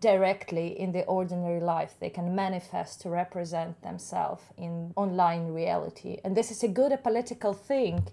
directly 0.02 0.78
in 0.78 0.92
the 0.92 1.06
ordinary 1.06 1.62
life. 1.62 1.96
They 2.00 2.10
can 2.10 2.36
manifest 2.36 3.02
to 3.02 3.10
represent 3.10 3.82
themselves 3.84 4.44
in 4.58 4.92
online 4.96 5.54
reality. 5.54 6.18
And 6.24 6.36
this 6.36 6.52
is 6.52 6.64
a 6.64 6.68
good 6.68 6.92
a 6.92 6.98
political 6.98 7.54
thing 7.54 8.08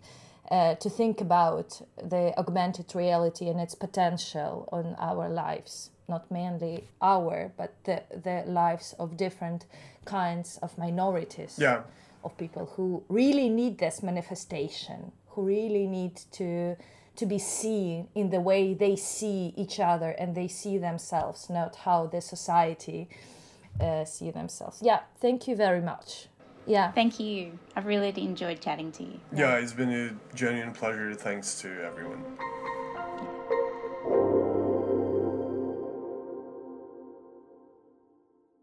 uh, 0.51 0.75
to 0.77 0.89
think 0.89 1.21
about 1.21 1.81
the 1.97 2.33
augmented 2.39 2.95
reality 2.95 3.49
and 3.49 3.61
its 3.61 3.75
potential 3.75 4.69
on 4.71 4.95
our 4.99 5.29
lives. 5.29 5.91
Not 6.09 6.31
mainly 6.31 6.85
our 7.03 7.53
but 7.57 7.75
the, 7.85 8.03
the 8.23 8.45
lives 8.47 8.95
of 8.99 9.17
different 9.17 9.67
kinds 10.05 10.59
of 10.63 10.79
minorities. 10.79 11.59
Yeah. 11.59 11.83
of 12.25 12.37
people 12.37 12.67
who 12.77 13.05
really 13.09 13.49
need 13.49 13.79
this 13.79 14.03
manifestation 14.03 15.13
who 15.39 15.43
really 15.43 15.87
need 15.87 16.17
to 16.33 16.77
to 17.19 17.27
be 17.27 17.39
seen 17.39 18.09
in 18.15 18.31
the 18.31 18.41
way 18.41 18.75
they 18.75 18.97
see 18.97 19.53
each 19.57 19.81
other 19.81 20.11
and 20.11 20.35
they 20.35 20.49
see 20.49 20.79
themselves 20.79 21.51
not 21.51 21.77
how 21.77 22.07
the 22.07 22.21
society 22.21 23.09
uh, 23.81 24.05
see 24.05 24.31
themselves 24.31 24.81
yeah 24.83 25.01
thank 25.21 25.47
you 25.49 25.55
very 25.57 25.81
much 25.81 26.29
yeah 26.67 26.93
Thank 26.93 27.19
you. 27.19 27.59
I've 27.77 27.87
really 27.87 28.13
enjoyed 28.17 28.61
chatting 28.61 28.93
to 28.93 29.03
you. 29.03 29.21
Yeah, 29.33 29.57
it's 29.57 29.73
been 29.73 29.93
a 29.93 30.35
genuine 30.35 30.73
pleasure. 30.75 31.15
Thanks 31.15 31.59
to 31.63 31.69
everyone. 31.83 32.23